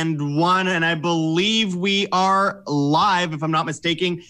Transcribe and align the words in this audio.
and 0.00 0.34
one. 0.36 0.66
And 0.66 0.82
I 0.82 0.94
believe 0.94 1.74
we 1.76 2.06
are 2.10 2.62
live, 2.66 3.34
if 3.34 3.42
I'm 3.42 3.50
not 3.50 3.66
mistaken. 3.66 4.22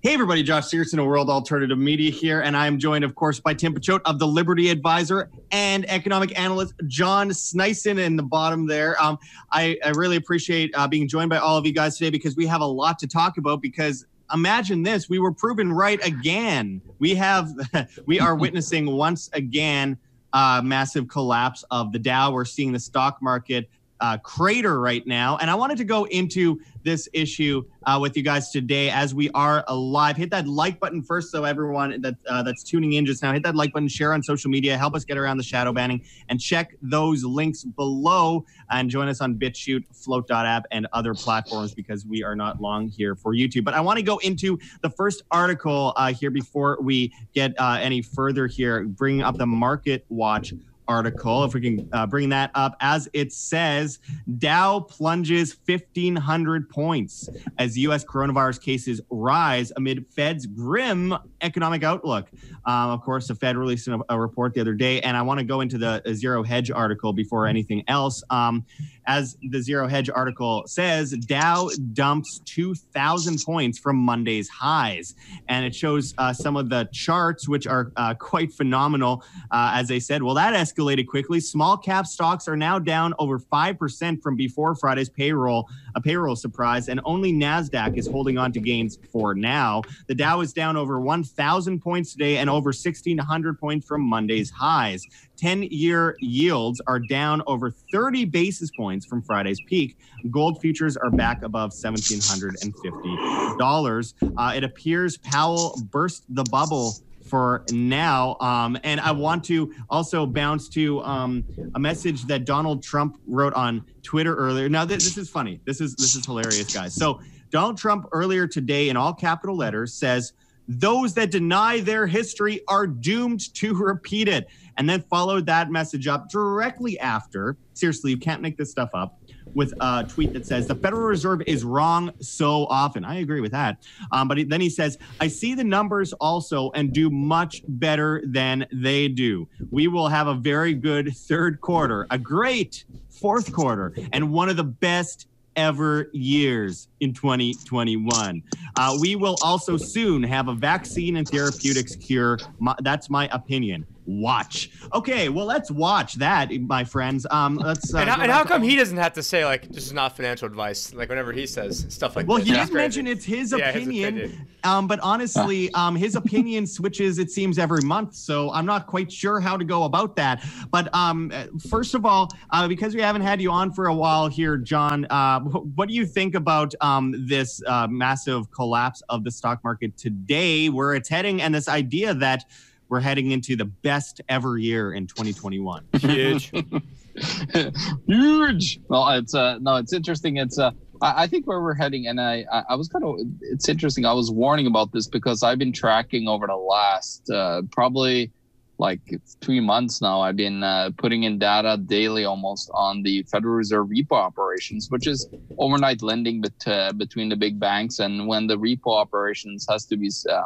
Hey, 0.00 0.12
everybody, 0.12 0.42
Josh 0.42 0.64
Sigurdson 0.64 0.98
of 0.98 1.06
World 1.06 1.30
Alternative 1.30 1.78
Media 1.78 2.10
here. 2.10 2.42
And 2.42 2.54
I'm 2.54 2.78
joined, 2.78 3.04
of 3.04 3.14
course, 3.14 3.40
by 3.40 3.54
Tim 3.54 3.74
Picciott 3.74 4.02
of 4.04 4.18
the 4.18 4.26
Liberty 4.26 4.68
Advisor 4.68 5.30
and 5.50 5.88
economic 5.88 6.38
analyst 6.38 6.74
John 6.88 7.30
Sneisen 7.30 7.98
in 7.98 8.16
the 8.16 8.22
bottom 8.22 8.66
there. 8.66 9.02
Um, 9.02 9.18
I, 9.50 9.78
I, 9.82 9.90
really 9.90 10.16
appreciate 10.16 10.72
uh, 10.74 10.86
being 10.86 11.08
joined 11.08 11.30
by 11.30 11.38
all 11.38 11.56
of 11.56 11.64
you 11.64 11.72
guys 11.72 11.96
today 11.96 12.10
because 12.10 12.36
we 12.36 12.46
have 12.46 12.60
a 12.60 12.66
lot 12.66 12.98
to 12.98 13.06
talk 13.06 13.38
about 13.38 13.62
because 13.62 14.04
imagine 14.34 14.82
this 14.82 15.08
we 15.08 15.18
were 15.18 15.32
proven 15.32 15.72
right 15.72 16.06
again 16.06 16.82
we 16.98 17.14
have 17.14 17.50
we 18.04 18.20
are 18.20 18.36
witnessing 18.36 18.84
once 18.84 19.30
again 19.32 19.96
uh, 20.34 20.60
massive 20.62 21.08
collapse 21.08 21.64
of 21.70 21.92
the 21.92 21.98
dow 21.98 22.30
we're 22.30 22.44
seeing 22.44 22.70
the 22.70 22.78
stock 22.78 23.22
market 23.22 23.70
uh, 24.00 24.18
crater 24.18 24.80
right 24.80 25.06
now. 25.06 25.36
And 25.38 25.50
I 25.50 25.54
wanted 25.54 25.78
to 25.78 25.84
go 25.84 26.04
into 26.04 26.60
this 26.84 27.08
issue 27.12 27.62
uh, 27.84 27.98
with 28.00 28.16
you 28.16 28.22
guys 28.22 28.50
today 28.50 28.90
as 28.90 29.14
we 29.14 29.30
are 29.30 29.64
live. 29.70 30.16
Hit 30.16 30.30
that 30.30 30.46
like 30.46 30.80
button 30.80 31.02
first, 31.02 31.30
so 31.30 31.44
everyone 31.44 32.00
that 32.00 32.16
uh, 32.28 32.42
that's 32.42 32.62
tuning 32.62 32.94
in 32.94 33.04
just 33.04 33.22
now, 33.22 33.32
hit 33.32 33.42
that 33.42 33.54
like 33.54 33.72
button, 33.72 33.88
share 33.88 34.12
on 34.12 34.22
social 34.22 34.50
media, 34.50 34.76
help 34.76 34.94
us 34.94 35.04
get 35.04 35.18
around 35.18 35.36
the 35.36 35.42
shadow 35.42 35.72
banning, 35.72 36.02
and 36.28 36.40
check 36.40 36.74
those 36.82 37.24
links 37.24 37.64
below. 37.64 38.44
And 38.70 38.90
join 38.90 39.08
us 39.08 39.20
on 39.20 39.34
BitChute, 39.34 39.84
Flote.app, 39.92 40.66
and 40.70 40.86
other 40.92 41.14
platforms 41.14 41.74
because 41.74 42.04
we 42.04 42.22
are 42.22 42.36
not 42.36 42.60
long 42.60 42.88
here 42.88 43.14
for 43.14 43.34
YouTube. 43.34 43.64
But 43.64 43.74
I 43.74 43.80
want 43.80 43.98
to 43.98 44.02
go 44.02 44.18
into 44.18 44.58
the 44.82 44.90
first 44.90 45.22
article 45.30 45.94
uh, 45.96 46.12
here 46.12 46.30
before 46.30 46.78
we 46.80 47.12
get 47.34 47.54
uh, 47.58 47.78
any 47.80 48.02
further 48.02 48.46
here, 48.46 48.84
bringing 48.84 49.22
up 49.22 49.36
the 49.36 49.46
Market 49.46 50.04
Watch 50.08 50.52
article, 50.88 51.44
if 51.44 51.54
we 51.54 51.60
can 51.60 51.88
uh, 51.92 52.06
bring 52.06 52.30
that 52.30 52.50
up, 52.54 52.76
as 52.80 53.08
it 53.12 53.32
says 53.32 53.98
Dow 54.38 54.80
plunges 54.80 55.56
1,500 55.66 56.68
points 56.68 57.28
as 57.58 57.78
U.S. 57.78 58.04
coronavirus 58.04 58.60
cases 58.60 59.00
rise 59.10 59.72
amid 59.76 60.06
Fed's 60.10 60.46
grim 60.46 61.14
economic 61.40 61.82
outlook. 61.82 62.28
Um, 62.64 62.90
of 62.90 63.02
course, 63.02 63.28
the 63.28 63.34
Fed 63.34 63.56
released 63.56 63.88
a, 63.88 64.00
a, 64.08 64.18
report 64.18 64.54
the 64.54 64.60
other 64.60 64.74
day, 64.74 65.00
and 65.00 65.16
I 65.16 65.22
want 65.22 65.38
to 65.38 65.44
go 65.44 65.60
into 65.60 65.78
the 65.78 66.02
Zero 66.14 66.42
Hedge 66.42 66.70
article 66.70 67.12
before 67.12 67.46
anything 67.46 67.84
else. 67.88 68.22
Um, 68.30 68.64
as 69.08 69.36
the 69.50 69.62
Zero 69.62 69.88
Hedge 69.88 70.10
article 70.10 70.64
says, 70.66 71.12
Dow 71.12 71.70
dumps 71.92 72.40
2,000 72.44 73.38
points 73.44 73.78
from 73.78 73.96
Monday's 73.96 74.48
highs. 74.48 75.14
And 75.48 75.64
it 75.64 75.74
shows 75.74 76.14
uh, 76.18 76.32
some 76.32 76.56
of 76.56 76.68
the 76.68 76.88
charts, 76.92 77.48
which 77.48 77.66
are 77.66 77.90
uh, 77.96 78.14
quite 78.14 78.52
phenomenal. 78.52 79.24
Uh, 79.50 79.72
as 79.74 79.88
they 79.88 79.98
said, 79.98 80.22
well, 80.22 80.34
that 80.34 80.54
escalated 80.54 81.06
quickly. 81.06 81.40
Small 81.40 81.76
cap 81.76 82.06
stocks 82.06 82.46
are 82.48 82.56
now 82.56 82.78
down 82.78 83.14
over 83.18 83.38
5% 83.38 84.22
from 84.22 84.36
before 84.36 84.74
Friday's 84.74 85.08
payroll, 85.08 85.68
a 85.94 86.00
payroll 86.00 86.36
surprise, 86.36 86.88
and 86.88 87.00
only 87.04 87.32
NASDAQ 87.32 87.96
is 87.96 88.06
holding 88.06 88.36
on 88.36 88.52
to 88.52 88.60
gains 88.60 88.98
for 89.10 89.34
now. 89.34 89.82
The 90.06 90.14
Dow 90.14 90.40
is 90.40 90.52
down 90.52 90.76
over 90.76 91.00
1,000 91.36 91.80
points 91.80 92.12
today 92.12 92.38
and 92.38 92.50
over 92.50 92.68
1,600 92.68 93.58
points 93.58 93.86
from 93.86 94.02
Monday's 94.02 94.50
highs. 94.50 95.06
10 95.36 95.62
year 95.64 96.16
yields 96.20 96.80
are 96.86 96.98
down 96.98 97.42
over 97.46 97.70
30 97.70 98.24
basis 98.24 98.70
points 98.76 99.06
from 99.06 99.22
Friday's 99.22 99.60
peak. 99.66 99.96
Gold 100.30 100.60
futures 100.60 100.96
are 100.96 101.10
back 101.10 101.42
above 101.42 101.70
$1,750. 101.70 104.14
Uh, 104.36 104.52
it 104.56 104.64
appears 104.64 105.16
Powell 105.18 105.80
burst 105.90 106.24
the 106.28 106.42
bubble 106.44 106.94
for 107.28 107.64
now. 107.70 108.36
Um, 108.40 108.76
and 108.82 109.00
I 109.00 109.12
want 109.12 109.44
to 109.44 109.72
also 109.88 110.26
bounce 110.26 110.68
to 110.70 111.00
um, 111.02 111.44
a 111.74 111.78
message 111.78 112.24
that 112.24 112.44
Donald 112.44 112.82
Trump 112.82 113.20
wrote 113.26 113.54
on 113.54 113.84
Twitter 114.02 114.34
earlier. 114.34 114.68
Now, 114.68 114.84
this, 114.84 115.04
this 115.04 115.18
is 115.18 115.30
funny. 115.30 115.60
This 115.64 115.80
is 115.80 115.94
this 115.94 116.16
is 116.16 116.24
hilarious, 116.24 116.72
guys. 116.72 116.94
So 116.94 117.20
Donald 117.50 117.78
Trump 117.78 118.06
earlier 118.12 118.46
today, 118.46 118.88
in 118.88 118.96
all 118.96 119.14
capital 119.14 119.56
letters, 119.56 119.94
says 119.94 120.32
those 120.68 121.14
that 121.14 121.30
deny 121.30 121.80
their 121.80 122.06
history 122.06 122.60
are 122.68 122.86
doomed 122.86 123.52
to 123.54 123.74
repeat 123.74 124.28
it. 124.28 124.46
And 124.76 124.88
then 124.88 125.02
followed 125.10 125.46
that 125.46 125.70
message 125.70 126.06
up 126.06 126.28
directly 126.30 126.98
after. 127.00 127.56
Seriously, 127.72 128.12
you 128.12 128.18
can't 128.18 128.42
make 128.42 128.56
this 128.56 128.70
stuff 128.70 128.90
up. 128.94 129.18
With 129.54 129.72
a 129.80 130.04
tweet 130.06 130.34
that 130.34 130.46
says 130.46 130.66
the 130.66 130.76
Federal 130.76 131.02
Reserve 131.02 131.40
is 131.46 131.64
wrong 131.64 132.12
so 132.20 132.66
often. 132.66 133.04
I 133.04 133.16
agree 133.16 133.40
with 133.40 133.50
that. 133.52 133.82
Um, 134.12 134.28
but 134.28 134.38
then 134.46 134.60
he 134.60 134.68
says, 134.68 134.98
I 135.20 135.28
see 135.28 135.54
the 135.54 135.64
numbers 135.64 136.12
also 136.12 136.70
and 136.72 136.92
do 136.92 137.08
much 137.10 137.62
better 137.66 138.22
than 138.26 138.66
they 138.72 139.08
do. 139.08 139.48
We 139.70 139.88
will 139.88 140.08
have 140.08 140.28
a 140.28 140.34
very 140.34 140.74
good 140.74 141.16
third 141.16 141.60
quarter, 141.60 142.06
a 142.10 142.18
great 142.18 142.84
fourth 143.08 143.50
quarter, 143.50 143.94
and 144.12 144.30
one 144.32 144.48
of 144.48 144.56
the 144.56 144.64
best 144.64 145.26
ever 145.58 146.08
years 146.12 146.86
in 147.00 147.12
2021. 147.12 148.42
Uh, 148.76 148.96
we 149.00 149.16
will 149.16 149.36
also 149.42 149.76
soon 149.76 150.22
have 150.22 150.46
a 150.46 150.54
vaccine 150.54 151.16
and 151.16 151.28
therapeutics 151.28 151.96
cure. 151.96 152.38
My, 152.60 152.76
that's 152.82 153.10
my 153.10 153.28
opinion 153.32 153.84
watch. 154.08 154.70
Okay, 154.94 155.28
well, 155.28 155.44
let's 155.44 155.70
watch 155.70 156.14
that, 156.14 156.50
my 156.62 156.82
friends. 156.82 157.26
Um, 157.30 157.56
let's. 157.56 157.94
Uh, 157.94 157.98
and, 157.98 158.10
how, 158.10 158.22
and 158.22 158.32
how 158.32 158.44
come 158.44 158.62
he 158.62 158.74
doesn't 158.74 158.96
have 158.96 159.12
to 159.12 159.22
say 159.22 159.44
like 159.44 159.68
this 159.68 159.86
is 159.86 159.92
not 159.92 160.16
financial 160.16 160.46
advice? 160.46 160.94
Like 160.94 161.08
whenever 161.08 161.32
he 161.32 161.46
says 161.46 161.86
stuff 161.90 162.16
like. 162.16 162.26
Well, 162.26 162.38
this. 162.38 162.48
he 162.48 162.54
did 162.54 162.72
mention 162.72 163.06
it's 163.06 163.24
his 163.24 163.54
yeah, 163.56 163.68
opinion. 163.68 164.16
His 164.16 164.24
opinion. 164.30 164.46
Um, 164.64 164.86
but 164.88 164.98
honestly, 165.00 165.72
um, 165.74 165.94
his 165.94 166.16
opinion 166.16 166.66
switches. 166.78 167.18
It 167.18 167.30
seems 167.30 167.58
every 167.58 167.82
month, 167.82 168.14
so 168.14 168.50
I'm 168.52 168.66
not 168.66 168.86
quite 168.86 169.12
sure 169.12 169.40
how 169.40 169.56
to 169.56 169.64
go 169.64 169.84
about 169.84 170.16
that. 170.16 170.44
But 170.70 170.92
um, 170.94 171.30
first 171.68 171.94
of 171.94 172.04
all, 172.04 172.28
uh, 172.50 172.66
because 172.66 172.94
we 172.94 173.02
haven't 173.02 173.22
had 173.22 173.40
you 173.40 173.50
on 173.50 173.72
for 173.72 173.86
a 173.86 173.94
while 173.94 174.28
here, 174.28 174.56
John, 174.56 175.06
uh, 175.10 175.40
what 175.40 175.88
do 175.88 175.94
you 175.94 176.06
think 176.06 176.34
about 176.34 176.74
um, 176.80 177.14
this 177.26 177.62
uh, 177.66 177.86
massive 177.88 178.50
collapse 178.50 179.02
of 179.08 179.24
the 179.24 179.30
stock 179.30 179.62
market 179.62 179.96
today, 179.96 180.68
where 180.68 180.94
it's 180.94 181.08
heading, 181.08 181.42
and 181.42 181.54
this 181.54 181.68
idea 181.68 182.14
that 182.14 182.44
we're 182.88 183.00
heading 183.00 183.30
into 183.30 183.56
the 183.56 183.64
best 183.64 184.20
ever 184.28 184.58
year 184.58 184.92
in 184.92 185.06
2021. 185.06 185.84
Huge. 185.98 186.50
Huge. 188.06 188.80
Well, 188.88 189.08
it's 189.10 189.34
uh 189.34 189.58
no, 189.60 189.76
it's 189.76 189.92
interesting. 189.92 190.36
It's 190.36 190.58
uh 190.58 190.70
I, 191.02 191.24
I 191.24 191.26
think 191.26 191.46
where 191.46 191.60
we're 191.60 191.74
heading, 191.74 192.06
and 192.06 192.20
I 192.20 192.44
I 192.68 192.74
was 192.76 192.88
kind 192.88 193.04
of 193.04 193.16
it's 193.40 193.68
interesting. 193.68 194.04
I 194.04 194.12
was 194.12 194.30
warning 194.30 194.66
about 194.66 194.92
this 194.92 195.06
because 195.06 195.42
I've 195.42 195.58
been 195.58 195.72
tracking 195.72 196.28
over 196.28 196.46
the 196.46 196.56
last 196.56 197.30
uh, 197.30 197.62
probably 197.70 198.30
like 198.78 199.00
three 199.40 199.60
months 199.60 200.00
now. 200.00 200.20
I've 200.20 200.36
been 200.36 200.62
uh, 200.62 200.90
putting 200.96 201.24
in 201.24 201.38
data 201.38 201.76
daily 201.76 202.24
almost 202.24 202.70
on 202.72 203.02
the 203.02 203.24
Federal 203.24 203.54
Reserve 203.54 203.88
repo 203.88 204.12
operations, 204.12 204.88
which 204.88 205.06
is 205.06 205.28
overnight 205.58 206.00
lending 206.00 206.40
bet- 206.40 206.66
uh, 206.66 206.92
between 206.92 207.28
the 207.28 207.36
big 207.36 207.58
banks. 207.58 207.98
And 207.98 208.28
when 208.28 208.46
the 208.46 208.56
repo 208.56 208.96
operations 208.96 209.66
has 209.68 209.84
to 209.86 209.96
be 209.96 210.10
uh, 210.30 210.44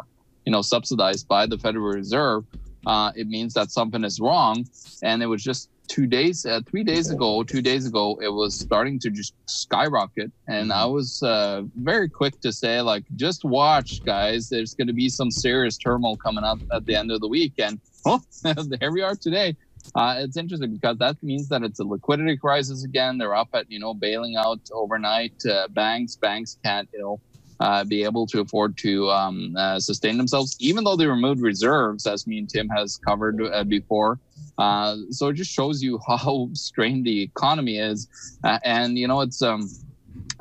you 0.53 0.59
know 0.59 0.63
subsidized 0.63 1.27
by 1.29 1.47
the 1.47 1.57
Federal 1.57 1.87
Reserve, 1.87 2.45
uh, 2.87 3.11
it 3.17 3.27
means 3.27 3.55
that 3.55 3.71
something 3.71 4.05
is 4.05 4.21
wrong. 4.21 4.67
And 5.03 5.23
it 5.23 5.27
was 5.27 5.43
just 5.43 5.71
two 5.89 6.07
days, 6.07 6.45
uh, 6.45 6.61
three 6.69 6.85
days 6.85 7.09
ago, 7.09 7.43
two 7.43 7.63
days 7.63 7.87
ago, 7.87 8.19
it 8.21 8.29
was 8.29 8.53
starting 8.55 8.99
to 8.99 9.09
just 9.09 9.33
skyrocket. 9.47 10.31
And 10.49 10.71
I 10.71 10.85
was 10.85 11.23
uh, 11.23 11.63
very 11.77 12.11
quick 12.11 12.39
to 12.43 12.53
say, 12.53 12.83
like, 12.83 13.05
just 13.17 13.47
watch, 13.47 14.05
guys. 14.05 14.51
There's 14.51 14.75
going 14.75 14.89
to 14.89 14.93
be 14.93 15.09
some 15.09 15.31
serious 15.31 15.79
turmoil 15.79 16.19
coming 16.19 16.45
up 16.45 16.59
at 16.71 16.85
the 16.85 16.97
end 16.97 17.11
of 17.11 17.23
the 17.23 17.29
week. 17.29 17.55
And 17.57 17.81
oh, 18.05 18.21
here 18.81 18.93
we 18.93 19.01
are 19.01 19.17
today. 19.17 19.57
Uh, 19.95 20.17
it's 20.19 20.37
interesting 20.37 20.75
because 20.75 20.99
that 20.99 21.17
means 21.23 21.49
that 21.49 21.63
it's 21.63 21.81
a 21.81 21.85
liquidity 21.85 22.37
crisis 22.37 22.85
again. 22.85 23.17
They're 23.17 23.35
up 23.35 23.49
at 23.55 23.71
you 23.71 23.81
know 23.81 23.95
bailing 23.95 24.37
out 24.37 24.61
overnight 24.71 25.35
uh, 25.51 25.69
banks. 25.69 26.15
Banks 26.15 26.59
can't 26.63 26.89
you 26.93 27.01
know 27.01 27.21
uh, 27.63 27.85
be 27.85 28.03
able 28.03 28.27
to 28.27 28.41
afford 28.41 28.77
to 28.77 29.09
um, 29.09 29.55
uh, 29.57 29.79
sustain 29.79 30.19
themselves, 30.19 30.57
even 30.59 30.83
though 30.83 30.97
they 30.97 31.07
removed 31.07 31.41
reserves, 31.41 32.07
as 32.09 32.27
me 32.27 32.39
and 32.39 32.51
Tim 32.51 32.69
has 32.69 32.97
covered 32.97 33.41
uh, 33.41 33.63
before. 33.63 34.19
Uh, 34.59 34.97
so 35.11 35.29
it 35.29 35.35
just 35.35 35.53
shows 35.53 35.81
you 35.81 36.01
how 36.09 36.49
strained 36.55 37.07
the 37.07 37.23
economy 37.23 37.79
is, 37.79 38.09
uh, 38.43 38.59
and 38.65 38.99
you 38.99 39.07
know 39.07 39.21
it's 39.21 39.41
um, 39.43 39.71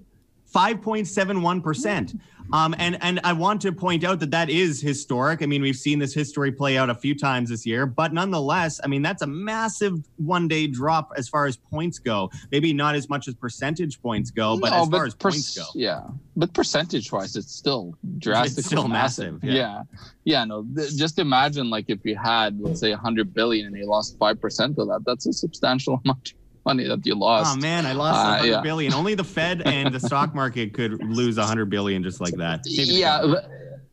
5.71%. 0.53 2.19
Um, 2.53 2.75
and, 2.79 2.99
and 3.01 3.19
I 3.25 3.33
want 3.33 3.63
to 3.63 3.73
point 3.73 4.05
out 4.05 4.21
that 4.21 4.31
that 4.33 4.51
is 4.51 4.81
historic. 4.81 5.43
I 5.43 5.47
mean, 5.47 5.63
we've 5.63 5.77
seen 5.77 5.99
this 5.99 6.13
history 6.13 6.53
play 6.53 6.77
out 6.77 6.91
a 6.91 6.95
few 6.95 7.15
times 7.15 7.49
this 7.49 7.65
year, 7.65 7.87
but 7.87 8.13
nonetheless, 8.13 8.79
I 8.85 8.89
mean, 8.89 9.01
that's 9.01 9.23
a 9.23 9.27
massive 9.27 9.99
one 10.17 10.49
day 10.49 10.67
drop 10.67 11.13
as 11.17 11.29
far 11.29 11.47
as 11.47 11.57
points 11.57 11.99
go. 11.99 12.31
Maybe 12.51 12.75
not 12.75 12.95
as 12.95 13.09
much 13.09 13.27
as 13.27 13.35
percentage 13.35 14.03
points 14.03 14.31
go, 14.31 14.59
but 14.59 14.71
No, 14.71 14.83
as 14.83 14.89
far 14.89 15.07
as 15.07 15.15
per- 15.15 15.31
points 15.31 15.57
go. 15.57 15.65
Yeah, 15.75 16.03
but 16.37 16.53
percentage 16.53 17.11
wise, 17.11 17.37
it's 17.37 17.55
still 17.55 17.95
drastically 18.19 18.63
still 18.65 18.89
massive, 18.89 19.43
yeah. 19.43 19.53
yeah, 19.55 19.83
yeah. 20.25 20.45
No, 20.45 20.67
th- 20.77 20.95
just 20.97 21.19
imagine 21.19 21.71
like 21.71 21.87
if 21.89 22.05
you 22.05 22.17
had 22.17 22.61
let's 22.61 22.81
say 22.81 22.91
100 22.91 23.33
billion 23.33 23.67
and 23.67 23.77
you 23.77 23.87
lost 23.87 24.19
five 24.19 24.41
percent 24.41 24.79
of 24.79 24.89
that. 24.89 25.05
That's 25.07 25.27
a 25.27 25.33
substantial 25.33 26.03
amount 26.05 26.35
money 26.65 26.87
that 26.87 27.05
you 27.05 27.15
lost. 27.15 27.57
Oh 27.57 27.61
man, 27.61 27.87
I 27.87 27.93
lost 27.93 28.19
Uh, 28.19 28.45
100 28.47 28.51
yeah. 28.51 28.61
billion. 28.61 28.93
Only 28.95 29.15
the 29.15 29.25
Fed 29.25 29.63
and 29.63 29.93
the 29.95 30.01
stock 30.01 30.35
market 30.43 30.73
could 30.75 31.03
lose 31.05 31.37
100 31.37 31.67
billion 31.67 32.03
just 32.03 32.21
like 32.21 32.35
that. 32.35 32.61
Maybe 32.67 32.95
yeah 32.95 33.23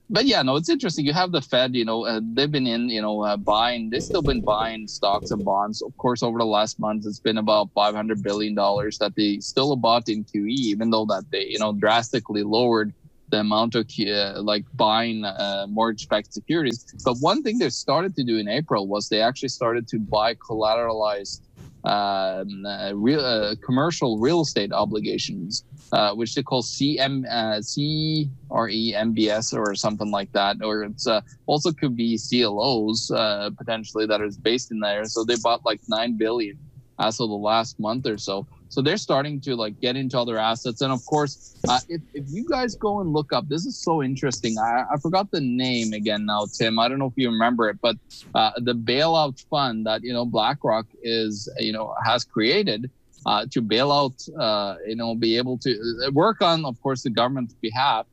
but, 0.09 0.25
yeah 0.25 0.41
no 0.41 0.55
it's 0.55 0.69
interesting 0.69 1.05
you 1.05 1.13
have 1.13 1.31
the 1.31 1.41
fed 1.41 1.75
you 1.75 1.85
know 1.85 2.05
uh, 2.05 2.19
they've 2.33 2.51
been 2.51 2.67
in 2.67 2.89
you 2.89 3.01
know 3.01 3.21
uh, 3.21 3.37
buying 3.37 3.89
they've 3.89 4.03
still 4.03 4.21
been 4.21 4.41
buying 4.41 4.87
stocks 4.87 5.31
and 5.31 5.45
bonds 5.45 5.81
of 5.81 5.95
course 5.97 6.23
over 6.23 6.39
the 6.39 6.45
last 6.45 6.79
month 6.79 7.05
it's 7.05 7.19
been 7.19 7.37
about 7.37 7.69
500 7.73 8.23
billion 8.23 8.55
dollars 8.55 8.97
that 8.97 9.15
they 9.15 9.39
still 9.39 9.75
bought 9.75 10.09
in 10.09 10.23
qe 10.23 10.49
even 10.49 10.89
though 10.89 11.05
that 11.05 11.25
they 11.31 11.45
you 11.45 11.59
know 11.59 11.73
drastically 11.73 12.43
lowered 12.43 12.93
the 13.29 13.39
amount 13.39 13.75
of 13.75 13.87
uh, 13.99 14.41
like 14.41 14.65
buying 14.73 15.23
uh, 15.23 15.67
mortgage-backed 15.69 16.33
securities 16.33 16.83
but 17.05 17.15
one 17.19 17.43
thing 17.43 17.59
they 17.59 17.69
started 17.69 18.15
to 18.15 18.23
do 18.23 18.37
in 18.37 18.47
april 18.47 18.87
was 18.87 19.09
they 19.09 19.21
actually 19.21 19.49
started 19.49 19.87
to 19.87 19.99
buy 19.99 20.33
collateralized 20.33 21.41
um, 21.83 22.65
uh, 22.65 22.91
real 22.93 23.21
uh, 23.21 23.55
commercial 23.65 24.19
real 24.19 24.41
estate 24.41 24.71
obligations 24.71 25.63
uh, 25.91 26.13
which 26.13 26.35
they 26.35 26.43
call 26.43 26.61
CM, 26.61 27.25
uh, 27.29 27.61
CRE 27.61 29.57
or 29.57 29.75
something 29.75 30.11
like 30.11 30.31
that, 30.33 30.57
or 30.63 30.83
it's 30.83 31.07
uh, 31.07 31.21
also 31.47 31.71
could 31.71 31.95
be 31.95 32.17
CLOs 32.17 33.09
uh, 33.11 33.49
potentially 33.57 34.05
that 34.05 34.21
is 34.21 34.37
based 34.37 34.71
in 34.71 34.79
there. 34.79 35.05
So 35.05 35.23
they 35.23 35.35
bought 35.41 35.65
like 35.65 35.79
nine 35.87 36.17
billion 36.17 36.57
as 36.99 37.19
of 37.19 37.29
the 37.29 37.35
last 37.35 37.79
month 37.79 38.05
or 38.05 38.17
so. 38.17 38.45
So 38.69 38.81
they're 38.81 38.97
starting 38.97 39.41
to 39.41 39.55
like 39.55 39.79
get 39.79 39.95
into 39.95 40.17
other 40.17 40.37
assets, 40.37 40.81
and 40.81 40.91
of 40.91 41.03
course, 41.05 41.55
uh, 41.67 41.79
if 41.89 42.01
if 42.13 42.25
you 42.29 42.45
guys 42.49 42.75
go 42.75 43.01
and 43.01 43.11
look 43.11 43.33
up, 43.33 43.47
this 43.49 43.65
is 43.65 43.81
so 43.81 44.01
interesting. 44.01 44.57
I, 44.57 44.85
I 44.93 44.97
forgot 45.01 45.31
the 45.31 45.41
name 45.41 45.93
again 45.93 46.25
now, 46.25 46.45
Tim. 46.57 46.79
I 46.79 46.87
don't 46.87 46.99
know 46.99 47.07
if 47.07 47.13
you 47.17 47.29
remember 47.29 47.69
it, 47.69 47.77
but 47.81 47.95
uh, 48.35 48.51
the 48.57 48.73
bailout 48.73 49.39
fund 49.49 49.85
that 49.87 50.03
you 50.03 50.13
know 50.13 50.25
BlackRock 50.25 50.85
is 51.01 51.51
you 51.57 51.73
know 51.73 51.93
has 52.05 52.23
created 52.23 52.91
uh, 53.25 53.45
to 53.51 53.61
bail 53.61 53.91
out, 53.91 54.15
uh, 54.39 54.75
you 54.87 54.95
know, 54.95 55.15
be 55.15 55.37
able 55.37 55.57
to 55.59 55.71
uh, 56.07 56.11
work 56.11 56.41
on, 56.41 56.65
of 56.65 56.79
course, 56.81 57.03
the 57.03 57.09
government's 57.09 57.55
behalf, 57.61 58.05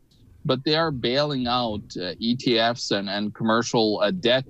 but 0.45 0.65
they 0.65 0.75
are 0.75 0.91
bailing 0.91 1.47
out 1.47 1.83
uh, 1.97 2.15
ETFs 2.21 2.91
and, 2.91 3.09
and 3.09 3.35
commercial 3.35 4.03
debt 4.21 4.47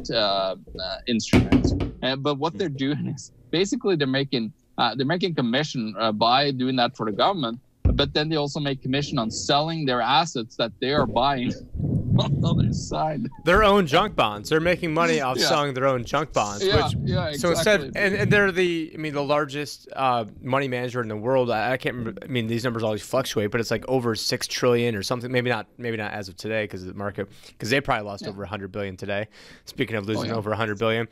instruments. 1.06 1.74
But 2.00 2.38
what 2.38 2.56
they're 2.56 2.68
doing 2.68 3.12
is 3.14 3.32
basically 3.50 3.96
they're 3.96 4.06
making 4.06 4.52
uh, 4.78 4.94
they're 4.94 5.06
making 5.06 5.34
commission 5.34 5.94
uh, 5.98 6.12
by 6.12 6.50
doing 6.50 6.76
that 6.76 6.96
for 6.96 7.06
the 7.06 7.16
government, 7.16 7.58
but 7.84 8.12
then 8.14 8.28
they 8.28 8.36
also 8.36 8.60
make 8.60 8.82
commission 8.82 9.18
on 9.18 9.30
selling 9.30 9.86
their 9.86 10.00
assets 10.00 10.56
that 10.56 10.72
they 10.80 10.92
are 10.92 11.06
buying 11.06 11.52
on 12.18 12.40
the 12.40 12.48
other 12.48 12.72
side. 12.72 13.26
Their 13.44 13.62
own 13.62 13.86
junk 13.86 14.16
bonds. 14.16 14.48
They're 14.48 14.60
making 14.60 14.92
money 14.94 15.20
off 15.26 15.36
Yeah. 15.38 15.48
selling 15.48 15.74
their 15.74 15.86
own 15.86 16.02
junk 16.04 16.32
bonds. 16.32 16.64
Yeah, 16.64 16.86
which, 16.86 16.96
yeah, 17.04 17.32
So 17.32 17.50
exactly. 17.50 17.86
instead, 17.86 18.02
and, 18.02 18.14
and 18.14 18.32
they're 18.32 18.50
the, 18.52 18.90
I 18.94 18.96
mean, 18.96 19.12
the 19.14 19.22
largest 19.22 19.88
uh, 19.94 20.24
money 20.42 20.66
manager 20.66 21.00
in 21.02 21.08
the 21.08 21.16
world. 21.16 21.50
I, 21.50 21.72
I 21.72 21.76
can't 21.76 21.94
remember. 21.94 22.20
I 22.22 22.26
mean, 22.28 22.46
these 22.46 22.64
numbers 22.64 22.82
always 22.82 23.02
fluctuate, 23.02 23.50
but 23.50 23.60
it's 23.60 23.70
like 23.70 23.84
over 23.86 24.14
six 24.14 24.46
trillion 24.46 24.94
or 24.96 25.02
something. 25.02 25.30
Maybe 25.30 25.50
not, 25.50 25.66
maybe 25.78 25.96
not 25.98 26.12
as 26.12 26.28
of 26.28 26.36
today 26.36 26.64
because 26.64 26.82
of 26.82 26.88
the 26.88 26.94
market, 26.94 27.28
because 27.48 27.68
they 27.70 27.80
probably 27.80 28.06
lost 28.06 28.22
Yeah. 28.24 28.30
over 28.30 28.40
100 28.42 28.72
billion 28.72 28.96
today. 28.96 29.28
Speaking 29.66 29.96
of 29.96 30.06
losing 30.06 30.30
yeah. 30.30 30.36
over 30.36 30.48
100 30.50 30.78
billion, 30.78 31.08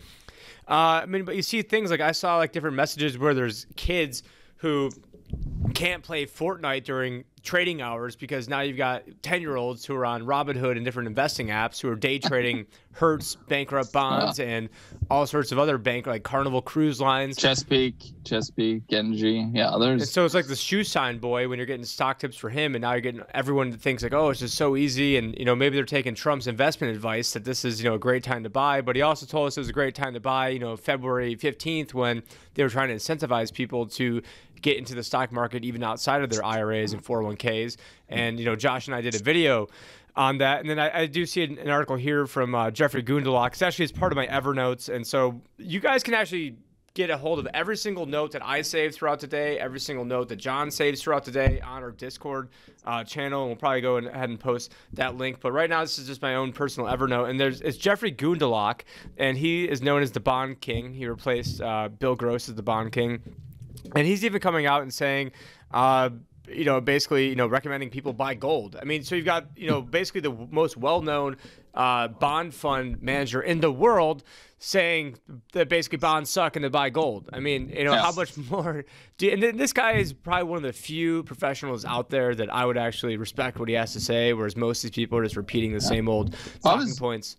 uh, 0.68 1.02
I 1.02 1.06
mean, 1.06 1.24
but 1.24 1.36
you 1.36 1.42
see 1.42 1.62
things 1.62 1.90
like 1.90 2.00
I 2.00 2.12
saw 2.12 2.36
like 2.36 2.52
different 2.52 2.76
messages 2.76 3.18
where 3.18 3.34
there's 3.34 3.66
kids 3.76 4.22
who 4.56 4.90
can't 5.74 6.02
play 6.02 6.26
Fortnite 6.26 6.84
during 6.84 7.24
trading 7.44 7.82
hours 7.82 8.16
because 8.16 8.48
now 8.48 8.62
you've 8.62 8.78
got 8.78 9.04
10 9.22 9.42
year 9.42 9.56
olds 9.56 9.84
who 9.84 9.94
are 9.94 10.06
on 10.06 10.22
Robinhood 10.22 10.72
and 10.72 10.84
different 10.84 11.06
investing 11.06 11.48
apps 11.48 11.80
who 11.80 11.90
are 11.90 11.94
day 11.94 12.18
trading 12.18 12.66
Hertz 12.92 13.34
bankrupt 13.34 13.92
bonds 13.92 14.38
and 14.40 14.68
all 15.10 15.26
sorts 15.26 15.52
of 15.52 15.58
other 15.58 15.76
bank 15.76 16.06
like 16.06 16.22
Carnival 16.22 16.62
Cruise 16.62 17.00
Lines. 17.00 17.36
Chesapeake, 17.36 18.12
Chesapeake, 18.24 18.86
Genji, 18.88 19.48
yeah, 19.52 19.68
others. 19.68 20.00
And 20.00 20.08
so 20.08 20.24
it's 20.24 20.34
like 20.34 20.46
the 20.46 20.56
shoe 20.56 20.84
sign 20.84 21.18
boy 21.18 21.48
when 21.48 21.58
you're 21.58 21.66
getting 21.66 21.84
stock 21.84 22.20
tips 22.20 22.36
for 22.36 22.48
him, 22.48 22.74
and 22.74 22.82
now 22.82 22.92
you're 22.92 23.00
getting 23.00 23.22
everyone 23.34 23.70
that 23.70 23.80
thinks 23.80 24.02
like, 24.02 24.14
oh, 24.14 24.30
it's 24.30 24.40
just 24.40 24.56
so 24.56 24.76
easy, 24.76 25.16
and 25.16 25.36
you 25.36 25.44
know 25.44 25.56
maybe 25.56 25.74
they're 25.76 25.84
taking 25.84 26.14
Trump's 26.14 26.46
investment 26.46 26.94
advice 26.94 27.32
that 27.32 27.44
this 27.44 27.64
is 27.64 27.82
you 27.82 27.88
know 27.88 27.96
a 27.96 27.98
great 27.98 28.22
time 28.22 28.44
to 28.44 28.50
buy, 28.50 28.80
but 28.80 28.94
he 28.94 29.02
also 29.02 29.26
told 29.26 29.48
us 29.48 29.56
it 29.56 29.60
was 29.60 29.68
a 29.68 29.72
great 29.72 29.96
time 29.96 30.14
to 30.14 30.20
buy, 30.20 30.48
you 30.48 30.60
know, 30.60 30.76
February 30.76 31.34
15th 31.34 31.94
when 31.94 32.22
they 32.54 32.62
were 32.62 32.70
trying 32.70 32.88
to 32.88 32.94
incentivize 32.94 33.52
people 33.52 33.86
to 33.86 34.22
get 34.64 34.78
into 34.78 34.94
the 34.94 35.02
stock 35.02 35.30
market 35.30 35.62
even 35.62 35.82
outside 35.82 36.22
of 36.22 36.30
their 36.30 36.42
IRAs 36.42 36.94
and 36.94 37.04
401ks, 37.36 37.76
and 38.08 38.38
you 38.38 38.44
know 38.44 38.56
Josh 38.56 38.86
and 38.86 38.94
I 38.94 39.00
did 39.00 39.14
a 39.14 39.22
video 39.22 39.68
on 40.16 40.38
that. 40.38 40.60
And 40.60 40.70
then 40.70 40.78
I, 40.78 41.00
I 41.00 41.06
do 41.06 41.26
see 41.26 41.42
an, 41.42 41.58
an 41.58 41.70
article 41.70 41.96
here 41.96 42.26
from 42.26 42.54
uh, 42.54 42.70
Jeffrey 42.70 43.02
Gundlach. 43.02 43.48
It's 43.48 43.62
actually 43.62 43.86
it's 43.86 43.98
part 43.98 44.12
of 44.12 44.16
my 44.16 44.26
Evernotes, 44.26 44.94
and 44.94 45.06
so 45.06 45.40
you 45.58 45.80
guys 45.80 46.02
can 46.02 46.14
actually 46.14 46.56
get 46.94 47.10
a 47.10 47.16
hold 47.16 47.40
of 47.40 47.48
every 47.52 47.76
single 47.76 48.06
note 48.06 48.30
that 48.30 48.44
I 48.44 48.62
save 48.62 48.94
throughout 48.94 49.18
the 49.18 49.26
day, 49.26 49.58
every 49.58 49.80
single 49.80 50.04
note 50.04 50.28
that 50.28 50.36
John 50.36 50.70
saves 50.70 51.02
throughout 51.02 51.24
the 51.24 51.32
day 51.32 51.60
on 51.60 51.82
our 51.82 51.90
Discord 51.90 52.50
uh, 52.86 53.02
channel. 53.02 53.42
And 53.42 53.48
we'll 53.48 53.56
probably 53.56 53.80
go 53.80 53.96
ahead 53.96 54.28
and 54.28 54.38
post 54.38 54.74
that 54.92 55.16
link. 55.16 55.40
But 55.40 55.52
right 55.52 55.68
now, 55.68 55.80
this 55.80 55.98
is 55.98 56.06
just 56.06 56.22
my 56.22 56.36
own 56.36 56.52
personal 56.52 56.88
Evernote. 56.88 57.28
And 57.28 57.38
there's 57.38 57.60
it's 57.60 57.76
Jeffrey 57.76 58.12
Gundlach, 58.12 58.82
and 59.18 59.36
he 59.36 59.64
is 59.64 59.82
known 59.82 60.02
as 60.02 60.12
the 60.12 60.20
Bond 60.20 60.60
King. 60.60 60.94
He 60.94 61.06
replaced 61.06 61.60
uh, 61.60 61.88
Bill 61.88 62.14
Gross 62.14 62.48
as 62.48 62.54
the 62.54 62.62
Bond 62.62 62.92
King, 62.92 63.20
and 63.96 64.06
he's 64.06 64.24
even 64.24 64.40
coming 64.40 64.66
out 64.66 64.82
and 64.82 64.94
saying. 64.94 65.32
Uh, 65.72 66.10
you 66.48 66.64
know, 66.64 66.80
basically, 66.80 67.28
you 67.28 67.36
know, 67.36 67.46
recommending 67.46 67.90
people 67.90 68.12
buy 68.12 68.34
gold. 68.34 68.76
I 68.80 68.84
mean, 68.84 69.02
so 69.02 69.14
you've 69.14 69.24
got, 69.24 69.46
you 69.56 69.68
know, 69.68 69.80
basically 69.80 70.20
the 70.20 70.32
most 70.50 70.76
well-known 70.76 71.36
uh, 71.74 72.08
bond 72.08 72.54
fund 72.54 73.02
manager 73.02 73.42
in 73.42 73.60
the 73.60 73.72
world 73.72 74.22
saying 74.58 75.16
that 75.52 75.68
basically 75.68 75.98
bonds 75.98 76.30
suck 76.30 76.56
and 76.56 76.62
to 76.62 76.70
buy 76.70 76.88
gold. 76.90 77.28
I 77.32 77.40
mean, 77.40 77.68
you 77.68 77.84
know, 77.84 77.94
how 77.94 78.12
much 78.12 78.36
more? 78.50 78.84
Do 79.18 79.26
you, 79.26 79.32
and 79.32 79.42
then 79.42 79.56
this 79.56 79.72
guy 79.72 79.92
is 79.92 80.12
probably 80.12 80.44
one 80.44 80.56
of 80.58 80.62
the 80.62 80.72
few 80.72 81.22
professionals 81.24 81.84
out 81.84 82.10
there 82.10 82.34
that 82.34 82.52
I 82.52 82.64
would 82.64 82.78
actually 82.78 83.16
respect 83.16 83.58
what 83.58 83.68
he 83.68 83.74
has 83.74 83.92
to 83.92 84.00
say, 84.00 84.32
whereas 84.32 84.56
most 84.56 84.84
of 84.84 84.90
these 84.90 84.94
people 84.94 85.18
are 85.18 85.24
just 85.24 85.36
repeating 85.36 85.72
the 85.72 85.80
same 85.80 86.08
old 86.08 86.34
talking 86.62 86.86
was- 86.86 86.98
points. 86.98 87.36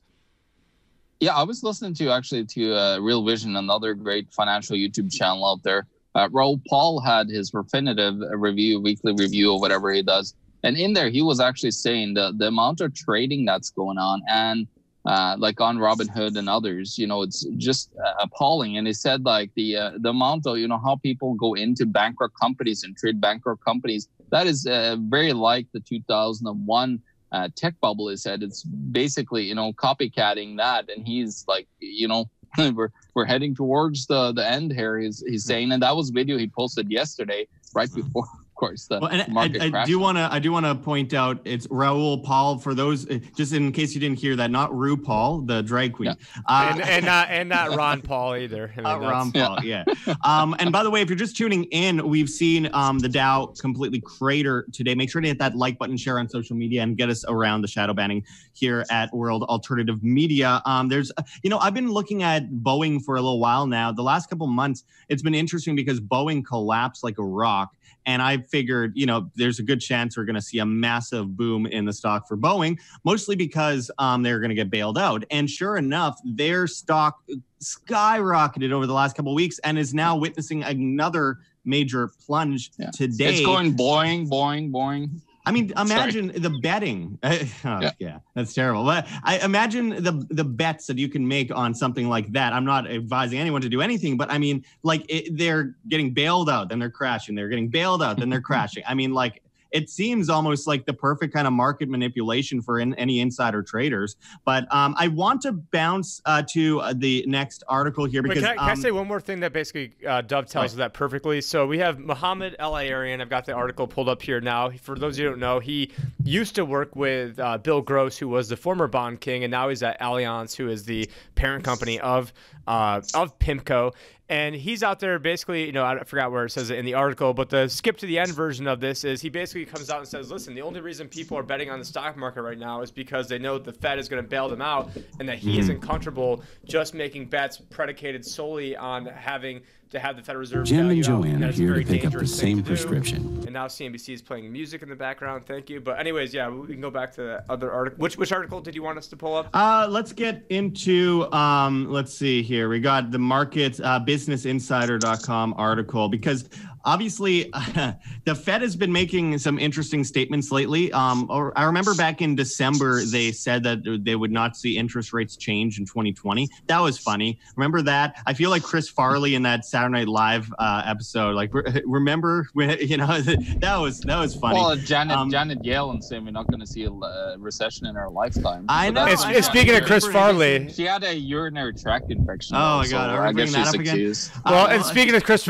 Yeah, 1.21 1.33
I 1.33 1.43
was 1.43 1.63
listening 1.63 1.93
to 1.95 2.11
actually 2.11 2.43
to 2.45 2.75
uh, 2.75 2.99
Real 2.99 3.23
Vision, 3.23 3.55
another 3.55 3.93
great 3.93 4.33
financial 4.33 4.75
YouTube 4.75 5.11
channel 5.11 5.45
out 5.45 5.63
there. 5.63 5.87
Uh, 6.15 6.29
Raoul 6.31 6.61
Pal 6.69 6.99
had 6.99 7.27
his 7.29 7.51
Refinitiv 7.51 8.19
review, 8.31 8.79
weekly 8.79 9.13
review, 9.13 9.51
or 9.51 9.59
whatever 9.59 9.91
he 9.91 10.01
does, 10.01 10.33
and 10.63 10.77
in 10.77 10.93
there 10.93 11.09
he 11.09 11.21
was 11.21 11.39
actually 11.39 11.71
saying 11.71 12.13
the 12.13 12.33
the 12.37 12.47
amount 12.47 12.81
of 12.81 12.93
trading 12.93 13.45
that's 13.45 13.69
going 13.69 13.97
on, 13.97 14.21
and 14.29 14.67
uh, 15.05 15.35
like 15.37 15.61
on 15.61 15.77
Robinhood 15.77 16.35
and 16.35 16.49
others, 16.49 16.97
you 16.97 17.05
know, 17.05 17.21
it's 17.21 17.45
just 17.57 17.91
uh, 18.03 18.13
appalling. 18.19 18.77
And 18.77 18.87
he 18.87 18.93
said 18.93 19.23
like 19.23 19.51
the 19.55 19.77
uh, 19.77 19.91
the 19.99 20.09
amount 20.09 20.47
of 20.47 20.57
you 20.57 20.67
know 20.67 20.79
how 20.83 20.95
people 20.95 21.35
go 21.35 21.53
into 21.53 21.85
bankrupt 21.85 22.33
companies 22.41 22.83
and 22.83 22.97
trade 22.97 23.21
bankrupt 23.21 23.63
companies. 23.63 24.07
That 24.31 24.47
is 24.47 24.65
uh, 24.65 24.97
very 24.99 25.33
like 25.33 25.67
the 25.73 25.79
2001 25.79 27.01
uh, 27.31 27.49
tech 27.55 27.73
bubble 27.81 28.07
he 28.07 28.15
said 28.15 28.41
it's 28.41 28.63
basically 28.63 29.43
you 29.43 29.55
know 29.55 29.73
copycatting 29.73 30.57
that 30.57 30.89
and 30.89 31.05
he's 31.05 31.43
like 31.47 31.67
you 31.79 32.07
know 32.07 32.29
we're 32.73 32.89
we're 33.13 33.25
heading 33.25 33.55
towards 33.55 34.05
the 34.07 34.31
the 34.31 34.47
end 34.47 34.73
here. 34.73 34.97
He's 34.97 35.23
he's 35.27 35.43
mm-hmm. 35.43 35.47
saying 35.47 35.71
and 35.71 35.83
that 35.83 35.95
was 35.95 36.09
video 36.09 36.37
he 36.37 36.47
posted 36.47 36.91
yesterday 36.91 37.47
right 37.73 37.89
mm-hmm. 37.89 38.01
before 38.01 38.23
of 38.23 38.44
course 38.55 38.87
the 38.87 38.99
Well, 38.99 39.11
and 39.11 39.27
market 39.31 39.61
I, 39.61 39.81
I 39.81 39.85
do 39.85 39.99
want 39.99 40.17
to 40.17 40.27
I 40.31 40.39
do 40.39 40.51
want 40.51 40.65
to 40.65 40.75
point 40.75 41.13
out 41.13 41.39
it's 41.45 41.67
Raoul 41.69 42.19
Pal 42.23 42.57
for 42.57 42.73
those 42.73 43.09
uh, 43.09 43.19
just 43.35 43.53
in 43.53 43.71
case 43.71 43.93
you 43.93 43.99
didn't 43.99 44.19
hear 44.19 44.35
that 44.37 44.51
not 44.51 44.73
Ru 44.75 44.97
Paul 44.97 45.41
the 45.41 45.61
drag 45.61 45.93
queen 45.93 46.15
uh, 46.47 46.71
and 46.71 46.81
and 46.81 47.05
not 47.05 47.29
and 47.29 47.49
not 47.49 47.75
Ron 47.77 48.01
Paul 48.01 48.35
either. 48.35 48.73
I 48.77 48.77
mean, 48.77 48.85
Uh, 48.85 48.99
Ron 48.99 49.31
Paul, 49.31 49.63
yeah. 49.63 49.83
um, 50.23 50.55
and 50.59 50.71
by 50.71 50.83
the 50.83 50.89
way, 50.89 51.01
if 51.01 51.09
you're 51.09 51.17
just 51.17 51.35
tuning 51.35 51.65
in, 51.65 52.07
we've 52.07 52.29
seen 52.29 52.69
um, 52.73 52.99
the 52.99 53.09
Dow 53.09 53.47
completely 53.59 54.01
crater 54.01 54.65
today. 54.71 54.95
Make 54.95 55.09
sure 55.09 55.21
to 55.21 55.27
hit 55.27 55.39
that 55.39 55.55
like 55.55 55.77
button, 55.77 55.97
share 55.97 56.19
on 56.19 56.29
social 56.29 56.55
media, 56.55 56.81
and 56.83 56.97
get 56.97 57.09
us 57.09 57.25
around 57.27 57.61
the 57.61 57.67
shadow 57.67 57.93
banning 57.93 58.23
here 58.53 58.85
at 58.89 59.13
World 59.13 59.43
Alternative 59.43 60.01
Media. 60.03 60.61
Um, 60.65 60.87
there's, 60.87 61.11
you 61.43 61.49
know, 61.49 61.57
I've 61.59 61.73
been 61.73 61.91
looking 61.91 62.23
at 62.23 62.49
Boeing 62.49 63.01
for 63.01 63.15
a 63.15 63.21
little 63.21 63.39
while 63.39 63.67
now. 63.67 63.91
The 63.91 64.03
last 64.03 64.29
couple 64.29 64.47
months, 64.47 64.83
it's 65.09 65.21
been 65.21 65.35
interesting 65.35 65.75
because 65.75 65.99
Boeing 65.99 66.45
collapsed 66.45 67.03
like 67.03 67.17
a 67.17 67.23
rock. 67.25 67.75
And 68.05 68.21
I 68.21 68.37
figured, 68.37 68.93
you 68.95 69.05
know, 69.05 69.29
there's 69.35 69.59
a 69.59 69.63
good 69.63 69.79
chance 69.79 70.17
we're 70.17 70.25
going 70.25 70.35
to 70.35 70.41
see 70.41 70.59
a 70.59 70.65
massive 70.65 71.35
boom 71.35 71.65
in 71.65 71.85
the 71.85 71.93
stock 71.93 72.27
for 72.27 72.37
Boeing, 72.37 72.79
mostly 73.03 73.35
because 73.35 73.89
um, 73.97 74.23
they're 74.23 74.39
going 74.39 74.49
to 74.49 74.55
get 74.55 74.69
bailed 74.69 74.97
out. 74.97 75.23
And 75.31 75.49
sure 75.49 75.77
enough, 75.77 76.19
their 76.23 76.67
stock 76.67 77.23
skyrocketed 77.61 78.71
over 78.71 78.85
the 78.85 78.93
last 78.93 79.15
couple 79.15 79.31
of 79.31 79.35
weeks 79.35 79.59
and 79.59 79.77
is 79.77 79.93
now 79.93 80.15
witnessing 80.15 80.63
another 80.63 81.39
major 81.65 82.11
plunge 82.25 82.71
yeah. 82.77 82.91
today. 82.91 83.37
It's 83.37 83.45
going 83.45 83.75
boing, 83.75 84.27
boing, 84.27 84.71
boing. 84.71 85.21
I 85.45 85.51
mean, 85.51 85.71
imagine 85.77 86.29
Sorry. 86.29 86.39
the 86.39 86.49
betting. 86.61 87.19
oh, 87.23 87.39
yeah. 87.63 87.91
yeah. 87.99 88.19
that's 88.33 88.53
terrible. 88.53 88.83
But 88.83 89.07
I 89.23 89.39
imagine 89.39 89.89
the 90.03 90.25
the 90.29 90.43
bets 90.43 90.87
that 90.87 90.97
you 90.97 91.09
can 91.09 91.27
make 91.27 91.55
on 91.55 91.73
something 91.73 92.09
like 92.09 92.31
that. 92.33 92.53
I'm 92.53 92.65
not 92.65 92.89
advising 92.89 93.39
anyone 93.39 93.61
to 93.61 93.69
do 93.69 93.81
anything, 93.81 94.17
but 94.17 94.31
I 94.31 94.37
mean, 94.37 94.63
like 94.83 95.05
it, 95.09 95.37
they're 95.37 95.75
getting 95.87 96.13
bailed 96.13 96.49
out, 96.49 96.69
then 96.69 96.79
they're 96.79 96.89
crashing. 96.89 97.35
They're 97.35 97.49
getting 97.49 97.69
bailed 97.69 98.01
out, 98.01 98.17
then 98.17 98.29
they're 98.29 98.41
crashing. 98.51 98.83
I 98.87 98.93
mean, 98.93 99.13
like 99.13 99.41
it 99.75 99.89
seems 99.89 100.29
almost 100.29 100.67
like 100.67 100.85
the 100.85 100.93
perfect 100.93 101.33
kind 101.33 101.45
of 101.45 101.51
market 101.51 101.89
manipulation 101.89 102.61
for 102.61 102.79
in, 102.79 102.93
any 102.95 103.19
insider 103.19 103.61
traders. 103.61 104.15
But 104.45 104.73
um, 104.73 104.95
I 104.97 105.09
want 105.09 105.41
to 105.41 105.51
bounce 105.51 106.21
uh, 106.25 106.43
to 106.51 106.79
uh, 106.79 106.93
the 106.95 107.25
next 107.27 107.61
article 107.67 108.05
here 108.05 108.23
because 108.23 108.41
Wait, 108.41 108.47
can, 108.47 108.57
I, 108.57 108.61
can 108.61 108.71
um, 108.71 108.79
I, 108.79 108.81
say 108.81 108.91
one 108.91 109.05
more 109.05 109.19
thing 109.19 109.41
that 109.41 109.51
basically 109.51 109.91
uh, 110.07 110.21
dovetails 110.21 110.71
right. 110.71 110.77
that 110.77 110.93
perfectly? 110.93 111.41
So 111.41 111.67
we 111.67 111.77
have 111.79 111.99
Mohamed 111.99 112.55
El-Erian. 112.57 113.19
I've 113.19 113.29
got 113.29 113.45
the 113.45 113.51
article 113.51 113.85
pulled 113.85 114.07
up 114.07 114.21
here 114.21 114.39
now. 114.39 114.71
For 114.71 114.97
those 114.97 115.15
of 115.15 115.19
you 115.19 115.25
who 115.25 115.31
don't 115.31 115.39
know, 115.41 115.59
he 115.59 115.91
used 116.23 116.55
to 116.55 116.63
work 116.63 116.95
with 116.95 117.37
uh, 117.37 117.57
Bill 117.57 117.81
Gross, 117.81 118.17
who 118.17 118.29
was 118.29 118.47
the 118.47 118.55
former 118.55 118.87
bond 118.87 119.19
king, 119.19 119.43
and 119.43 119.51
now 119.51 119.67
he's 119.67 119.83
at 119.83 119.99
Allianz, 119.99 120.55
who 120.55 120.69
is 120.69 120.85
the 120.85 121.09
parent 121.35 121.65
company 121.65 121.99
of 121.99 122.31
uh, 122.67 123.01
of 123.13 123.37
PIMCO 123.39 123.93
and 124.27 124.55
he's 124.55 124.81
out 124.81 124.99
there 124.99 125.19
basically, 125.19 125.65
you 125.65 125.71
know, 125.71 125.85
I 125.85 126.03
forgot 126.03 126.31
where 126.31 126.45
it 126.45 126.49
says 126.49 126.71
it 126.71 126.79
in 126.79 126.85
the 126.85 126.95
article, 126.95 127.33
but 127.33 127.49
the 127.49 127.67
skip 127.67 127.97
to 127.97 128.07
the 128.07 128.17
end 128.17 128.33
version 128.33 128.67
of 128.67 128.79
this 128.79 129.03
is 129.03 129.21
he 129.21 129.29
basically 129.29 129.65
comes 129.65 129.91
out 129.91 129.99
and 129.99 130.07
says, 130.07 130.31
listen, 130.31 130.55
the 130.55 130.63
only 130.63 130.81
reason 130.81 131.07
people 131.07 131.37
are 131.37 131.43
betting 131.43 131.69
on 131.69 131.77
the 131.77 131.85
stock 131.85 132.17
market 132.17 132.41
right 132.41 132.57
now 132.57 132.81
is 132.81 132.89
because 132.89 133.29
they 133.29 133.37
know 133.37 133.59
the 133.59 133.73
Fed 133.73 133.99
is 133.99 134.09
going 134.09 134.23
to 134.23 134.27
bail 134.27 134.49
them 134.49 134.63
out 134.63 134.89
and 135.19 135.29
that 135.29 135.37
he 135.37 135.51
mm-hmm. 135.51 135.59
isn't 135.59 135.81
comfortable 135.81 136.43
just 136.65 136.95
making 136.95 137.27
bets 137.27 137.61
predicated 137.69 138.25
solely 138.25 138.75
on 138.75 139.05
having 139.05 139.61
to 139.95 139.99
have 139.99 140.15
the 140.15 140.21
Federal 140.21 140.41
Reserve. 140.41 140.65
Jim 140.65 140.89
and 140.89 141.03
Joanne 141.03 141.43
are 141.43 141.51
here 141.51 141.75
to 141.75 141.83
pick 141.83 142.05
up 142.05 142.13
the 142.13 142.27
same 142.27 142.61
prescription. 142.61 143.41
And 143.45 143.53
now 143.53 143.67
CNBC 143.67 144.13
is 144.13 144.21
playing 144.21 144.51
music 144.51 144.83
in 144.83 144.89
the 144.89 144.95
background. 144.95 145.45
Thank 145.45 145.69
you. 145.69 145.79
But 145.79 145.99
anyways, 145.99 146.33
yeah, 146.33 146.49
we 146.49 146.67
can 146.67 146.81
go 146.81 146.91
back 146.91 147.13
to 147.13 147.21
the 147.21 147.43
other 147.49 147.71
article. 147.71 147.99
Which 147.99 148.17
which 148.17 148.31
article 148.31 148.61
did 148.61 148.75
you 148.75 148.83
want 148.83 148.97
us 148.97 149.07
to 149.07 149.15
pull 149.15 149.35
up? 149.35 149.49
Uh, 149.53 149.87
let's 149.89 150.11
get 150.11 150.45
into 150.49 151.31
um, 151.31 151.89
let's 151.89 152.13
see 152.13 152.43
here. 152.43 152.69
We 152.69 152.79
got 152.79 153.11
the 153.11 153.19
market 153.19 153.79
uh, 153.79 153.99
businessinsider.com 154.05 155.55
article 155.57 156.09
because 156.09 156.49
obviously 156.85 157.43
the 158.25 158.35
Fed 158.35 158.61
has 158.61 158.75
been 158.75 158.91
making 158.91 159.37
some 159.39 159.59
interesting 159.59 160.03
statements 160.03 160.51
lately. 160.51 160.91
Um, 160.93 161.27
I 161.55 161.63
remember 161.63 161.93
back 161.95 162.21
in 162.21 162.35
December 162.35 163.03
they 163.03 163.31
said 163.31 163.63
that 163.63 164.01
they 164.03 164.15
would 164.15 164.31
not 164.31 164.55
see 164.55 164.77
interest 164.77 165.11
rates 165.11 165.35
change 165.35 165.79
in 165.79 165.85
2020. 165.85 166.47
That 166.67 166.79
was 166.79 166.97
funny. 166.97 167.39
Remember 167.55 167.81
that? 167.81 168.21
I 168.25 168.33
feel 168.33 168.49
like 168.49 168.63
Chris 168.63 168.87
Farley 168.87 169.35
in 169.35 169.41
that 169.43 169.65
Saturday 169.65 169.99
Night 169.99 170.07
Live 170.07 170.53
uh, 170.59 170.83
episode. 170.85 171.35
Like, 171.35 171.51
remember 171.85 172.47
when 172.53 172.77
you 172.79 172.97
know 172.97 173.21
that 173.21 173.77
was 173.77 173.99
that 174.01 174.19
was 174.19 174.35
funny. 174.35 174.55
Well, 174.55 174.75
Janet 174.75 175.17
um, 175.17 175.29
Janet 175.29 175.63
Yellen 175.63 176.03
saying 176.03 176.25
we're 176.25 176.31
not 176.31 176.47
going 176.47 176.59
to 176.59 176.67
see 176.67 176.83
a 176.83 177.37
recession 177.37 177.87
in 177.87 177.97
our 177.97 178.09
lifetime. 178.09 178.65
I 178.69 178.91
know. 178.91 179.05
It's, 179.05 179.25
it's 179.25 179.47
speaking 179.47 179.75
of 179.75 179.83
Chris 179.85 180.05
Farley, 180.07 180.71
she 180.71 180.83
had 180.83 181.03
a 181.03 181.15
urinary 181.15 181.73
tract 181.73 182.11
infection. 182.11 182.55
Oh 182.55 182.77
my 182.77 182.87
god! 182.87 183.15
So 183.15 183.21
I 183.21 183.33
guess 183.33 183.55
she's 183.55 183.73
excused. 183.73 184.31
Well, 184.45 184.67
and 184.67 184.83
speaking 184.83 185.15
of 185.15 185.23
Chris 185.23 185.49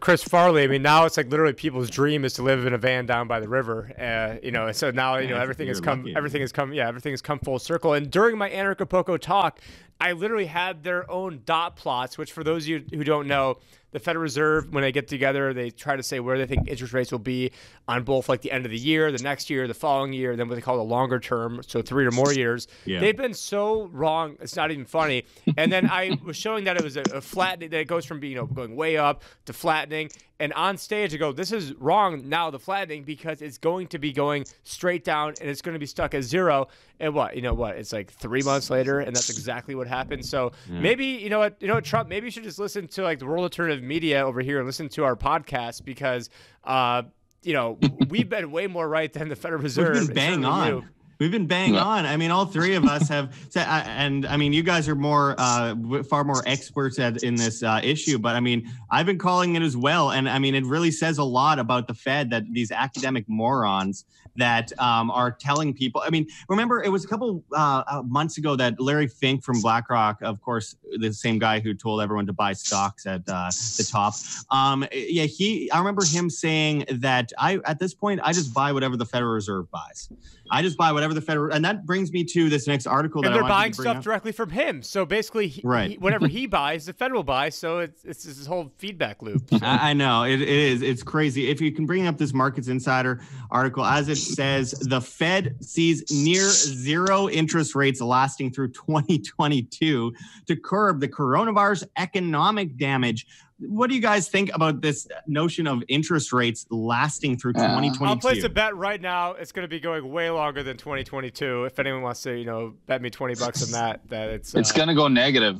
Chris 0.00 0.22
Farley 0.22 0.59
I 0.64 0.66
mean, 0.66 0.82
now 0.82 1.04
it's 1.04 1.16
like 1.16 1.30
literally 1.30 1.52
people's 1.52 1.90
dream 1.90 2.24
is 2.24 2.32
to 2.34 2.42
live 2.42 2.66
in 2.66 2.72
a 2.72 2.78
van 2.78 3.06
down 3.06 3.28
by 3.28 3.40
the 3.40 3.48
river. 3.48 3.92
Uh, 3.98 4.38
you 4.42 4.50
know, 4.50 4.70
so 4.72 4.90
now 4.90 5.16
you 5.16 5.28
know 5.28 5.36
everything 5.36 5.68
has 5.68 5.80
come, 5.80 6.00
lucky. 6.00 6.16
everything 6.16 6.40
has 6.40 6.52
come, 6.52 6.72
yeah, 6.72 6.88
everything 6.88 7.12
has 7.12 7.22
come 7.22 7.38
full 7.38 7.58
circle. 7.58 7.94
And 7.94 8.10
during 8.10 8.38
my 8.38 8.50
Anarchapulco 8.50 9.18
talk, 9.18 9.60
I 10.00 10.12
literally 10.12 10.46
had 10.46 10.82
their 10.82 11.10
own 11.10 11.42
dot 11.44 11.76
plots, 11.76 12.16
which 12.16 12.32
for 12.32 12.42
those 12.42 12.64
of 12.64 12.68
you 12.68 12.84
who 12.92 13.04
don't 13.04 13.26
know, 13.26 13.58
the 13.92 13.98
Federal 13.98 14.22
Reserve, 14.22 14.72
when 14.72 14.82
they 14.82 14.92
get 14.92 15.08
together, 15.08 15.52
they 15.52 15.70
try 15.70 15.96
to 15.96 16.02
say 16.02 16.20
where 16.20 16.38
they 16.38 16.46
think 16.46 16.68
interest 16.68 16.92
rates 16.92 17.10
will 17.10 17.18
be 17.18 17.50
on 17.88 18.04
both 18.04 18.28
like 18.28 18.40
the 18.40 18.52
end 18.52 18.64
of 18.64 18.70
the 18.70 18.78
year, 18.78 19.10
the 19.10 19.18
next 19.18 19.50
year, 19.50 19.66
the 19.66 19.74
following 19.74 20.12
year, 20.12 20.36
then 20.36 20.48
what 20.48 20.54
they 20.54 20.60
call 20.60 20.76
the 20.76 20.84
longer 20.84 21.18
term, 21.18 21.60
so 21.66 21.82
three 21.82 22.06
or 22.06 22.12
more 22.12 22.32
years. 22.32 22.68
Yeah. 22.84 23.00
They've 23.00 23.16
been 23.16 23.34
so 23.34 23.86
wrong, 23.86 24.36
it's 24.40 24.54
not 24.54 24.70
even 24.70 24.84
funny. 24.84 25.24
And 25.56 25.72
then 25.72 25.90
I 25.90 26.16
was 26.24 26.36
showing 26.36 26.64
that 26.64 26.76
it 26.76 26.84
was 26.84 26.96
a, 26.96 27.02
a 27.12 27.20
flattening, 27.20 27.70
that 27.70 27.80
it 27.80 27.88
goes 27.88 28.04
from 28.04 28.20
being, 28.20 28.34
you 28.34 28.38
know, 28.38 28.46
going 28.46 28.76
way 28.76 28.96
up 28.96 29.24
to 29.46 29.52
flattening. 29.52 30.10
And 30.38 30.52
on 30.52 30.78
stage, 30.78 31.12
I 31.12 31.16
go, 31.16 31.32
this 31.32 31.50
is 31.50 31.74
wrong 31.74 32.28
now, 32.28 32.48
the 32.50 32.60
flattening, 32.60 33.02
because 33.02 33.42
it's 33.42 33.58
going 33.58 33.88
to 33.88 33.98
be 33.98 34.12
going 34.12 34.46
straight 34.62 35.04
down 35.04 35.34
and 35.40 35.50
it's 35.50 35.62
going 35.62 35.74
to 35.74 35.80
be 35.80 35.86
stuck 35.86 36.14
at 36.14 36.22
zero. 36.22 36.68
And 37.00 37.14
what, 37.14 37.34
you 37.34 37.40
know 37.40 37.54
what? 37.54 37.76
It's 37.76 37.92
like 37.92 38.12
three 38.12 38.42
months 38.42 38.68
later, 38.68 39.00
and 39.00 39.16
that's 39.16 39.30
exactly 39.30 39.74
what 39.74 39.86
happened. 39.86 40.24
So 40.24 40.52
yeah. 40.70 40.80
maybe, 40.80 41.06
you 41.06 41.30
know 41.30 41.38
what, 41.38 41.56
you 41.58 41.66
know 41.66 41.74
what, 41.74 41.84
Trump, 41.84 42.10
maybe 42.10 42.26
you 42.26 42.30
should 42.30 42.44
just 42.44 42.58
listen 42.58 42.86
to 42.88 43.02
like 43.02 43.18
the 43.18 43.26
World 43.26 43.42
Alternative 43.42 43.82
Media 43.82 44.24
over 44.24 44.42
here 44.42 44.58
and 44.58 44.66
listen 44.66 44.90
to 44.90 45.04
our 45.04 45.16
podcast 45.16 45.82
because, 45.84 46.28
uh, 46.64 47.02
you 47.42 47.54
know, 47.54 47.78
we've 48.08 48.28
been 48.28 48.50
way 48.50 48.66
more 48.66 48.86
right 48.86 49.10
than 49.10 49.30
the 49.30 49.36
Federal 49.36 49.62
Reserve. 49.62 49.96
We've 49.96 50.06
been 50.08 50.14
bang 50.14 50.44
on. 50.44 50.68
You. 50.68 50.84
We've 51.18 51.30
been 51.30 51.46
bang 51.46 51.74
yeah. 51.74 51.84
on. 51.84 52.06
I 52.06 52.16
mean, 52.16 52.30
all 52.30 52.46
three 52.46 52.74
of 52.74 52.84
us 52.84 53.08
have 53.08 53.34
said, 53.50 53.66
and 53.66 54.26
I 54.26 54.36
mean, 54.36 54.52
you 54.52 54.62
guys 54.62 54.88
are 54.88 54.94
more, 54.94 55.34
uh, 55.38 55.74
far 56.02 56.24
more 56.24 56.42
experts 56.46 56.98
at 56.98 57.22
in 57.22 57.34
this 57.34 57.62
uh, 57.62 57.80
issue. 57.82 58.18
But 58.18 58.36
I 58.36 58.40
mean, 58.40 58.70
I've 58.90 59.06
been 59.06 59.18
calling 59.18 59.54
it 59.54 59.62
as 59.62 59.76
well, 59.76 60.10
and 60.10 60.28
I 60.28 60.38
mean, 60.38 60.54
it 60.54 60.64
really 60.64 60.90
says 60.90 61.18
a 61.18 61.24
lot 61.24 61.58
about 61.58 61.88
the 61.88 61.94
Fed 61.94 62.30
that 62.30 62.44
these 62.50 62.70
academic 62.70 63.26
morons 63.28 64.04
that 64.36 64.72
um, 64.78 65.10
are 65.10 65.30
telling 65.30 65.74
people. 65.74 66.02
I 66.04 66.10
mean, 66.10 66.26
remember 66.48 66.82
it 66.82 66.88
was 66.88 67.04
a 67.04 67.08
couple 67.08 67.44
uh, 67.52 67.82
uh 67.86 68.02
months 68.02 68.38
ago 68.38 68.56
that 68.56 68.80
Larry 68.80 69.08
Fink 69.08 69.44
from 69.44 69.60
BlackRock, 69.60 70.22
of 70.22 70.40
course, 70.40 70.76
the 70.98 71.12
same 71.12 71.38
guy 71.38 71.60
who 71.60 71.74
told 71.74 72.00
everyone 72.00 72.26
to 72.26 72.32
buy 72.32 72.52
stocks 72.52 73.06
at 73.06 73.22
uh, 73.28 73.50
the 73.76 73.86
top. 73.90 74.14
Um, 74.50 74.86
yeah, 74.92 75.24
he. 75.24 75.70
I 75.70 75.78
remember 75.78 76.04
him 76.04 76.30
saying 76.30 76.84
that 76.90 77.32
I 77.38 77.60
at 77.64 77.78
this 77.78 77.94
point 77.94 78.20
I 78.22 78.32
just 78.32 78.54
buy 78.54 78.72
whatever 78.72 78.96
the 78.96 79.06
Federal 79.06 79.32
Reserve 79.32 79.70
buys. 79.70 80.08
I 80.50 80.62
just 80.62 80.76
buy 80.76 80.92
whatever 80.92 81.14
the 81.14 81.20
federal, 81.20 81.54
and 81.54 81.64
that 81.64 81.86
brings 81.86 82.12
me 82.12 82.24
to 82.24 82.48
this 82.48 82.66
next 82.66 82.86
article. 82.86 83.24
And 83.24 83.34
they're 83.34 83.42
buying 83.42 83.72
stuff 83.72 83.98
up. 83.98 84.02
directly 84.02 84.32
from 84.32 84.50
him. 84.50 84.82
So 84.82 85.06
basically, 85.06 85.48
he, 85.48 85.62
right. 85.64 85.92
He, 85.92 85.98
whatever 85.98 86.26
he 86.28 86.46
buys, 86.46 86.86
the 86.86 86.92
federal 86.92 87.22
buys. 87.22 87.56
So 87.56 87.78
it's 87.78 88.04
it's 88.04 88.24
this 88.24 88.46
whole 88.46 88.72
feedback 88.78 89.22
loop. 89.22 89.48
So. 89.50 89.58
I, 89.62 89.90
I, 89.90 89.92
know 89.92 90.24
it, 90.24 90.40
it 90.40 90.48
is. 90.48 90.82
It's 90.82 91.02
crazy. 91.02 91.48
If 91.48 91.60
you 91.60 91.72
can 91.72 91.86
bring 91.86 92.06
up 92.06 92.18
this 92.18 92.32
Markets 92.32 92.68
Insider 92.68 93.20
article, 93.50 93.84
as 93.84 94.08
it 94.08 94.16
says, 94.16 94.72
the 94.72 95.00
Fed 95.00 95.56
sees 95.64 96.10
near 96.10 96.48
zero 96.48 97.28
interest 97.28 97.74
rates 97.74 98.00
lasting 98.00 98.52
through 98.52 98.68
2022 98.72 100.12
to 100.46 100.56
curb 100.56 101.00
the 101.00 101.08
coronavirus 101.08 101.84
economic 101.96 102.76
damage 102.76 103.26
what 103.60 103.88
do 103.88 103.94
you 103.94 104.00
guys 104.00 104.28
think 104.28 104.50
about 104.54 104.80
this 104.80 105.06
notion 105.26 105.66
of 105.66 105.82
interest 105.88 106.32
rates 106.32 106.66
lasting 106.70 107.38
through 107.38 107.54
2022? 107.54 108.04
I'll 108.04 108.16
place 108.16 108.44
a 108.44 108.48
bet 108.48 108.74
right 108.76 109.00
now. 109.00 109.32
It's 109.32 109.52
going 109.52 109.64
to 109.64 109.68
be 109.68 109.80
going 109.80 110.10
way 110.10 110.30
longer 110.30 110.62
than 110.62 110.76
2022. 110.76 111.64
If 111.64 111.78
anyone 111.78 112.02
wants 112.02 112.22
to, 112.22 112.32
you 112.32 112.44
know, 112.44 112.74
bet 112.86 113.02
me 113.02 113.10
20 113.10 113.34
bucks 113.34 113.62
on 113.62 113.72
that, 113.72 114.08
that 114.08 114.30
it's 114.30 114.54
it's 114.54 114.72
uh, 114.72 114.76
going 114.76 114.88
to 114.88 114.94
go 114.94 115.08
negative. 115.08 115.58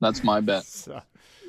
That's 0.00 0.24
my 0.24 0.40
bet. 0.40 0.64
So, 0.72 1.00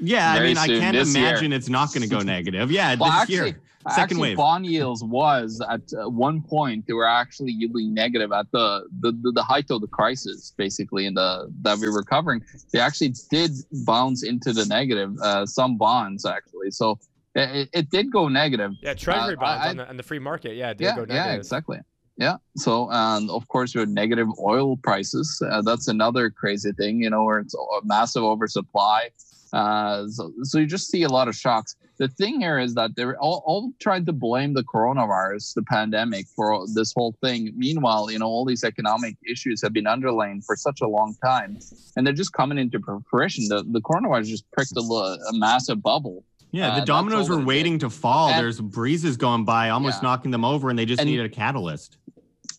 yeah, 0.04 0.34
Very 0.34 0.46
I 0.46 0.48
mean, 0.50 0.58
I 0.58 0.68
can't 0.68 0.98
imagine 0.98 1.52
year. 1.52 1.58
it's 1.58 1.70
not 1.70 1.94
going 1.94 2.04
to 2.04 2.10
go 2.10 2.20
negative. 2.20 2.72
Yeah, 2.72 2.96
well, 3.00 3.12
this 3.12 3.22
actually, 3.22 3.36
year. 3.36 3.62
Second 3.90 4.02
actually, 4.04 4.22
wave. 4.22 4.38
Bond 4.38 4.66
yields 4.66 5.04
was 5.04 5.62
at 5.70 5.82
uh, 5.94 6.10
one 6.10 6.42
point 6.42 6.88
they 6.88 6.94
were 6.94 7.08
actually 7.08 7.52
yielding 7.52 7.94
negative 7.94 8.32
at 8.32 8.50
the, 8.52 8.88
the 9.02 9.12
the, 9.12 9.32
the 9.34 9.44
height 9.44 9.66
of 9.72 9.82
the 9.82 9.88
crisis, 9.88 10.54
basically 10.56 11.06
in 11.06 11.16
the 11.16 11.52
that 11.64 11.78
we 11.80 11.90
were 11.90 12.04
covering. 12.04 12.42
They 12.72 12.80
actually 12.80 13.14
did 13.30 13.52
bounce 13.86 14.24
into 14.24 14.54
the 14.54 14.66
negative. 14.66 15.18
Uh, 15.22 15.46
some 15.46 15.78
bonds 15.78 16.26
actually, 16.26 16.72
so 16.72 16.98
it, 17.36 17.70
it 17.74 17.90
did 17.90 18.10
go 18.12 18.30
negative. 18.30 18.72
Yeah, 18.82 18.94
treasury 18.94 19.36
uh, 19.36 19.40
bonds 19.40 19.66
I, 19.66 19.70
on, 19.72 19.78
the, 19.78 19.90
on 19.90 19.98
the 19.98 20.04
free 20.04 20.20
market. 20.20 20.56
Yeah, 20.56 20.74
yeah, 20.80 21.04
yeah, 21.10 21.34
exactly. 21.34 21.80
Yeah. 22.18 22.38
So, 22.56 22.90
and 22.92 23.30
of 23.32 23.48
course, 23.48 23.74
your 23.74 23.86
negative 23.86 24.28
oil 24.40 24.78
prices. 24.78 25.42
Uh, 25.46 25.62
that's 25.62 25.88
another 25.88 26.30
crazy 26.30 26.72
thing, 26.74 27.02
you 27.02 27.10
know, 27.10 27.24
where 27.24 27.40
it's 27.40 27.56
a 27.56 27.86
massive 27.86 28.24
oversupply. 28.24 29.10
Uh, 29.54 30.08
so, 30.08 30.34
so 30.42 30.58
you 30.58 30.66
just 30.66 30.90
see 30.90 31.04
a 31.04 31.10
lot 31.10 31.28
of 31.28 31.36
shocks 31.36 31.76
the 31.98 32.08
thing 32.08 32.40
here 32.40 32.60
is 32.60 32.74
that 32.76 32.96
they're 32.96 33.18
all, 33.20 33.44
all 33.46 33.72
trying 33.80 34.06
to 34.06 34.14
blame 34.14 34.54
the 34.54 34.64
coronavirus, 34.64 35.54
the 35.54 35.64
pandemic, 35.64 36.26
for 36.36 36.66
this 36.74 36.94
whole 36.94 37.16
thing. 37.22 37.54
Meanwhile, 37.56 38.12
you 38.12 38.20
know, 38.20 38.28
all 38.28 38.46
these 38.46 38.64
economic 38.64 39.16
issues 39.30 39.62
have 39.62 39.74
been 39.74 39.88
underlying 39.88 40.42
for 40.42 40.56
such 40.56 40.82
a 40.82 40.88
long 40.88 41.16
time, 41.24 41.60
and 41.96 42.06
they're 42.06 42.14
just 42.14 42.34
coming 42.34 42.58
into 42.58 42.80
fruition. 43.10 43.48
The, 43.48 43.64
the 43.64 43.82
coronavirus 43.82 44.28
just 44.28 44.52
pricked 44.52 44.74
a, 44.76 44.82
a 44.82 45.34
massive 45.34 45.82
bubble. 45.82 46.24
Yeah, 46.52 46.76
the 46.76 46.82
uh, 46.82 46.86
dominoes 46.86 47.30
were 47.30 47.44
waiting 47.44 47.80
to 47.80 47.90
fall. 47.90 48.30
And, 48.30 48.40
There's 48.40 48.60
breezes 48.60 49.18
going 49.18 49.44
by, 49.44 49.70
almost 49.70 50.02
yeah. 50.02 50.10
knocking 50.10 50.32
them 50.32 50.46
over, 50.46 50.70
and 50.70 50.78
they 50.78 50.86
just 50.86 51.02
and, 51.02 51.10
needed 51.10 51.26
a 51.26 51.30
catalyst 51.30 51.98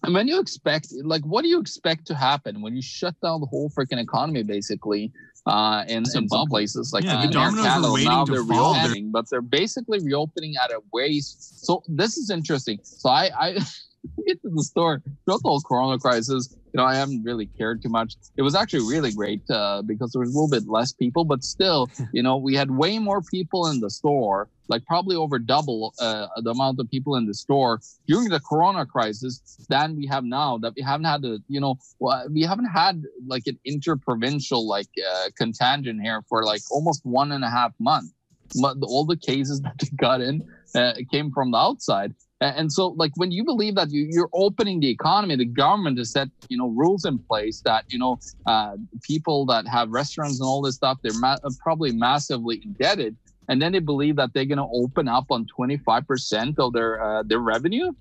And 0.02 0.14
when 0.14 0.26
you 0.26 0.40
expect, 0.40 0.88
like, 1.02 1.22
what 1.22 1.42
do 1.42 1.48
you 1.48 1.60
expect 1.60 2.06
to 2.06 2.14
happen 2.14 2.60
when 2.60 2.74
you 2.74 2.82
shut 2.82 3.14
down 3.20 3.40
the 3.40 3.46
whole 3.46 3.70
freaking 3.70 4.00
economy, 4.00 4.42
basically, 4.42 5.12
uh, 5.46 5.84
in, 5.88 6.04
in 6.14 6.28
some 6.28 6.48
places 6.48 6.92
like 6.92 7.04
Yeah, 7.04 7.26
the 7.26 7.32
dominoes 7.32 7.66
are 7.66 7.68
Canada, 7.68 7.92
waiting 7.92 8.08
now 8.08 8.24
to 8.24 8.32
they're 8.32 8.44
fall. 8.44 8.74
reopening, 8.74 9.10
but 9.10 9.28
they're 9.30 9.42
basically 9.42 10.00
reopening 10.00 10.54
at 10.62 10.70
a 10.70 10.80
ways. 10.92 11.36
So 11.38 11.82
this 11.88 12.16
is 12.16 12.30
interesting. 12.30 12.78
So 12.82 13.10
I, 13.10 13.30
I 13.38 13.58
get 14.26 14.40
to 14.42 14.50
the 14.50 14.62
store 14.62 15.02
throughout 15.24 15.42
the 15.42 15.48
whole 15.48 15.60
Corona 15.60 15.98
crisis. 15.98 16.54
You 16.72 16.78
know, 16.78 16.84
I 16.84 16.96
haven't 16.96 17.22
really 17.22 17.46
cared 17.58 17.82
too 17.82 17.88
much. 17.88 18.16
It 18.36 18.42
was 18.42 18.54
actually 18.54 18.88
really 18.88 19.12
great 19.12 19.42
uh, 19.48 19.82
because 19.82 20.12
there 20.12 20.20
was 20.20 20.30
a 20.30 20.32
little 20.32 20.50
bit 20.50 20.68
less 20.68 20.92
people, 20.92 21.24
but 21.24 21.44
still, 21.44 21.88
you 22.12 22.22
know, 22.22 22.36
we 22.36 22.54
had 22.54 22.70
way 22.70 22.98
more 22.98 23.22
people 23.30 23.68
in 23.68 23.80
the 23.80 23.90
store, 23.90 24.48
like 24.68 24.84
probably 24.86 25.14
over 25.14 25.38
double 25.38 25.94
uh, 26.00 26.26
the 26.42 26.50
amount 26.50 26.80
of 26.80 26.90
people 26.90 27.16
in 27.16 27.26
the 27.26 27.34
store 27.34 27.80
during 28.08 28.28
the 28.28 28.40
Corona 28.40 28.84
crisis 28.86 29.40
than 29.68 29.96
we 29.96 30.06
have 30.06 30.24
now. 30.24 30.58
That 30.58 30.72
we 30.76 30.82
haven't 30.82 31.06
had 31.06 31.24
a, 31.24 31.38
you 31.48 31.60
know, 31.60 31.76
we 32.30 32.42
haven't 32.42 32.66
had 32.66 33.02
like 33.26 33.44
an 33.46 33.58
interprovincial 33.64 34.66
like 34.66 34.88
uh, 35.12 35.28
contagion 35.36 36.00
here 36.00 36.22
for 36.28 36.44
like 36.44 36.62
almost 36.70 37.00
one 37.04 37.32
and 37.32 37.44
a 37.44 37.50
half 37.50 37.72
months. 37.78 38.12
Mo- 38.56 38.74
All 38.82 39.04
the 39.04 39.16
cases 39.16 39.60
that 39.62 39.76
got 39.96 40.20
in 40.20 40.42
uh, 40.74 40.94
came 41.10 41.30
from 41.30 41.50
the 41.52 41.58
outside. 41.58 42.14
And 42.44 42.72
so, 42.72 42.88
like, 42.88 43.12
when 43.16 43.32
you 43.32 43.44
believe 43.44 43.74
that 43.76 43.90
you, 43.90 44.06
you're 44.10 44.28
opening 44.34 44.80
the 44.80 44.90
economy, 44.90 45.36
the 45.36 45.46
government 45.46 45.98
has 45.98 46.12
set, 46.12 46.28
you 46.48 46.58
know, 46.58 46.68
rules 46.68 47.04
in 47.04 47.18
place 47.18 47.62
that, 47.64 47.84
you 47.88 47.98
know, 47.98 48.18
uh, 48.46 48.76
people 49.02 49.46
that 49.46 49.66
have 49.66 49.88
restaurants 49.90 50.40
and 50.40 50.46
all 50.46 50.60
this 50.60 50.74
stuff, 50.74 50.98
they're 51.02 51.18
ma- 51.20 51.38
uh, 51.42 51.50
probably 51.62 51.92
massively 51.92 52.60
indebted. 52.64 53.16
And 53.48 53.60
then 53.60 53.72
they 53.72 53.78
believe 53.78 54.16
that 54.16 54.30
they're 54.34 54.44
going 54.44 54.58
to 54.58 54.68
open 54.72 55.08
up 55.08 55.24
on 55.30 55.46
25% 55.58 56.54
of 56.58 56.72
their 56.72 57.02
uh, 57.02 57.22
their 57.22 57.40
revenue. 57.40 57.92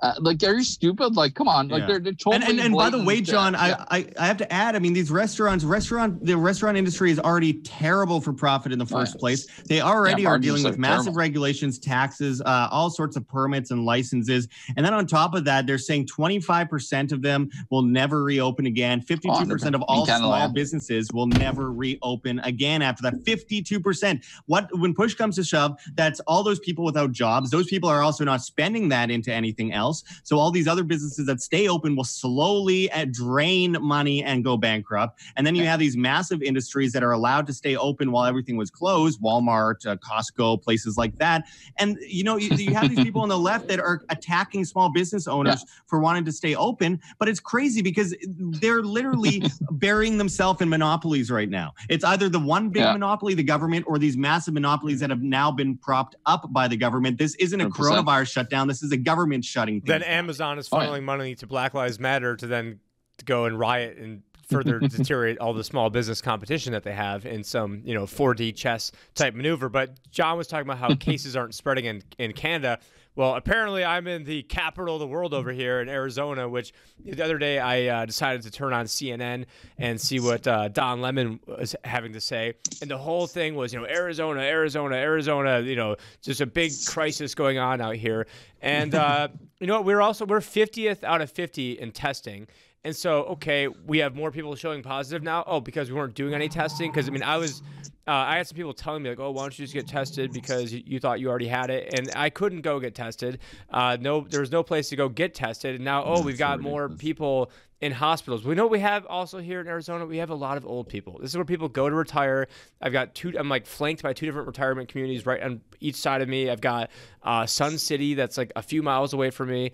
Uh, 0.00 0.14
like, 0.20 0.40
are 0.44 0.54
you 0.54 0.62
stupid? 0.62 1.16
Like, 1.16 1.34
come 1.34 1.48
on. 1.48 1.68
Like, 1.68 1.80
Yeah. 1.80 1.86
they're, 1.88 1.98
they're 1.98 2.12
totally. 2.12 2.36
and 2.36 2.44
and, 2.44 2.60
and 2.60 2.74
by 2.74 2.88
the 2.90 3.02
way, 3.02 3.20
John, 3.20 3.54
yeah. 3.54 3.84
I, 3.90 3.98
I 3.98 4.06
I 4.20 4.26
have 4.26 4.36
to 4.36 4.52
add. 4.52 4.76
I 4.76 4.78
mean, 4.78 4.92
these 4.92 5.10
restaurants, 5.10 5.64
restaurant, 5.64 6.24
the 6.24 6.36
restaurant 6.36 6.76
industry 6.76 7.10
is 7.10 7.18
already 7.18 7.54
terrible 7.62 8.20
for 8.20 8.32
profit 8.32 8.70
in 8.72 8.78
the 8.78 8.84
Oh, 8.84 8.98
first 9.00 9.14
yeah. 9.16 9.20
place. 9.20 9.46
They 9.68 9.80
already 9.80 10.22
Yeah, 10.22 10.28
are 10.30 10.38
dealing 10.38 10.64
are 10.64 10.70
with 10.70 10.78
massive 10.78 11.06
terrible. 11.06 11.18
regulations, 11.18 11.78
taxes, 11.80 12.40
uh, 12.42 12.68
all 12.70 12.90
sorts 12.90 13.16
of 13.16 13.26
permits 13.26 13.72
and 13.72 13.84
licenses. 13.84 14.46
And 14.76 14.86
then 14.86 14.94
on 14.94 15.04
top 15.06 15.34
of 15.34 15.44
that, 15.46 15.66
they're 15.66 15.78
saying 15.78 16.06
25% 16.06 17.10
of 17.10 17.20
them 17.22 17.50
will 17.70 17.82
never 17.82 18.22
reopen 18.22 18.66
again. 18.66 19.00
52% 19.00 19.74
of 19.74 19.82
all 19.82 20.06
small 20.06 20.38
yeah. 20.38 20.46
businesses 20.46 21.08
will 21.12 21.26
never 21.26 21.72
reopen 21.72 22.38
again 22.44 22.82
after 22.82 23.02
that. 23.02 23.14
52%. 23.24 24.24
What 24.46 24.68
when 24.78 24.94
push 24.94 25.14
comes 25.14 25.34
to 25.36 25.42
shove, 25.44 25.76
that's 25.94 26.20
all 26.20 26.44
those 26.44 26.60
people 26.60 26.84
without 26.84 27.10
jobs. 27.10 27.50
Those 27.50 27.66
people 27.66 27.88
are 27.88 28.02
also 28.02 28.24
not 28.24 28.42
spending 28.42 28.88
that 28.90 29.10
into 29.10 29.32
anything 29.34 29.72
else. 29.72 29.87
So 30.24 30.38
all 30.38 30.50
these 30.50 30.68
other 30.68 30.84
businesses 30.84 31.26
that 31.26 31.40
stay 31.40 31.68
open 31.68 31.96
will 31.96 32.04
slowly 32.04 32.90
uh, 32.92 33.06
drain 33.10 33.76
money 33.80 34.22
and 34.22 34.44
go 34.44 34.56
bankrupt. 34.56 35.20
And 35.36 35.46
then 35.46 35.54
you 35.54 35.64
have 35.66 35.78
these 35.80 35.96
massive 35.96 36.42
industries 36.42 36.92
that 36.92 37.02
are 37.02 37.12
allowed 37.12 37.46
to 37.48 37.52
stay 37.52 37.76
open 37.76 38.12
while 38.12 38.24
everything 38.24 38.56
was 38.56 38.70
closed, 38.70 39.20
Walmart, 39.22 39.86
uh, 39.86 39.96
Costco, 39.96 40.62
places 40.62 40.96
like 40.96 41.16
that. 41.18 41.44
And 41.78 41.96
you 42.06 42.24
know, 42.24 42.36
you, 42.36 42.50
you 42.56 42.74
have 42.74 42.88
these 42.88 43.00
people 43.00 43.22
on 43.22 43.28
the 43.28 43.38
left 43.38 43.68
that 43.68 43.80
are 43.80 44.02
attacking 44.10 44.64
small 44.64 44.90
business 44.92 45.26
owners 45.26 45.64
for 45.86 45.98
wanting 46.00 46.24
to 46.24 46.32
stay 46.32 46.54
open, 46.54 47.00
but 47.18 47.28
it's 47.28 47.40
crazy 47.40 47.82
because 47.82 48.14
they're 48.26 48.82
literally 48.82 49.42
burying 49.70 50.18
themselves 50.18 50.60
in 50.60 50.68
monopolies 50.68 51.30
right 51.30 51.48
now. 51.48 51.72
It's 51.88 52.04
either 52.04 52.28
the 52.28 52.38
one 52.40 52.68
big 52.70 52.82
Yeah. 52.82 52.92
monopoly, 52.92 53.34
the 53.34 53.42
government, 53.42 53.84
or 53.88 53.98
these 53.98 54.16
massive 54.16 54.54
monopolies 54.54 55.00
that 55.00 55.10
have 55.10 55.22
now 55.22 55.50
been 55.50 55.76
propped 55.76 56.16
up 56.26 56.52
by 56.52 56.68
the 56.68 56.76
government. 56.76 57.18
This 57.18 57.34
isn't 57.36 57.60
a 57.60 57.66
100%. 57.68 57.72
coronavirus 57.72 58.28
shutdown. 58.30 58.68
This 58.68 58.82
is 58.82 58.92
a 58.92 58.96
government 58.96 59.44
shutting 59.44 59.77
Then. 59.84 60.02
Amazon 60.02 60.58
is 60.58 60.68
Oh, 60.72 60.80
yeah. 60.80 60.86
funneling 60.88 61.02
money 61.04 61.34
to 61.36 61.46
Black 61.46 61.74
Lives 61.74 61.98
Matter 61.98 62.36
to 62.36 62.46
then 62.46 62.80
go 63.24 63.44
and 63.46 63.58
riot 63.58 63.96
and 63.98 64.22
further 64.48 64.78
deteriorate 64.80 65.38
all 65.38 65.52
the 65.52 65.64
small 65.64 65.90
business 65.90 66.20
competition 66.22 66.72
that 66.72 66.82
they 66.82 66.92
have 66.94 67.26
in 67.26 67.44
some, 67.44 67.82
you 67.84 67.94
know, 67.94 68.04
4D 68.04 68.54
chess 68.56 68.92
type 69.14 69.34
maneuver. 69.34 69.68
But 69.68 69.98
John 70.10 70.38
was 70.38 70.46
talking 70.46 70.66
about 70.66 70.78
how 70.78 70.94
cases 71.00 71.36
aren't 71.36 71.54
spreading 71.54 71.84
in, 71.84 72.02
in 72.18 72.32
Canada. 72.32 72.78
Well, 73.18 73.34
apparently 73.34 73.84
I'm 73.84 74.06
in 74.06 74.22
the 74.22 74.44
capital 74.44 74.94
of 74.94 75.00
the 75.00 75.06
world 75.08 75.34
over 75.34 75.50
here 75.50 75.80
in 75.80 75.88
Arizona, 75.88 76.48
which 76.48 76.72
the 77.04 77.24
other 77.24 77.36
day 77.36 77.58
I 77.58 77.86
uh, 78.02 78.06
decided 78.06 78.42
to 78.42 78.50
turn 78.52 78.72
on 78.72 78.86
CNN 78.86 79.46
and 79.76 80.00
see 80.00 80.20
what 80.20 80.46
uh, 80.46 80.68
Don 80.68 81.00
Lemon 81.00 81.40
was 81.44 81.74
having 81.82 82.12
to 82.12 82.20
say. 82.20 82.54
And 82.80 82.88
the 82.88 82.96
whole 82.96 83.26
thing 83.26 83.56
was, 83.56 83.72
you 83.72 83.80
know, 83.80 83.86
Arizona, 83.86 84.42
Arizona, 84.42 84.94
Arizona, 84.94 85.58
you 85.62 85.74
know, 85.74 85.96
just 86.22 86.40
a 86.40 86.46
big 86.46 86.70
crisis 86.86 87.34
going 87.34 87.58
on 87.58 87.80
out 87.80 87.96
here. 87.96 88.28
And, 88.62 88.94
uh, 88.94 89.26
you 89.58 89.66
know 89.66 89.78
what? 89.78 89.84
We're 89.84 90.00
also, 90.00 90.24
we're 90.24 90.38
50th 90.38 91.02
out 91.02 91.20
of 91.20 91.32
50 91.32 91.72
in 91.72 91.90
testing. 91.90 92.46
And 92.84 92.94
so, 92.94 93.24
okay, 93.24 93.68
we 93.68 93.98
have 93.98 94.14
more 94.14 94.30
people 94.30 94.54
showing 94.54 94.82
positive 94.82 95.22
now. 95.22 95.44
Oh, 95.46 95.60
because 95.60 95.90
we 95.90 95.96
weren't 95.96 96.14
doing 96.14 96.34
any 96.34 96.48
testing. 96.48 96.90
Because 96.90 97.08
I 97.08 97.10
mean, 97.10 97.22
I 97.22 97.36
was, 97.36 97.62
uh, 98.06 98.12
I 98.12 98.36
had 98.36 98.46
some 98.46 98.56
people 98.56 98.72
telling 98.72 99.02
me 99.02 99.10
like, 99.10 99.18
oh, 99.18 99.30
why 99.30 99.42
don't 99.42 99.58
you 99.58 99.64
just 99.64 99.74
get 99.74 99.86
tested 99.88 100.32
because 100.32 100.72
you, 100.72 100.82
you 100.86 101.00
thought 101.00 101.20
you 101.20 101.28
already 101.28 101.48
had 101.48 101.70
it, 101.70 101.92
and 101.92 102.10
I 102.14 102.30
couldn't 102.30 102.62
go 102.62 102.80
get 102.80 102.94
tested. 102.94 103.40
Uh, 103.70 103.98
no, 104.00 104.22
there 104.22 104.40
was 104.40 104.52
no 104.52 104.62
place 104.62 104.88
to 104.90 104.96
go 104.96 105.08
get 105.08 105.34
tested, 105.34 105.74
and 105.74 105.84
now, 105.84 106.04
oh, 106.04 106.22
we've 106.22 106.38
got 106.38 106.60
more 106.60 106.88
people 106.88 107.50
in 107.80 107.92
hospitals. 107.92 108.44
We 108.44 108.54
know 108.54 108.66
we 108.66 108.80
have 108.80 109.06
also 109.06 109.38
here 109.38 109.60
in 109.60 109.68
Arizona. 109.68 110.04
We 110.04 110.16
have 110.18 110.30
a 110.30 110.34
lot 110.34 110.56
of 110.56 110.66
old 110.66 110.88
people. 110.88 111.18
This 111.20 111.30
is 111.30 111.36
where 111.36 111.44
people 111.44 111.68
go 111.68 111.88
to 111.88 111.94
retire. 111.94 112.48
I've 112.80 112.92
got 112.92 113.14
two. 113.14 113.32
I'm 113.38 113.48
like 113.48 113.66
flanked 113.66 114.02
by 114.02 114.12
two 114.12 114.26
different 114.26 114.46
retirement 114.46 114.88
communities 114.88 115.26
right 115.26 115.42
on 115.42 115.60
each 115.80 115.96
side 115.96 116.22
of 116.22 116.28
me. 116.28 116.50
I've 116.50 116.60
got 116.60 116.90
uh, 117.22 117.46
Sun 117.46 117.78
City 117.78 118.14
that's 118.14 118.36
like 118.36 118.52
a 118.56 118.62
few 118.62 118.82
miles 118.82 119.12
away 119.12 119.30
from 119.30 119.50
me. 119.50 119.72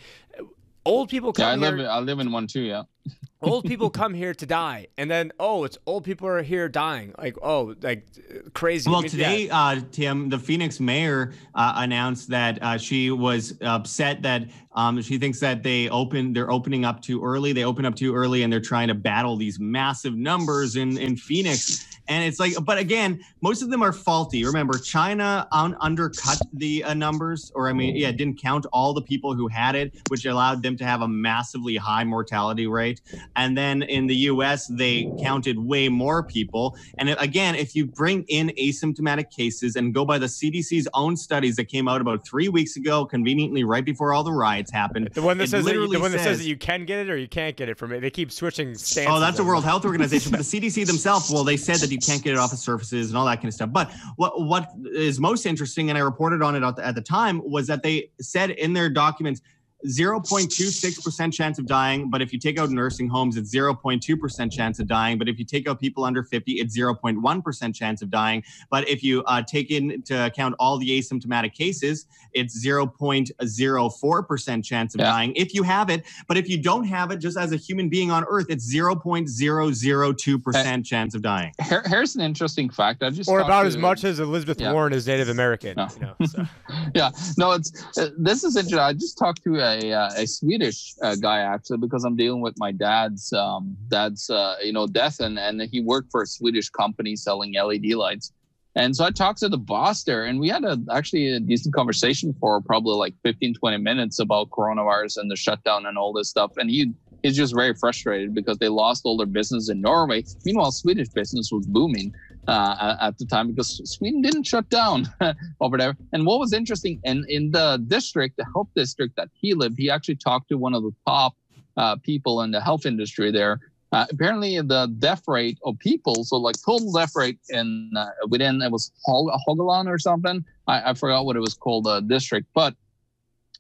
Old 0.87 1.09
people 1.09 1.33
Yeah, 1.37 1.49
I 1.49 1.51
come 1.53 1.61
live. 1.61 1.79
here 1.79 1.89
I 1.89 1.99
live 2.01 2.19
in 2.19 2.31
one 2.33 2.47
too. 2.47 2.63
Yeah. 2.63 2.83
old 3.43 3.65
people 3.65 3.91
come 4.03 4.15
here 4.15 4.33
to 4.33 4.47
die 4.47 4.87
and 4.97 5.11
then 5.11 5.31
oh 5.39 5.65
it's 5.65 5.77
old 5.87 6.03
people 6.03 6.27
are 6.27 6.43
here 6.43 6.67
dying 6.69 7.13
like 7.19 7.37
oh 7.43 7.75
like 7.83 8.07
crazy 8.55 8.89
Well, 8.91 9.03
today, 9.03 9.51
uh, 9.51 9.81
Tim, 9.93 10.31
the 10.31 10.39
Phoenix 10.39 10.81
mayor 10.81 11.35
uh, 11.55 11.73
announced 11.77 12.29
that 12.31 12.63
uh, 12.63 12.79
she 12.79 13.11
was 13.11 13.59
upset 13.61 14.23
that 14.23 14.49
um, 14.75 15.03
she 15.03 15.19
thinks 15.19 15.41
that 15.41 15.63
they 15.63 15.89
open, 15.91 16.33
they're 16.35 16.51
opening 16.51 16.85
up 16.85 17.03
too 17.03 17.23
early. 17.25 17.53
They 17.53 17.65
open 17.65 17.85
up 17.87 17.97
too 17.97 18.15
early, 18.15 18.43
and 18.43 18.53
they're 18.53 18.61
trying 18.61 18.89
to 18.89 18.95
battle 18.95 19.37
these 19.37 19.61
massive 19.61 20.15
numbers 20.17 20.77
in 20.77 20.99
in 20.99 21.17
Phoenix. 21.17 21.87
And 22.09 22.25
it's 22.25 22.41
like, 22.41 22.55
but 22.65 22.79
again, 22.79 23.21
most 23.43 23.63
of 23.63 23.71
them 23.71 23.83
are 23.83 23.93
faulty. 23.93 24.45
Remember, 24.45 24.79
China 24.79 25.49
un- 25.53 25.77
undercut 25.81 26.39
the 26.53 26.85
uh, 26.85 26.95
numbers, 26.95 27.51
or 27.55 27.69
I 27.69 27.73
mean, 27.73 27.97
yeah, 27.97 28.13
didn't 28.13 28.41
count 28.43 28.67
all 28.73 28.95
the 28.95 29.03
people 29.03 29.35
who 29.35 29.49
had 29.49 29.75
it, 29.77 29.95
which 30.09 30.27
allowed 30.27 30.63
them 30.63 30.77
to 30.79 30.85
have 30.85 31.03
a 31.03 31.09
massively 31.09 31.77
high 31.77 32.05
mortality 32.05 32.67
rate. 32.67 33.01
And 33.37 33.57
then 33.57 33.83
in 33.83 34.07
the 34.09 34.17
US, 34.33 34.67
they 34.67 35.13
counted 35.23 35.59
way 35.59 35.89
more 35.89 36.25
people. 36.25 36.77
And 36.99 37.11
again, 37.21 37.55
if 37.55 37.75
you 37.75 37.87
bring 37.87 38.25
in 38.29 38.53
asymptomatic 38.61 39.31
cases 39.31 39.77
and 39.77 39.95
go 39.95 40.05
by 40.05 40.19
the 40.19 40.27
CDC's 40.27 40.89
own 40.95 41.17
studies 41.17 41.57
that 41.57 41.67
came 41.67 41.89
out 41.89 42.01
about 42.01 42.27
three 42.27 42.49
weeks 42.49 42.77
ago, 42.77 43.07
conveniently 43.07 43.65
right 43.65 43.85
before 43.85 44.13
all 44.15 44.25
the 44.25 44.33
riots 44.33 44.64
happened. 44.71 45.09
the 45.13 45.23
one 45.23 45.39
that 45.39 45.45
it 45.45 45.51
says 45.51 45.65
that 45.65 45.75
you, 45.75 45.89
the 45.89 46.01
one 46.01 46.13
that 46.13 46.21
says 46.21 46.39
that 46.39 46.45
you 46.45 46.57
can 46.57 46.85
get 46.85 46.99
it 46.99 47.11
or 47.11 47.17
you 47.17 47.29
can't 47.29 47.57
get 47.57 47.69
it 47.69 47.79
from 47.79 47.93
it 47.93 48.01
they 48.01 48.11
keep 48.11 48.31
switching 48.33 48.75
stances 48.75 49.13
Oh, 49.15 49.21
that's 49.21 49.37
the 49.37 49.45
World. 49.45 49.65
Health 49.65 49.85
Organization. 49.85 50.31
But 50.31 50.39
the 50.39 50.45
CDC 50.61 50.87
themselves, 50.87 51.31
well, 51.31 51.45
they 51.45 51.57
said 51.57 51.77
that 51.77 51.91
you 51.91 51.99
can't 51.99 52.23
get 52.23 52.33
it 52.33 52.39
off 52.39 52.53
of 52.53 52.59
surfaces 52.59 53.11
and 53.11 53.19
all 53.19 53.25
that 53.27 53.37
kind 53.37 53.49
of 53.49 53.55
stuff. 53.55 53.71
But 53.73 53.93
what 54.17 54.41
what 54.41 54.71
is 54.93 55.21
most 55.21 55.47
interesting, 55.47 55.89
and 55.91 55.99
I 55.99 56.03
reported 56.03 56.43
on 56.43 56.55
it 56.55 56.63
at 56.63 56.77
the, 56.77 56.87
at 56.87 56.95
the 56.95 57.01
time, 57.01 57.43
was 57.45 57.67
that 57.69 57.83
they 57.83 58.11
said 58.21 58.51
in 58.51 58.73
their 58.73 58.89
documents. 58.89 59.41
0.26% 59.87 61.33
chance 61.33 61.59
of 61.59 61.67
dying, 61.67 62.11
but 62.11 62.23
if 62.23 62.33
you 62.33 62.39
take 62.39 62.59
out 62.59 62.71
nursing 62.71 63.09
homes, 63.09 63.37
it's 63.37 63.55
0.2% 63.55 64.53
chance 64.53 64.79
of 64.79 64.87
dying. 64.87 65.19
But 65.19 65.29
if 65.29 65.39
you 65.39 65.45
take 65.45 65.69
out 65.69 65.81
people 65.81 66.05
under 66.05 66.23
50, 66.23 66.53
it's 66.53 66.77
0.1% 66.77 67.75
chance 67.75 68.03
of 68.03 68.11
dying. 68.11 68.43
But 68.71 68.89
if 68.89 69.03
you 69.03 69.23
uh, 69.25 69.43
take 69.43 69.71
into 69.71 70.25
account 70.27 70.55
all 70.59 70.79
the 70.79 70.89
asymptomatic 70.99 71.53
cases, 71.55 72.07
it's 72.33 72.65
0.04% 72.65 74.65
chance 74.65 74.95
of 74.95 75.01
Yeah. 75.01 75.07
dying 75.07 75.33
if 75.37 75.55
you 75.55 75.63
have 75.63 75.91
it. 75.91 76.05
But 76.29 76.37
if 76.37 76.49
you 76.49 76.61
don't 76.61 76.85
have 76.85 77.11
it, 77.11 77.19
just 77.19 77.39
as 77.39 77.53
a 77.53 77.57
human 77.57 77.89
being 77.89 78.11
on 78.11 78.25
Earth, 78.29 78.47
it's 78.49 78.73
0.002% 78.75 80.85
chance 80.85 81.15
of 81.15 81.23
dying. 81.23 81.53
Here, 81.69 81.83
here's 81.87 82.17
an 82.17 82.23
interesting 82.23 82.71
fact. 82.71 83.03
I 83.03 83.11
just 83.11 83.29
or 83.29 83.41
about 83.41 83.63
to- 83.63 83.69
as 83.69 83.77
much 83.77 84.05
as 84.05 84.21
elizabeth 84.21 84.61
Yeah. 84.61 84.73
warren 84.73 84.93
is 84.93 85.07
native 85.07 85.29
american 85.29 85.75
No. 85.77 85.89
you 85.95 86.01
know, 86.01 86.27
so. 86.27 86.47
yeah 86.95 87.11
no 87.37 87.53
it's 87.53 87.73
uh, 87.99 88.09
this 88.19 88.45
is 88.45 88.57
interesting 88.57 88.79
i 88.79 88.93
just 88.93 89.19
talked 89.19 89.43
to 89.45 89.61
a 89.61 89.74
uh, 89.93 90.11
a 90.17 90.27
swedish 90.27 90.95
uh, 91.03 91.15
guy 91.17 91.41
actually 91.41 91.79
because 91.79 92.05
i'm 92.05 92.17
dealing 92.17 92.41
with 92.41 92.55
my 92.59 92.73
dad's 92.73 93.33
um 93.33 93.77
dad's 93.89 94.31
uh, 94.31 94.57
you 94.63 94.73
know 94.73 94.87
death 94.87 95.21
and 95.21 95.39
and 95.39 95.63
he 95.71 95.81
worked 95.81 96.11
for 96.11 96.23
a 96.23 96.27
swedish 96.27 96.71
company 96.71 97.17
selling 97.17 97.55
led 97.55 97.85
lights. 97.95 98.33
And 98.77 98.95
so 98.97 99.05
i 99.05 99.11
talked 99.11 99.39
to 99.41 99.49
the 99.49 99.59
boss 99.59 100.03
there 100.03 100.25
and 100.25 100.41
we 100.41 100.49
had 100.49 100.65
a 100.65 100.77
actually 100.91 101.29
a 101.29 101.41
decent 101.41 101.75
conversation 101.75 102.35
for 102.41 102.61
probably 102.61 102.97
like 102.97 103.15
15 103.23 103.55
20 103.55 103.77
minutes 103.79 104.19
about 104.19 104.51
coronavirus 104.51 105.19
and 105.19 105.31
the 105.31 105.37
shutdown 105.37 105.87
and 105.87 105.97
all 105.97 106.13
this 106.13 106.29
stuff. 106.29 106.53
And 106.57 106.69
he 106.69 106.93
he's 107.23 107.37
just 107.37 107.55
very 107.55 107.75
frustrated 107.75 108.35
because 108.35 108.59
they 108.59 108.69
lost 108.69 109.03
all 109.05 109.17
their 109.17 109.27
business 109.27 109.71
in 109.71 109.81
norway. 109.81 110.25
Meanwhile 110.45 110.73
swedish 110.73 111.09
business 111.09 111.51
was 111.53 111.67
booming 111.67 112.13
uh, 112.49 112.97
at- 113.01 113.19
the 113.19 113.27
time 113.27 113.49
because 113.51 113.81
Sweden 113.85 114.23
didn't 114.23 114.45
shut 114.45 114.69
down 114.71 115.09
over 115.61 115.79
there. 115.79 115.97
And 116.13 116.27
what 116.27 116.41
was 116.41 116.53
interesting, 116.53 117.01
and 117.05 117.25
in 117.29 117.51
the 117.51 117.83
district, 117.87 118.37
the 118.37 118.45
health 118.55 118.69
district 118.75 119.17
that 119.17 119.29
he 119.35 119.55
lived, 119.55 119.79
he 119.79 119.91
actually 119.91 120.17
talked 120.17 120.49
to 120.49 120.59
one 120.59 120.75
of 120.75 120.83
the 120.83 120.93
top 121.07 121.35
uh, 121.77 121.97
people 121.97 122.43
in 122.43 122.51
the 122.51 122.61
health 122.61 122.87
industry 122.87 123.31
there. 123.31 123.61
Uh, 123.93 124.07
apparently, 124.11 124.61
the 124.61 124.93
death 124.99 125.23
rate 125.29 125.59
of 125.65 125.79
people, 125.79 126.25
so 126.25 126.37
like 126.37 126.57
total 126.65 126.91
death 126.93 127.13
rate 127.15 127.39
in 127.51 127.91
uh, 127.97 128.07
within 128.29 128.61
it 128.61 128.71
was 128.73 128.91
Hog- 129.07 129.31
Hogaland 129.47 129.87
or 129.89 129.99
something. 129.99 130.45
I, 130.67 130.91
I 130.91 130.95
forgot 130.95 131.25
what 131.25 131.37
it 131.37 131.41
was 131.41 131.55
called, 131.55 131.85
the 131.85 132.01
district. 132.01 132.49
But 132.55 132.75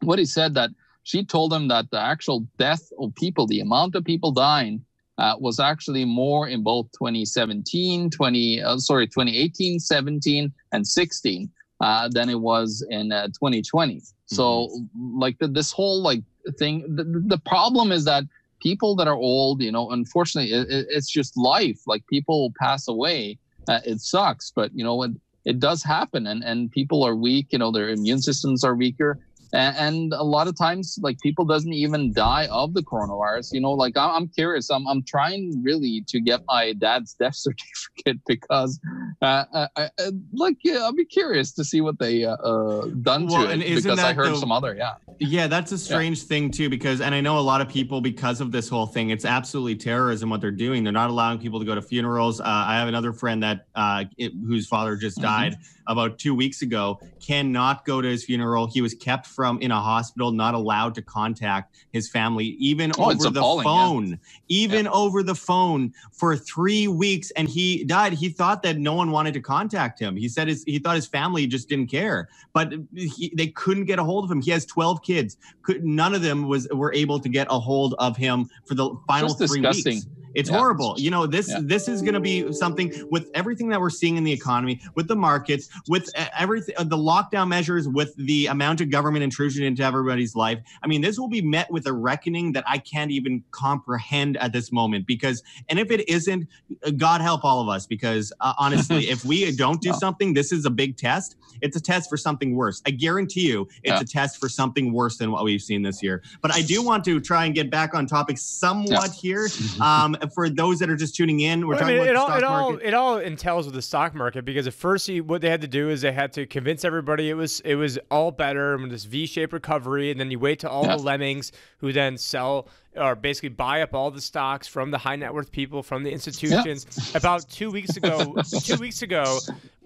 what 0.02 0.18
he 0.18 0.24
said 0.24 0.54
that 0.54 0.70
she 1.04 1.24
told 1.24 1.52
him 1.52 1.68
that 1.68 1.90
the 1.90 2.00
actual 2.00 2.40
death 2.58 2.82
of 2.98 3.14
people, 3.14 3.46
the 3.46 3.60
amount 3.60 3.94
of 3.94 4.04
people 4.04 4.32
dying, 4.32 4.84
uh, 5.18 5.36
was 5.38 5.60
actually 5.60 6.04
more 6.04 6.48
in 6.48 6.62
both 6.62 6.90
2017, 6.92 8.10
20 8.10 8.62
uh, 8.62 8.78
sorry 8.78 9.06
2018, 9.06 9.78
17, 9.78 10.52
and 10.72 10.86
16 10.86 11.50
uh, 11.80 12.08
than 12.12 12.28
it 12.28 12.40
was 12.40 12.84
in 12.90 13.10
2020. 13.10 13.96
Uh, 13.96 14.00
so 14.26 14.68
mm-hmm. 14.68 15.18
like 15.18 15.38
the, 15.38 15.48
this 15.48 15.70
whole 15.72 16.02
like 16.02 16.22
thing, 16.58 16.82
the, 16.94 17.04
the 17.04 17.38
problem 17.38 17.92
is 17.92 18.04
that 18.04 18.24
people 18.60 18.96
that 18.96 19.06
are 19.06 19.14
old, 19.16 19.62
you 19.62 19.70
know, 19.70 19.90
unfortunately, 19.90 20.52
it, 20.52 20.86
it's 20.88 21.10
just 21.10 21.36
life. 21.36 21.80
Like 21.86 22.06
people 22.06 22.52
pass 22.58 22.88
away. 22.88 23.38
Uh, 23.68 23.80
it 23.84 24.00
sucks, 24.00 24.50
but 24.54 24.70
you 24.74 24.84
know, 24.84 25.02
it, 25.02 25.12
it 25.44 25.60
does 25.60 25.82
happen, 25.82 26.26
and 26.26 26.42
and 26.42 26.70
people 26.70 27.02
are 27.02 27.14
weak. 27.14 27.48
You 27.50 27.58
know, 27.58 27.70
their 27.70 27.90
immune 27.90 28.20
systems 28.20 28.64
are 28.64 28.74
weaker, 28.74 29.18
and, 29.52 29.76
and 29.76 30.12
a 30.12 30.22
lot 30.22 30.48
of 30.48 30.56
times, 30.56 30.98
like 31.02 31.18
people 31.20 31.44
doesn't 31.44 31.72
even 31.72 32.12
die 32.12 32.48
of 32.50 32.74
the 32.74 32.82
coronavirus. 32.82 33.52
You 33.52 33.60
know, 33.60 33.72
like 33.72 33.96
I'm, 33.96 34.10
I'm 34.10 34.28
curious. 34.28 34.70
I'm 34.70 34.86
I'm 34.86 35.02
trying 35.02 35.62
really 35.62 36.04
to 36.08 36.20
get 36.20 36.42
my 36.46 36.72
dad's 36.74 37.14
death 37.20 37.36
certificate 37.36 38.20
because, 38.26 38.80
uh, 39.22 39.44
I, 39.52 39.68
I, 39.76 39.90
like, 40.32 40.56
yeah, 40.62 40.78
I'll 40.78 40.92
be 40.92 41.04
curious 41.04 41.52
to 41.52 41.64
see 41.64 41.80
what 41.80 41.98
they 41.98 42.24
uh, 42.24 42.36
uh 42.36 42.86
done 43.02 43.26
well, 43.26 43.46
to 43.46 43.52
it 43.52 43.74
because 43.74 43.98
I 43.98 44.12
heard 44.12 44.32
the, 44.32 44.36
some 44.36 44.52
other, 44.52 44.74
yeah. 44.74 44.94
Yeah, 45.18 45.46
that's 45.46 45.72
a 45.72 45.78
strange 45.78 46.20
yeah. 46.20 46.28
thing 46.28 46.50
too, 46.50 46.68
because 46.68 47.00
and 47.00 47.14
I 47.14 47.20
know 47.20 47.38
a 47.38 47.40
lot 47.40 47.60
of 47.60 47.68
people 47.68 48.00
because 48.00 48.40
of 48.40 48.52
this 48.52 48.68
whole 48.68 48.86
thing, 48.86 49.10
it's 49.10 49.24
absolutely 49.24 49.76
terrorism 49.76 50.30
what 50.30 50.40
they're 50.40 50.50
doing. 50.50 50.84
They're 50.84 50.92
not 50.92 51.10
allowing 51.10 51.38
people 51.38 51.58
to 51.58 51.64
go 51.64 51.74
to 51.74 51.82
funerals. 51.82 52.40
Uh, 52.40 52.44
I 52.46 52.76
have 52.76 52.88
another 52.88 53.12
friend 53.12 53.42
that 53.42 53.66
uh, 53.74 54.04
it, 54.18 54.32
whose 54.46 54.66
father 54.66 54.96
just 54.96 55.18
mm-hmm. 55.18 55.26
died 55.26 55.56
about 55.86 56.18
two 56.18 56.34
weeks 56.34 56.62
ago, 56.62 56.98
cannot 57.20 57.84
go 57.84 58.00
to 58.00 58.08
his 58.08 58.24
funeral. 58.24 58.66
He 58.66 58.80
was 58.80 58.94
kept 58.94 59.26
from 59.26 59.60
in 59.60 59.70
a 59.70 59.80
hospital, 59.80 60.32
not 60.32 60.54
allowed 60.54 60.94
to 60.96 61.02
contact 61.02 61.76
his 61.92 62.08
family, 62.08 62.56
even 62.58 62.92
oh, 62.98 63.10
over 63.10 63.30
the 63.30 63.40
phone, 63.40 64.08
yeah. 64.08 64.16
even 64.48 64.84
yeah. 64.86 64.90
over 64.92 65.22
the 65.22 65.34
phone 65.34 65.92
for 66.12 66.36
three 66.36 66.88
weeks. 66.88 67.30
And 67.32 67.48
he 67.48 67.84
died. 67.84 68.14
He 68.14 68.28
thought 68.28 68.62
that 68.62 68.78
no 68.78 68.94
one 68.94 69.10
wanted 69.10 69.34
to 69.34 69.40
contact 69.40 69.98
him. 69.98 70.16
He 70.16 70.28
said 70.28 70.48
his, 70.48 70.64
he 70.64 70.78
thought 70.78 70.96
his 70.96 71.06
family 71.06 71.46
just 71.46 71.68
didn't 71.68 71.88
care, 71.88 72.28
but 72.52 72.72
he, 72.94 73.32
they 73.34 73.48
couldn't 73.48 73.84
get 73.84 73.98
a 73.98 74.04
hold 74.04 74.24
of 74.24 74.30
him. 74.30 74.40
He 74.40 74.50
has 74.50 74.64
12 74.64 75.02
kids. 75.04 75.36
Could, 75.62 75.84
none 75.84 76.14
of 76.14 76.22
them 76.22 76.48
was 76.48 76.68
were 76.72 76.92
able 76.92 77.20
to 77.20 77.28
get 77.28 77.46
a 77.50 77.58
hold 77.58 77.94
of 77.98 78.16
him 78.16 78.48
for 78.66 78.74
the 78.74 78.90
final 79.06 79.28
just 79.28 79.38
three 79.38 79.60
disgusting. 79.60 79.94
weeks. 79.96 80.06
It's 80.34 80.50
yeah. 80.50 80.58
horrible. 80.58 80.94
You 80.98 81.10
know, 81.10 81.26
this 81.26 81.48
yeah. 81.48 81.60
this 81.62 81.88
is 81.88 82.02
going 82.02 82.14
to 82.14 82.20
be 82.20 82.52
something 82.52 82.92
with 83.10 83.30
everything 83.34 83.68
that 83.68 83.80
we're 83.80 83.90
seeing 83.90 84.16
in 84.16 84.24
the 84.24 84.32
economy, 84.32 84.80
with 84.94 85.08
the 85.08 85.16
markets, 85.16 85.68
with 85.88 86.10
everything, 86.38 86.74
uh, 86.76 86.84
the 86.84 86.96
lockdown 86.96 87.48
measures, 87.48 87.88
with 87.88 88.14
the 88.16 88.46
amount 88.46 88.80
of 88.80 88.90
government 88.90 89.22
intrusion 89.22 89.64
into 89.64 89.82
everybody's 89.82 90.34
life. 90.34 90.58
I 90.82 90.86
mean, 90.86 91.00
this 91.00 91.18
will 91.18 91.28
be 91.28 91.42
met 91.42 91.70
with 91.70 91.86
a 91.86 91.92
reckoning 91.92 92.52
that 92.52 92.64
I 92.66 92.78
can't 92.78 93.10
even 93.10 93.42
comprehend 93.50 94.36
at 94.38 94.52
this 94.52 94.72
moment. 94.72 95.06
Because, 95.06 95.42
and 95.68 95.78
if 95.78 95.90
it 95.90 96.08
isn't, 96.08 96.48
uh, 96.84 96.90
God 96.90 97.20
help 97.20 97.44
all 97.44 97.60
of 97.60 97.68
us. 97.68 97.86
Because 97.86 98.32
uh, 98.40 98.54
honestly, 98.58 99.08
if 99.08 99.24
we 99.24 99.50
don't 99.56 99.80
do 99.80 99.90
no. 99.90 99.98
something, 99.98 100.34
this 100.34 100.52
is 100.52 100.64
a 100.64 100.70
big 100.70 100.96
test. 100.96 101.36
It's 101.60 101.76
a 101.76 101.80
test 101.80 102.10
for 102.10 102.16
something 102.16 102.54
worse. 102.54 102.82
I 102.86 102.90
guarantee 102.90 103.48
you, 103.48 103.68
it's 103.82 103.92
yeah. 103.92 104.00
a 104.00 104.04
test 104.04 104.38
for 104.38 104.48
something 104.48 104.92
worse 104.92 105.18
than 105.18 105.30
what 105.30 105.44
we've 105.44 105.62
seen 105.62 105.82
this 105.82 106.02
year. 106.02 106.22
But 106.42 106.54
I 106.54 106.62
do 106.62 106.82
want 106.84 107.04
to 107.04 107.20
try 107.20 107.44
and 107.44 107.54
get 107.54 107.70
back 107.70 107.94
on 107.94 108.06
topic 108.06 108.38
somewhat 108.38 109.12
here. 109.12 109.48
Um, 109.80 110.16
for 110.32 110.48
those 110.48 110.78
that 110.78 110.90
are 110.90 110.96
just 110.96 111.14
tuning 111.14 111.40
in, 111.40 111.66
we're 111.66 111.74
well, 111.74 111.80
talking 111.80 111.96
I 111.96 111.98
mean, 111.98 112.08
about 112.08 112.10
it 112.10 112.14
the 112.14 112.20
all, 112.20 112.38
stock 112.38 112.50
market. 112.50 112.86
It 112.86 112.94
all, 112.94 113.16
it 113.16 113.18
all 113.18 113.18
entails 113.18 113.66
with 113.66 113.74
the 113.74 113.82
stock 113.82 114.14
market 114.14 114.44
because 114.44 114.66
at 114.66 114.74
first, 114.74 115.06
he, 115.06 115.20
what 115.20 115.40
they 115.40 115.50
had 115.50 115.60
to 115.60 115.68
do 115.68 115.90
is 115.90 116.02
they 116.02 116.12
had 116.12 116.32
to 116.34 116.46
convince 116.46 116.84
everybody 116.84 117.30
it 117.30 117.34
was 117.34 117.60
it 117.60 117.74
was 117.74 117.98
all 118.10 118.30
better 118.30 118.74
and 118.74 118.90
this 118.90 119.04
V-shaped 119.04 119.52
recovery, 119.52 120.10
and 120.10 120.20
then 120.20 120.30
you 120.30 120.38
wait 120.38 120.60
to 120.60 120.70
all 120.70 120.84
yeah. 120.84 120.96
the 120.96 121.02
lemmings 121.02 121.52
who 121.78 121.92
then 121.92 122.16
sell 122.16 122.68
or 122.96 123.16
basically 123.16 123.48
buy 123.48 123.82
up 123.82 123.92
all 123.94 124.10
the 124.10 124.20
stocks 124.20 124.68
from 124.68 124.90
the 124.90 124.98
high 124.98 125.16
net 125.16 125.34
worth 125.34 125.50
people 125.50 125.82
from 125.82 126.04
the 126.04 126.12
institutions. 126.12 126.86
Yeah. 127.12 127.18
About 127.18 127.48
two 127.48 127.70
weeks 127.70 127.96
ago, 127.96 128.36
two 128.62 128.76
weeks 128.76 129.02
ago, 129.02 129.38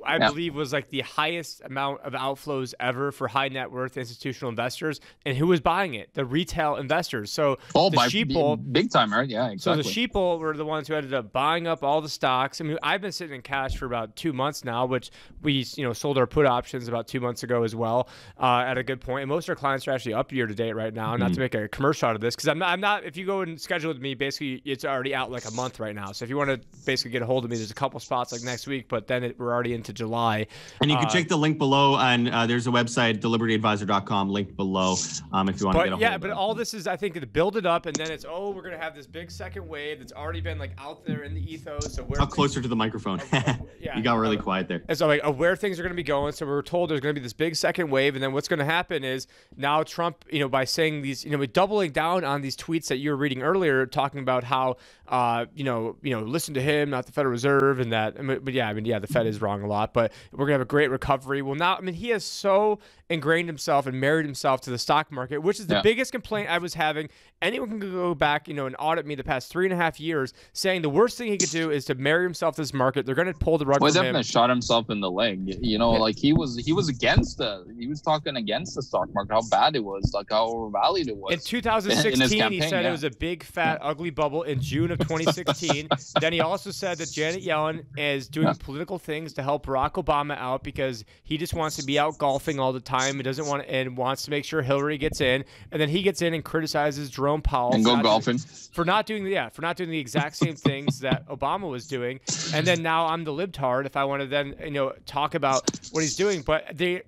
I 0.04 0.18
believe 0.18 0.54
was 0.54 0.72
like 0.72 0.90
the 0.90 1.00
highest 1.00 1.62
amount 1.64 2.02
of 2.02 2.12
outflows 2.12 2.74
ever 2.80 3.12
for 3.12 3.28
high 3.28 3.48
net 3.48 3.70
worth 3.70 3.96
institutional 3.96 4.50
investors. 4.50 5.00
And 5.24 5.36
who 5.36 5.46
was 5.46 5.60
buying 5.60 5.94
it? 5.94 6.14
The 6.14 6.24
retail 6.24 6.76
investors. 6.76 7.30
So 7.30 7.58
oh, 7.74 7.90
the 7.90 7.96
sheeple, 7.98 8.60
big 8.72 8.90
time, 8.90 9.12
right? 9.12 9.28
Yeah, 9.28 9.50
exactly. 9.50 9.82
So 9.82 9.88
the 9.88 9.94
sheeple 9.94 10.38
were 10.38 10.56
the 10.56 10.64
ones 10.64 10.88
who 10.88 10.94
ended 10.94 11.14
up 11.14 11.32
buying 11.32 11.66
up 11.66 11.82
all 11.82 12.00
the 12.00 12.08
stocks. 12.08 12.60
I 12.60 12.64
mean, 12.64 12.78
I've 12.82 13.00
been 13.00 13.12
sitting 13.12 13.34
in 13.34 13.42
cash 13.42 13.76
for 13.76 13.86
about 13.86 14.16
two 14.16 14.32
months 14.32 14.64
now, 14.64 14.86
which 14.86 15.10
we 15.42 15.66
you 15.76 15.84
know 15.84 15.92
sold 15.92 16.18
our 16.18 16.26
put 16.26 16.46
options 16.46 16.88
about 16.88 17.08
two 17.08 17.20
months 17.20 17.42
ago 17.42 17.62
as 17.62 17.74
well 17.74 18.08
uh, 18.38 18.64
at 18.66 18.78
a 18.78 18.82
good 18.82 19.00
point. 19.00 19.22
And 19.22 19.28
most 19.28 19.44
of 19.46 19.50
our 19.50 19.56
clients 19.56 19.86
are 19.88 19.92
actually 19.92 20.14
up 20.14 20.32
year 20.32 20.46
to 20.46 20.54
date 20.54 20.72
right 20.72 20.92
now. 20.92 21.12
Mm-hmm. 21.12 21.22
Not 21.22 21.34
to 21.34 21.40
make 21.40 21.54
a 21.54 21.68
commercial 21.68 22.08
out 22.08 22.14
of 22.14 22.20
this 22.20 22.34
because 22.34 22.48
I'm 22.48 22.58
not, 22.58 22.70
I'm 22.70 22.80
not. 22.80 23.04
If 23.04 23.16
you 23.16 23.26
go 23.26 23.40
and 23.40 23.60
schedule 23.60 23.88
with 23.88 24.00
me, 24.00 24.14
basically 24.14 24.62
it's 24.64 24.84
already 24.84 25.14
out 25.14 25.30
like 25.30 25.46
a 25.46 25.52
month 25.52 25.80
right 25.80 25.94
now. 25.94 26.12
So 26.12 26.24
if 26.24 26.30
you 26.30 26.36
want 26.36 26.50
to 26.50 26.60
basically 26.84 27.10
get 27.10 27.22
a 27.22 27.26
hold 27.26 27.44
of 27.44 27.50
me, 27.50 27.56
there's 27.56 27.70
a 27.70 27.74
couple 27.74 27.98
spots 28.00 28.32
like 28.32 28.42
next 28.42 28.66
week, 28.66 28.88
but 28.88 29.06
then 29.06 29.24
it, 29.24 29.38
we're 29.38 29.52
already 29.52 29.74
into 29.74 29.87
July. 29.92 30.46
And 30.80 30.90
you 30.90 30.96
can 30.96 31.06
uh, 31.06 31.10
check 31.10 31.28
the 31.28 31.36
link 31.36 31.58
below, 31.58 31.98
and 31.98 32.28
uh, 32.28 32.46
there's 32.46 32.66
a 32.66 32.70
website, 32.70 33.20
thelibertyadvisor.com, 33.20 34.30
link 34.30 34.56
below, 34.56 34.96
um, 35.32 35.48
if 35.48 35.60
you 35.60 35.66
want 35.66 35.78
to 35.78 35.84
get 35.84 35.88
a 35.88 35.90
hold 35.90 36.00
yeah, 36.00 36.18
but 36.18 36.30
all 36.30 36.54
this 36.54 36.74
is, 36.74 36.86
I 36.86 36.96
think, 36.96 37.14
to 37.14 37.26
build 37.26 37.56
it 37.56 37.66
up, 37.66 37.86
and 37.86 37.96
then 37.96 38.10
it's, 38.10 38.24
oh, 38.28 38.50
we're 38.50 38.62
gonna 38.62 38.78
have 38.78 38.94
this 38.94 39.06
big 39.06 39.30
second 39.30 39.66
wave 39.66 39.98
that's 39.98 40.12
already 40.12 40.40
been 40.40 40.58
like 40.58 40.72
out 40.78 41.04
there 41.04 41.22
in 41.22 41.34
the 41.34 41.52
ethos. 41.52 41.94
So 41.94 42.02
where 42.04 42.24
closer 42.26 42.60
to 42.60 42.68
the 42.68 42.76
microphone. 42.76 43.20
yeah, 43.32 43.56
you 43.96 44.02
got 44.02 44.18
really 44.18 44.36
quiet 44.36 44.68
there. 44.68 44.82
And 44.88 44.96
so 44.96 45.06
like 45.06 45.24
where 45.36 45.56
things 45.56 45.78
are 45.78 45.82
gonna 45.82 45.94
be 45.94 46.02
going. 46.02 46.32
So 46.32 46.46
we 46.46 46.52
are 46.52 46.62
told 46.62 46.90
there's 46.90 47.00
gonna 47.00 47.14
be 47.14 47.20
this 47.20 47.32
big 47.32 47.56
second 47.56 47.90
wave, 47.90 48.14
and 48.14 48.22
then 48.22 48.32
what's 48.32 48.48
gonna 48.48 48.64
happen 48.64 49.04
is 49.04 49.26
now 49.56 49.82
Trump, 49.82 50.24
you 50.30 50.40
know, 50.40 50.48
by 50.48 50.64
saying 50.64 51.02
these, 51.02 51.24
you 51.24 51.36
know, 51.36 51.44
doubling 51.46 51.90
down 51.92 52.24
on 52.24 52.42
these 52.42 52.56
tweets 52.56 52.86
that 52.86 52.98
you 52.98 53.10
were 53.10 53.16
reading 53.16 53.42
earlier, 53.42 53.86
talking 53.86 54.20
about 54.20 54.44
how, 54.44 54.76
uh, 55.08 55.46
you 55.54 55.64
know, 55.64 55.96
you 56.02 56.14
know, 56.14 56.20
listen 56.22 56.54
to 56.54 56.62
him, 56.62 56.90
not 56.90 57.06
the 57.06 57.12
Federal 57.12 57.32
Reserve, 57.32 57.80
and 57.80 57.92
that. 57.92 58.14
But 58.44 58.52
yeah, 58.54 58.68
I 58.68 58.72
mean, 58.72 58.84
yeah, 58.84 58.98
the 58.98 59.06
Fed 59.06 59.26
is 59.26 59.40
wrong 59.40 59.62
a 59.62 59.66
lot, 59.66 59.77
but 59.86 60.12
we're 60.32 60.46
gonna 60.46 60.52
have 60.52 60.60
a 60.60 60.64
great 60.64 60.90
recovery. 60.90 61.42
Well, 61.42 61.54
now, 61.54 61.76
I 61.76 61.80
mean, 61.80 61.94
he 61.94 62.08
has 62.10 62.24
so 62.24 62.78
ingrained 63.10 63.48
himself 63.48 63.86
and 63.86 63.98
married 63.98 64.26
himself 64.26 64.60
to 64.62 64.70
the 64.70 64.78
stock 64.78 65.10
market, 65.10 65.38
which 65.38 65.58
is 65.58 65.66
the 65.66 65.76
yeah. 65.76 65.82
biggest 65.82 66.12
complaint 66.12 66.50
I 66.50 66.58
was 66.58 66.74
having. 66.74 67.08
Anyone 67.40 67.70
can 67.70 67.78
go 67.80 68.14
back, 68.14 68.48
you 68.48 68.54
know, 68.54 68.66
and 68.66 68.76
audit 68.78 69.06
me 69.06 69.14
the 69.14 69.24
past 69.24 69.50
three 69.50 69.64
and 69.64 69.72
a 69.72 69.76
half 69.76 69.98
years, 69.98 70.34
saying 70.52 70.82
the 70.82 70.90
worst 70.90 71.16
thing 71.16 71.28
he 71.28 71.38
could 71.38 71.50
do 71.50 71.70
is 71.70 71.84
to 71.86 71.94
marry 71.94 72.24
himself 72.24 72.56
to 72.56 72.62
this 72.62 72.74
market. 72.74 73.06
They're 73.06 73.14
going 73.14 73.32
to 73.32 73.38
pull 73.38 73.56
the 73.56 73.64
rug 73.64 73.80
well, 73.80 73.92
from 73.92 74.06
him. 74.06 74.22
shot 74.22 74.50
himself 74.50 74.90
in 74.90 75.00
the 75.00 75.10
leg. 75.10 75.56
You 75.60 75.78
know, 75.78 75.94
yeah. 75.94 76.00
like 76.00 76.18
he 76.18 76.32
was 76.32 76.56
he 76.58 76.72
was 76.72 76.88
against 76.88 77.38
the 77.38 77.64
he 77.78 77.86
was 77.86 78.02
talking 78.02 78.36
against 78.36 78.74
the 78.74 78.82
stock 78.82 79.08
market, 79.14 79.32
how 79.32 79.42
bad 79.48 79.76
it 79.76 79.84
was, 79.84 80.12
like 80.12 80.26
how 80.30 80.46
overvalued 80.46 81.08
it 81.08 81.16
was. 81.16 81.32
In 81.32 81.40
2016, 81.40 82.22
in 82.22 82.28
campaign, 82.28 82.62
he 82.62 82.68
said 82.68 82.82
yeah. 82.82 82.88
it 82.88 82.92
was 82.92 83.04
a 83.04 83.10
big 83.10 83.42
fat 83.42 83.78
ugly 83.80 84.10
bubble. 84.10 84.42
In 84.42 84.60
June 84.60 84.90
of 84.90 84.98
2016, 84.98 85.88
then 86.20 86.32
he 86.32 86.40
also 86.40 86.70
said 86.70 86.98
that 86.98 87.10
Janet 87.10 87.44
Yellen 87.44 87.84
is 87.96 88.28
doing 88.28 88.52
political 88.56 88.98
things 88.98 89.32
to 89.34 89.42
help 89.42 89.64
Barack 89.64 89.92
Obama 89.92 90.36
out 90.36 90.62
because 90.62 91.04
he 91.22 91.38
just 91.38 91.54
wants 91.54 91.76
to 91.76 91.84
be 91.84 91.98
out 91.98 92.18
golfing 92.18 92.58
all 92.58 92.72
the 92.72 92.80
time. 92.80 92.97
He 93.04 93.22
doesn't 93.22 93.46
want 93.46 93.62
to, 93.62 93.70
and 93.70 93.96
wants 93.96 94.24
to 94.24 94.30
make 94.30 94.44
sure 94.44 94.62
Hillary 94.62 94.98
gets 94.98 95.20
in. 95.20 95.44
And 95.72 95.80
then 95.80 95.88
he 95.88 96.02
gets 96.02 96.22
in 96.22 96.34
and 96.34 96.44
criticizes 96.44 97.10
Jerome 97.10 97.42
Powell 97.42 97.74
and 97.74 97.84
go 97.84 98.00
golfing 98.02 98.36
doing, 98.36 98.48
for 98.72 98.84
not 98.84 99.06
doing 99.06 99.24
the 99.24 99.30
yeah 99.30 99.48
for 99.48 99.62
not 99.62 99.76
doing 99.76 99.90
the 99.90 99.98
exact 99.98 100.36
same 100.36 100.56
things 100.68 101.00
that 101.00 101.28
Obama 101.28 101.70
was 101.70 101.86
doing. 101.86 102.20
And 102.54 102.66
then 102.66 102.82
now 102.82 103.06
I'm 103.06 103.24
the 103.24 103.32
libtard 103.32 103.86
if 103.86 103.96
I 103.96 104.04
want 104.04 104.22
to 104.22 104.28
then 104.28 104.54
you 104.62 104.70
know 104.70 104.92
talk 105.06 105.34
about 105.34 105.70
what 105.92 106.00
he's 106.00 106.16
doing. 106.16 106.42
But 106.42 106.64
they 106.72 107.02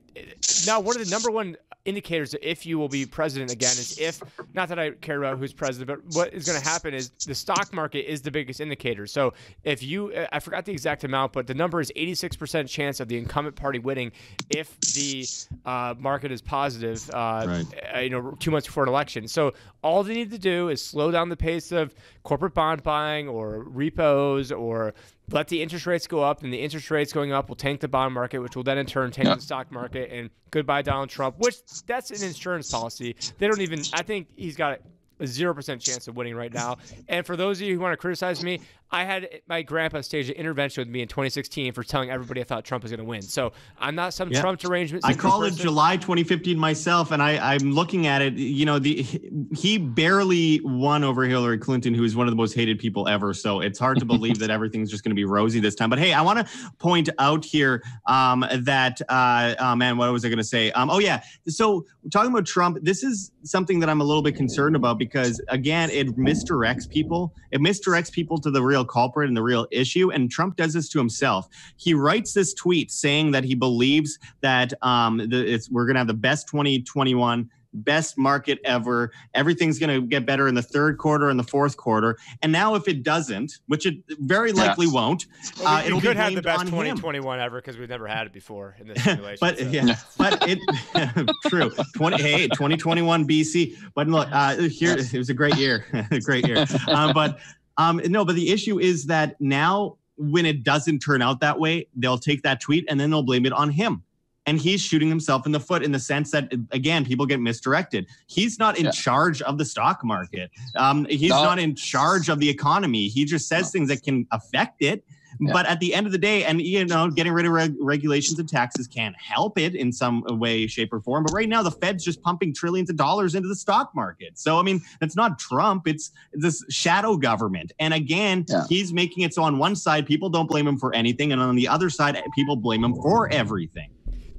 now 0.67 0.81
one 0.81 0.97
of 0.99 1.05
the 1.05 1.11
number 1.11 1.31
one 1.31 1.57
indicators 1.85 2.33
that 2.33 2.49
if 2.49 2.67
you 2.67 2.79
will 2.79 2.89
be 2.89 3.07
president 3.07 3.51
again 3.51 3.71
is 3.71 3.99
if 3.99 4.21
not 4.55 4.69
that 4.69 4.79
I 4.79 4.91
care 4.91 5.23
about 5.23 5.39
who's 5.39 5.53
president, 5.53 5.89
but 5.89 6.17
what 6.17 6.35
is 6.35 6.47
going 6.47 6.61
to 6.61 6.65
happen 6.65 6.93
is 6.93 7.11
the 7.27 7.35
stock 7.35 7.73
market 7.73 8.11
is 8.11 8.21
the 8.23 8.31
biggest 8.31 8.61
indicator. 8.61 9.07
So 9.07 9.33
if 9.65 9.83
you, 9.83 10.15
I 10.33 10.41
forgot 10.41 10.65
the 10.65 10.73
exact 10.73 11.05
amount, 11.05 11.33
but 11.33 11.47
the 11.47 11.55
number 11.55 11.81
is 11.81 11.91
86% 11.97 12.69
chance 12.69 13.01
of 13.01 13.09
the 13.09 13.17
incumbent 13.17 13.57
party 13.57 13.79
winning 13.79 14.13
if 14.51 14.79
the 14.81 15.27
uh, 15.65 15.95
market 15.99 16.33
is 16.33 16.43
positive, 16.43 17.09
uh, 17.11 17.45
right. 17.47 17.67
Uh, 17.95 17.99
you 18.01 18.11
know, 18.11 18.37
two 18.41 18.51
months 18.51 18.67
before 18.67 18.83
an 18.83 18.89
election. 18.89 19.27
So 19.27 19.55
all 19.83 20.03
they 20.03 20.15
need 20.15 20.31
to 20.33 20.39
do 20.39 20.69
is 20.69 20.83
slow 20.85 21.11
down 21.11 21.29
the 21.29 21.37
pace 21.37 21.73
of 21.73 21.95
corporate 22.23 22.55
bond 22.55 22.83
buying 22.83 23.29
or 23.29 23.61
repos 23.61 24.53
or 24.53 24.95
let 25.33 25.49
the 25.49 25.63
interest 25.63 25.87
rates 25.87 26.07
go 26.07 26.23
up, 26.23 26.43
and 26.43 26.53
the 26.53 26.59
interest 26.59 26.91
rates 26.91 27.13
going 27.13 27.33
up 27.33 27.49
will 27.49 27.57
tank 27.57 27.81
the 27.81 27.89
bond 27.89 28.15
market, 28.15 28.39
which 28.41 28.57
will 28.57 28.63
then 28.63 28.79
in 28.79 28.87
turn 28.87 29.11
tank 29.11 29.29
the 29.29 29.41
stock 29.41 29.71
market. 29.71 30.11
And 30.13 30.31
goodbye, 30.51 30.83
Donald 30.83 31.09
Trump. 31.09 31.39
Which 31.39 31.57
that's 31.87 32.11
an 32.11 32.27
insurance 32.27 32.71
policy. 32.71 33.17
They 33.39 33.47
don't 33.47 33.61
even. 33.61 33.83
I 33.93 34.03
think 34.03 34.29
he's 34.37 34.57
got 34.57 34.81
a 35.21 35.27
zero 35.27 35.55
percent 35.55 35.81
chance 35.81 36.09
of 36.09 36.17
winning 36.17 36.35
right 36.35 36.53
now. 36.53 36.79
And 37.09 37.25
for 37.25 37.37
those 37.37 37.61
of 37.61 37.67
you 37.67 37.75
who 37.75 37.81
want 37.81 37.93
to 37.93 37.97
criticize 37.97 38.43
me, 38.43 38.61
I 38.93 39.05
had 39.05 39.41
my 39.49 39.63
grandpa 39.63 40.01
stage 40.01 40.29
an 40.29 40.35
intervention 40.35 40.81
with 40.81 40.89
me 40.89 41.03
in 41.03 41.09
2016 41.09 41.73
for 41.73 41.85
telling 41.85 42.11
everybody 42.11 42.41
I 42.41 42.45
thought 42.45 42.65
Trump 42.65 42.83
was 42.83 42.91
going 42.91 42.99
to 42.99 43.05
win. 43.05 43.23
So 43.23 43.53
I'm 43.79 43.95
not 43.95 44.15
some 44.15 44.33
yeah. 44.33 44.41
Trump 44.41 44.59
derangement. 44.59 45.05
I 45.05 45.15
call 45.15 45.45
it 45.45 45.55
July 45.55 45.97
2015 45.97 46.59
myself, 46.59 47.13
and 47.13 47.23
I, 47.23 47.55
I'm 47.55 47.73
looking 47.73 48.09
at 48.09 48.21
it. 48.21 48.35
You 48.35 48.67
know, 48.67 48.79
the 48.81 49.07
he 49.55 49.79
barely 49.79 50.61
won 50.65 51.05
over 51.05 51.23
Hillary 51.25 51.59
Clinton, 51.59 51.95
who 51.95 52.03
is 52.03 52.17
one 52.17 52.27
of 52.27 52.33
the 52.33 52.37
most 52.37 52.55
hated 52.55 52.81
people 52.81 53.07
ever. 53.07 53.33
So 53.33 53.61
it's 53.61 53.79
hard 53.79 54.01
to 54.01 54.05
believe 54.05 54.41
that 54.41 54.51
everything's 54.51 54.91
just 54.91 55.05
going 55.05 55.11
to 55.11 55.17
be 55.17 55.25
rosy 55.25 55.61
this 55.61 55.77
time. 55.77 55.91
But 55.91 56.01
hey, 56.01 56.13
I 56.13 56.23
want 56.23 56.45
to 56.45 56.71
point 56.79 57.09
out 57.19 57.45
here 57.45 57.83
um, 58.07 58.45
that 58.63 59.01
uh, 59.09 59.55
oh 59.61 59.77
man, 59.77 59.99
what 59.99 60.11
was 60.13 60.25
I 60.25 60.29
going 60.29 60.39
to 60.39 60.45
say? 60.45 60.73
Um, 60.73 60.91
oh 60.91 60.99
yeah, 60.99 61.23
so 61.47 61.87
talking 62.11 62.33
about 62.33 62.47
Trump, 62.47 62.79
this 62.83 63.05
is 63.05 63.31
something 63.45 63.79
that 63.81 63.89
I'm 63.89 64.01
a 64.01 64.05
little 64.05 64.23
bit 64.23 64.35
concerned 64.35 64.75
about 64.75 64.99
because 64.99 65.41
again, 65.49 65.91
it 65.91 66.17
misdirects 66.17 66.89
people. 66.89 67.33
It 67.53 67.61
misdirects 67.61 68.11
people 68.11 68.39
to 68.39 68.51
the 68.51 68.63
real 68.63 68.80
real 68.81 68.87
culprit 68.87 69.29
and 69.29 69.37
the 69.37 69.43
real 69.43 69.67
issue. 69.71 70.11
And 70.11 70.31
Trump 70.31 70.57
does 70.57 70.73
this 70.73 70.89
to 70.91 70.99
himself. 70.99 71.49
He 71.77 71.95
writes 71.95 72.33
this 72.33 72.55
tweet 72.55 72.91
saying 72.91 73.33
that 73.33 73.45
he 73.45 73.55
believes 73.55 74.19
that 74.41 74.73
um, 74.83 75.19
the, 75.19 75.61
we're 75.71 75.87
going 75.87 75.95
to 75.95 76.01
have 76.01 76.07
the 76.07 76.15
best 76.15 76.49
2021 76.49 77.49
best 77.73 78.19
market 78.19 78.59
ever. 78.65 79.13
Everything's 79.35 79.79
going 79.79 80.01
to 80.01 80.07
get 80.07 80.27
better 80.27 80.49
in 80.49 80.55
the 80.55 80.63
third 80.63 80.99
quarter 80.99 81.31
and 81.31 81.39
the 81.39 81.45
fourth 81.45 81.77
quarter. 81.77 82.19
And 82.43 82.51
now, 82.53 82.75
if 82.75 82.89
it 82.89 83.03
doesn't, 83.03 83.59
which 83.67 83.87
it 83.87 83.97
very 84.21 84.53
likely 84.53 84.87
yes. 84.87 84.95
won't, 84.95 85.27
well, 85.59 85.77
we, 85.77 85.83
uh, 85.83 85.87
it'll 85.87 86.01
could 86.01 86.17
have 86.17 86.35
the 86.35 86.43
best 86.43 86.67
2021 86.67 87.41
ever 87.41 87.61
because 87.61 87.79
we've 87.79 87.89
never 87.89 88.07
had 88.07 88.27
it 88.27 88.33
before 88.33 88.77
in 88.79 88.89
this 88.89 89.03
simulation. 89.05 89.39
but 89.41 89.59
so. 89.59 89.65
yeah, 89.67 89.95
but 90.19 90.43
it 90.49 91.31
true. 91.47 91.71
20 91.97 92.23
hey 92.23 92.49
2021 92.49 93.27
BC. 93.27 93.77
But 93.95 94.09
look, 94.09 94.29
uh, 94.33 94.57
here 94.57 94.97
it 94.97 95.13
was 95.13 95.31
a 95.31 95.35
great 95.35 95.57
year, 95.57 95.85
great 96.25 96.47
year. 96.47 96.67
Um, 96.89 97.13
but 97.13 97.39
um, 97.81 97.99
no, 98.05 98.27
but 98.27 98.35
the 98.35 98.51
issue 98.51 98.79
is 98.79 99.07
that 99.07 99.41
now 99.41 99.97
when 100.19 100.45
it 100.45 100.63
doesn't 100.63 100.99
turn 100.99 101.23
out 101.23 101.41
that 101.41 101.59
way, 101.59 101.87
they'll 101.97 102.19
take 102.19 102.43
that 102.43 102.61
tweet 102.61 102.85
and 102.91 103.01
then 103.01 103.09
they'll 103.09 103.23
blame 103.23 103.47
it 103.47 103.55
on 103.55 103.71
him. 103.71 104.03
And 104.45 104.61
he's 104.61 104.83
shooting 104.83 105.09
himself 105.09 105.47
in 105.47 105.53
the 105.53 105.61
foot 105.61 105.83
in 105.83 105.93
the 105.93 105.99
sense 105.99 106.31
that, 106.33 106.53
again, 106.73 107.07
people 107.07 107.25
get 107.25 107.41
misdirected. 107.41 108.07
He's 108.27 108.59
not 108.59 108.79
in 108.79 108.87
yeah. 108.87 108.91
charge 108.91 109.41
of 109.43 109.57
the 109.57 109.65
stock 109.65 110.05
market. 110.05 110.51
Um, 110.77 111.07
he's 111.07 111.31
no. 111.31 111.43
not 111.43 111.59
in 111.59 111.75
charge 111.75 112.29
of 112.29 112.39
the 112.39 112.51
economy. 112.51 113.09
He 113.09 113.25
just 113.25 113.49
says 113.49 113.67
no. 113.67 113.71
things 113.71 113.89
that 113.89 114.03
can 114.03 114.27
affect 114.31 114.83
it. 114.83 115.03
But 115.41 115.67
at 115.67 115.81
the 115.81 115.95
end 115.95 116.07
of 116.07 116.13
the 116.13 116.19
day, 116.19 116.45
and 116.45 116.61
you 116.61 116.85
know, 116.85 117.11
getting 117.11 117.33
rid 117.33 117.47
of 117.47 117.53
reg- 117.53 117.77
regulations 117.81 118.39
and 118.39 118.49
taxes 118.49 118.87
can't 118.87 119.17
help 119.17 119.59
it 119.59 119.75
in 119.75 119.93
some 119.93 120.23
way, 120.39 120.67
shape, 120.67 120.93
or 120.93 121.01
form. 121.01 121.25
But 121.25 121.33
right 121.33 121.49
now, 121.49 121.63
the 121.63 121.71
Fed's 121.71 122.05
just 122.05 122.23
pumping 122.23 122.53
trillions 122.53 122.91
of 122.91 122.97
dollars 122.97 123.35
into 123.35 123.49
the 123.49 123.57
stock 123.57 123.95
market. 123.95 124.39
So 124.39 124.59
I 124.59 124.63
mean, 124.63 124.83
it's 125.01 125.17
not 125.17 125.39
Trump; 125.39 125.89
it's 125.89 126.11
this 126.33 126.65
shadow 126.69 127.17
government. 127.17 127.73
And 127.79 127.95
again, 127.95 128.45
yeah. 128.49 128.65
he's 128.69 128.93
making 128.93 129.25
it 129.25 129.35
so 129.35 129.43
on 129.43 129.59
one 129.59 129.77
side, 129.77 130.07
people 130.07 130.29
don't 130.29 130.47
blame 130.47 130.67
him 130.67 130.77
for 130.77 130.95
anything, 130.95 131.33
and 131.33 131.41
on 131.41 131.57
the 131.57 131.69
other 131.69 131.91
side, 131.91 132.23
people 132.35 132.57
blame 132.57 132.85
him 132.85 132.95
for 132.95 133.29
everything. 133.33 133.91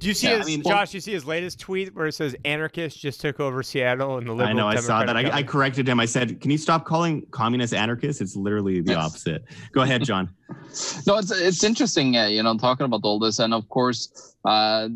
Do 0.02 0.08
you 0.08 0.14
see 0.14 0.26
yeah, 0.26 0.38
his, 0.38 0.46
I 0.46 0.50
mean, 0.50 0.62
Josh? 0.64 0.92
You 0.94 1.00
see 1.00 1.12
his 1.12 1.24
latest 1.24 1.60
tweet 1.60 1.94
where 1.94 2.08
it 2.08 2.14
says 2.14 2.34
anarchists 2.44 2.98
just 2.98 3.20
took 3.20 3.38
over 3.38 3.62
Seattle 3.62 4.18
and 4.18 4.26
the 4.26 4.32
liberal. 4.32 4.48
I 4.48 4.52
know. 4.52 4.66
I 4.66 4.74
saw 4.74 5.04
that. 5.04 5.16
I, 5.16 5.30
I, 5.30 5.42
corrected 5.44 5.88
him. 5.88 6.00
I 6.00 6.06
said, 6.06 6.40
"Can 6.40 6.50
you 6.50 6.58
stop 6.58 6.84
calling 6.84 7.24
communists 7.30 7.72
anarchists? 7.72 8.20
It's 8.20 8.34
literally 8.34 8.80
the 8.80 8.96
opposite." 8.96 9.44
Go 9.70 9.82
ahead, 9.82 10.02
John. 10.02 10.28
no, 11.06 11.18
it's 11.18 11.30
it's 11.30 11.62
interesting. 11.62 12.16
Uh, 12.16 12.26
you 12.26 12.42
know, 12.42 12.58
talking 12.58 12.84
about 12.84 13.02
all 13.04 13.20
this, 13.20 13.38
and 13.38 13.54
of 13.54 13.68
course, 13.68 14.34
uh, 14.44 14.88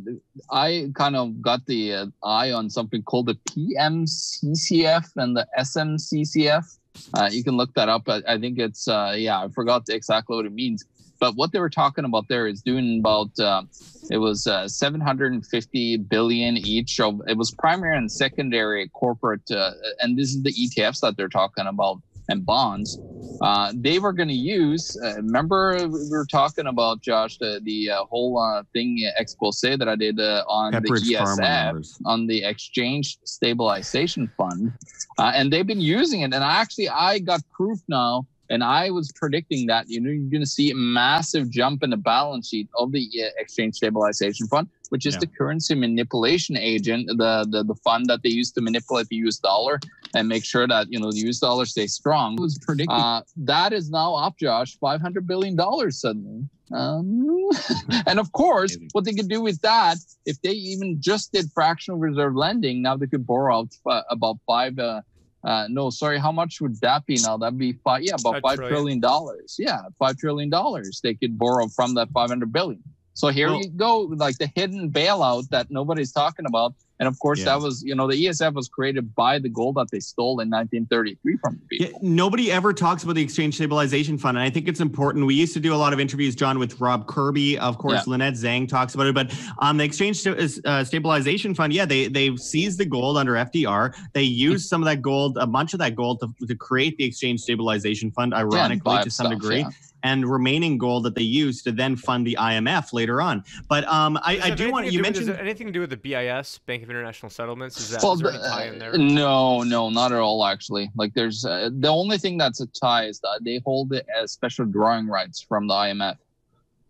I 0.51 0.91
kind 0.97 1.15
of 1.15 1.41
got 1.41 1.65
the 1.67 1.95
uh, 1.95 2.07
eye 2.25 2.51
on 2.51 2.69
something 2.69 3.05
called 3.05 3.27
the 3.27 3.37
PMCCF 3.49 5.13
and 5.15 5.37
the 5.37 5.47
SMCCF. 5.57 6.79
Uh, 7.15 7.29
you 7.31 7.45
can 7.45 7.57
look 7.57 7.73
that 7.75 7.89
up. 7.89 8.09
I, 8.09 8.23
I 8.27 8.39
think 8.39 8.59
it's 8.59 8.89
uh, 8.89 9.15
yeah, 9.17 9.45
I 9.45 9.49
forgot 9.51 9.85
exactly 9.89 10.35
what 10.35 10.47
it 10.47 10.53
means 10.53 10.85
but 11.19 11.35
what 11.35 11.53
they 11.53 11.61
were 11.61 11.71
talking 11.71 12.05
about 12.05 12.25
there 12.29 12.47
is 12.47 12.63
doing 12.63 13.01
about 13.01 13.31
uh, 13.39 13.63
it 14.11 14.19
was 14.19 14.47
uh, 14.47 14.69
750 14.69 15.97
billion 15.99 16.57
each. 16.57 17.01
Of 17.01 17.21
it 17.27 17.37
was 17.37 17.51
primary 17.53 17.97
and 17.97 18.11
secondary 18.11 18.89
corporate 18.89 19.51
uh, 19.51 19.73
and 20.01 20.19
this 20.19 20.31
is 20.31 20.43
the 20.43 20.53
etfs 20.53 21.01
that 21.01 21.17
they're 21.17 21.29
talking 21.29 21.67
about 21.67 22.01
and 22.29 22.45
bonds. 22.45 22.99
Uh, 23.41 23.73
they 23.75 23.99
were 23.99 24.13
going 24.13 24.29
to 24.29 24.35
use 24.35 24.97
uh, 25.05 25.17
remember 25.17 25.87
we 25.89 26.09
were 26.09 26.27
talking 26.31 26.67
about 26.67 27.03
josh 27.03 27.37
the, 27.37 27.61
the 27.65 27.91
uh, 27.91 28.03
whole 28.05 28.39
uh, 28.39 28.63
thing 28.73 28.97
expose 29.19 29.61
that 29.61 29.87
i 29.87 29.95
did 29.95 30.19
uh, 30.19 30.43
on 30.49 30.73
Pepperidge 30.73 31.07
the 31.07 31.15
esf 31.17 32.01
on 32.07 32.27
the 32.27 32.43
exchange 32.45 33.19
stabilization 33.25 34.31
fund. 34.37 34.73
Uh, 35.19 35.33
and 35.35 35.53
they've 35.53 35.67
been 35.67 35.81
using 35.81 36.21
it. 36.21 36.33
And 36.33 36.37
I 36.37 36.61
actually 36.61 36.89
i 36.89 37.19
got 37.19 37.41
proof 37.51 37.79
now 37.89 38.27
and 38.51 38.63
I 38.63 38.91
was 38.91 39.13
predicting 39.13 39.67
that 39.67 39.89
you 39.89 40.01
know 40.01 40.11
you're 40.11 40.31
going 40.31 40.43
to 40.43 40.47
see 40.47 40.71
a 40.71 40.75
massive 40.75 41.51
jump 41.51 41.83
in 41.83 41.91
the 41.91 41.97
balance 41.97 42.49
sheet 42.49 42.69
of 42.79 42.93
the 42.93 43.09
uh, 43.23 43.29
exchange 43.39 43.77
stabilization 43.77 44.47
fund, 44.47 44.69
which 44.91 45.07
is 45.07 45.15
yeah. 45.15 45.21
the 45.21 45.27
currency 45.27 45.75
manipulation 45.75 46.57
agent, 46.57 47.09
the, 47.09 47.47
the 47.51 47.65
the 47.65 47.75
fund 47.77 48.07
that 48.07 48.23
they 48.23 48.31
use 48.31 48.51
to 48.53 48.61
manipulate 48.61 49.09
the 49.09 49.17
U.S. 49.17 49.39
dollar 49.39 49.81
and 50.15 50.29
make 50.29 50.45
sure 50.45 50.67
that 50.67 50.87
you 50.91 50.99
know 51.01 51.11
the 51.11 51.19
U.S. 51.21 51.39
dollar 51.39 51.67
stays 51.67 51.93
strong. 51.95 52.37
was 52.37 52.59
predicting 52.59 52.91
uh, 52.91 53.23
that 53.37 53.73
is 53.73 53.91
now 53.91 54.15
up, 54.15 54.39
Josh, 54.39 54.77
five 54.79 55.01
hundred 55.01 55.27
billion 55.27 55.57
dollars 55.57 56.01
suddenly. 56.01 56.49
Um, 56.73 57.49
and 58.07 58.19
of 58.19 58.33
course, 58.33 58.77
what 58.93 59.05
they 59.05 59.13
could 59.13 59.29
do 59.29 59.41
with 59.41 59.61
that, 59.63 59.99
if 60.25 60.41
they 60.43 60.53
even 60.53 61.01
just 61.01 61.33
did 61.33 61.51
fractional 61.53 61.99
reserve 61.99 62.35
lending, 62.35 62.83
now 62.83 62.97
they 62.97 63.07
could 63.07 63.27
borrow 63.27 63.59
out 63.59 63.69
uh, 63.87 64.03
about 64.11 64.39
five. 64.47 64.79
Uh, 64.79 65.03
uh, 65.47 65.69
no, 65.71 65.91
sorry, 65.91 66.19
how 66.19 66.33
much 66.33 66.61
would 66.61 66.79
that 66.81 67.07
be 67.07 67.19
now? 67.23 67.37
That'd 67.37 67.57
be 67.57 67.73
five, 67.85 68.03
yeah, 68.03 68.17
about 68.19 68.43
five 68.43 68.57
trillion. 68.57 68.75
trillion 68.75 69.01
dollars. 69.01 69.55
Yeah, 69.59 69.83
five 69.97 70.17
trillion 70.19 70.51
dollars 70.51 71.01
they 71.03 71.15
could 71.15 71.39
borrow 71.39 71.69
from 71.69 71.95
that 71.95 72.11
five 72.11 72.29
hundred 72.29 72.53
billion. 72.53 72.83
So 73.17 73.29
here 73.29 73.49
well, 73.49 73.63
you 73.63 73.71
go, 73.71 74.01
like 74.01 74.37
the 74.37 74.51
hidden 74.55 74.91
bailout 74.91 75.49
that 75.49 75.71
nobody's 75.71 76.13
talking 76.13 76.45
about. 76.45 76.75
And 77.01 77.07
of 77.07 77.19
course, 77.19 77.39
yeah. 77.39 77.47
that 77.47 77.61
was, 77.61 77.83
you 77.83 77.95
know, 77.95 78.07
the 78.07 78.15
ESF 78.15 78.53
was 78.53 78.69
created 78.69 79.15
by 79.15 79.39
the 79.39 79.49
gold 79.49 79.77
that 79.77 79.91
they 79.91 80.01
stole 80.01 80.41
in 80.41 80.51
1933 80.51 81.37
from 81.39 81.59
people. 81.69 81.87
Yeah, 81.87 81.99
nobody 82.03 82.53
ever 82.53 82.75
talks 82.75 83.05
about 83.05 83.15
the 83.15 83.23
Exchange 83.23 83.55
Stabilization 83.55 84.19
Fund. 84.19 84.37
And 84.37 84.45
I 84.45 84.51
think 84.51 84.69
it's 84.69 84.81
important. 84.81 85.25
We 85.25 85.35
used 85.35 85.55
to 85.55 85.61
do 85.61 85.75
a 85.75 85.77
lot 85.77 85.95
of 85.95 86.01
interviews, 86.01 86.35
John, 86.35 86.59
with 86.59 86.79
Rob 86.79 87.07
Kirby. 87.07 87.59
Of 87.59 87.79
course, 87.79 88.07
yeah. 88.07 88.11
Lynette 88.11 88.35
Zang 88.35 88.69
talks 88.69 88.95
about 88.95 89.07
it. 89.07 89.15
But 89.15 89.35
on 89.59 89.79
the 89.79 89.85
Exchange 89.85 90.27
uh, 90.27 90.85
Stabilization 90.85 91.55
Fund, 91.55 91.73
yeah, 91.73 91.87
they, 91.87 92.09
they 92.09 92.37
seized 92.37 92.79
the 92.79 92.87
gold 92.87 93.17
under 93.17 93.33
FDR. 93.33 93.95
They 94.13 94.25
used 94.25 94.67
some 94.69 94.83
of 94.83 94.87
that 94.87 95.01
gold, 95.01 95.39
a 95.39 95.47
bunch 95.47 95.73
of 95.73 95.79
that 95.79 95.95
gold 95.95 96.21
to, 96.21 96.47
to 96.47 96.55
create 96.55 96.99
the 96.99 97.05
Exchange 97.05 97.41
Stabilization 97.41 98.11
Fund, 98.11 98.35
ironically, 98.35 99.03
to 99.03 99.11
some 99.11 99.27
stuff, 99.27 99.41
degree 99.41 99.67
and 100.03 100.29
remaining 100.29 100.79
gold 100.79 101.05
that 101.05 101.15
they 101.15 101.23
use 101.23 101.63
to 101.63 101.73
then 101.73 101.97
fund 101.97 102.27
the 102.27 102.37
IMF 102.39 102.93
later 102.93 103.21
on. 103.21 103.43
But 103.69 103.87
um, 103.89 104.19
I, 104.23 104.39
I 104.43 104.51
do 104.51 104.71
want 104.71 104.93
you 104.93 105.01
mentioned 105.01 105.31
anything 105.31 105.67
to 105.67 105.73
do 105.73 105.81
with 105.81 105.91
the 105.91 105.97
BIS 105.97 106.59
Bank 106.67 106.83
of 106.83 106.91
International 106.91 107.31
Settlements? 107.31 107.79
Is 107.79 107.91
that 107.91 108.03
well, 108.03 108.13
is 108.13 108.41
tie 108.47 108.67
in 108.67 108.79
there? 108.79 108.97
No, 108.97 109.63
no, 109.63 109.91
not 109.91 110.13
at 110.13 110.19
all. 110.19 110.45
Actually, 110.45 110.91
like 110.97 111.15
there's 111.15 111.45
uh, 111.45 111.71
the 111.73 111.89
only 111.89 112.19
thing 112.19 112.39
that's 112.39 112.61
a 112.61 112.67
tie 112.67 113.07
is 113.07 113.21
that 113.21 113.41
they 113.43 113.61
hold 113.65 113.93
it 113.93 114.07
as 114.21 114.33
special 114.33 114.67
drawing 114.67 115.07
rights 115.07 115.41
from 115.41 115.67
the 115.67 115.75
IMF. 115.75 116.17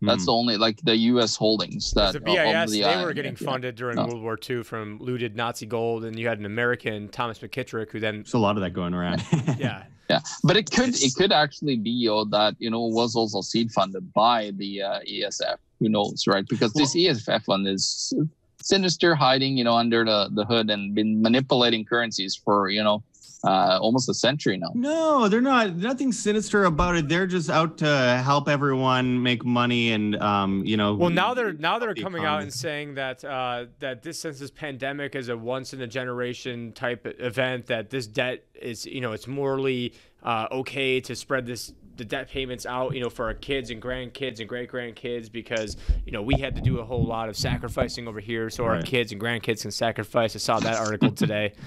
That's 0.01 0.23
hmm. 0.23 0.25
the 0.25 0.33
only 0.33 0.57
like 0.57 0.79
the 0.83 0.95
U.S. 0.95 1.35
holdings 1.35 1.91
that 1.93 2.13
the 2.13 2.19
BIS 2.19 2.71
the 2.71 2.81
they 2.83 3.03
were 3.03 3.13
getting 3.13 3.35
funded 3.35 3.75
during 3.75 3.95
no. 3.95 4.05
World 4.05 4.21
War 4.21 4.37
II 4.47 4.63
from 4.63 4.99
looted 4.99 5.35
Nazi 5.35 5.65
gold, 5.65 6.05
and 6.05 6.19
you 6.19 6.27
had 6.27 6.37
an 6.37 6.45
American 6.45 7.09
Thomas 7.09 7.39
McKittrick 7.39 7.91
who 7.91 7.99
then. 7.99 8.17
There's 8.17 8.35
a 8.35 8.37
lot 8.37 8.57
of 8.57 8.61
that 8.61 8.71
going 8.71 8.93
around. 8.93 9.23
yeah, 9.57 9.85
yeah, 10.09 10.19
but 10.43 10.55
it 10.55 10.71
could 10.71 10.95
it 11.01 11.15
could 11.15 11.31
actually 11.31 11.77
be 11.77 12.05
know, 12.07 12.25
that 12.25 12.55
you 12.59 12.69
know 12.69 12.81
was 12.81 13.15
also 13.15 13.41
seed 13.41 13.71
funded 13.71 14.13
by 14.13 14.51
the 14.55 14.81
uh, 14.81 14.99
ESF. 15.01 15.57
Who 15.79 15.89
knows, 15.89 16.25
right? 16.27 16.45
Because 16.47 16.73
well, 16.73 16.85
this 16.85 16.95
ESF 16.95 17.43
fund 17.43 17.67
is 17.67 18.13
sinister, 18.61 19.15
hiding 19.15 19.57
you 19.57 19.63
know 19.63 19.75
under 19.75 20.05
the 20.05 20.29
the 20.31 20.45
hood 20.45 20.69
and 20.69 20.95
been 20.95 21.21
manipulating 21.21 21.85
currencies 21.85 22.35
for 22.35 22.69
you 22.69 22.83
know 22.83 23.03
uh, 23.43 23.79
almost 23.81 24.09
a 24.09 24.13
century 24.13 24.57
now. 24.57 24.71
No, 24.73 25.27
they're 25.27 25.41
not. 25.41 25.75
Nothing 25.75 26.11
sinister 26.11 26.65
about 26.65 26.95
it. 26.95 27.07
They're 27.07 27.27
just 27.27 27.49
out 27.49 27.77
to 27.79 28.21
help 28.23 28.49
everyone 28.49 29.21
make 29.21 29.45
money, 29.45 29.91
and 29.91 30.15
um, 30.17 30.65
you 30.65 30.77
know. 30.77 30.95
Well, 30.95 31.09
now 31.09 31.33
they're 31.33 31.53
now 31.53 31.79
they're 31.79 31.93
the 31.93 32.01
coming 32.01 32.23
economy. 32.23 32.37
out 32.37 32.43
and 32.43 32.53
saying 32.53 32.95
that 32.95 33.23
uh, 33.23 33.65
that 33.79 34.01
this 34.01 34.19
since 34.19 34.39
this 34.39 34.51
pandemic 34.51 35.15
is 35.15 35.29
a 35.29 35.37
once 35.37 35.73
in 35.73 35.81
a 35.81 35.87
generation 35.87 36.71
type 36.73 37.05
event, 37.19 37.67
that 37.67 37.89
this 37.89 38.07
debt 38.07 38.45
is 38.55 38.85
you 38.85 39.01
know 39.01 39.11
it's 39.11 39.27
morally 39.27 39.93
uh, 40.23 40.47
okay 40.51 40.99
to 41.01 41.15
spread 41.15 41.45
this 41.45 41.73
the 41.97 42.05
debt 42.05 42.29
payments 42.29 42.65
out, 42.65 42.93
you 42.93 43.01
know, 43.01 43.09
for 43.09 43.25
our 43.25 43.33
kids 43.33 43.71
and 43.71 43.81
grandkids 43.81 44.39
and 44.39 44.47
great 44.47 44.71
grandkids 44.71 45.31
because 45.31 45.77
you 46.05 46.11
know 46.11 46.21
we 46.21 46.35
had 46.35 46.55
to 46.55 46.61
do 46.61 46.79
a 46.79 46.85
whole 46.85 47.05
lot 47.05 47.29
of 47.29 47.35
sacrificing 47.35 48.07
over 48.07 48.19
here, 48.19 48.49
so 48.49 48.65
right. 48.65 48.77
our 48.77 48.81
kids 48.81 49.11
and 49.11 49.21
grandkids 49.21 49.61
can 49.61 49.71
sacrifice. 49.71 50.35
I 50.35 50.39
saw 50.39 50.59
that 50.59 50.77
article 50.77 51.11
today. 51.11 51.53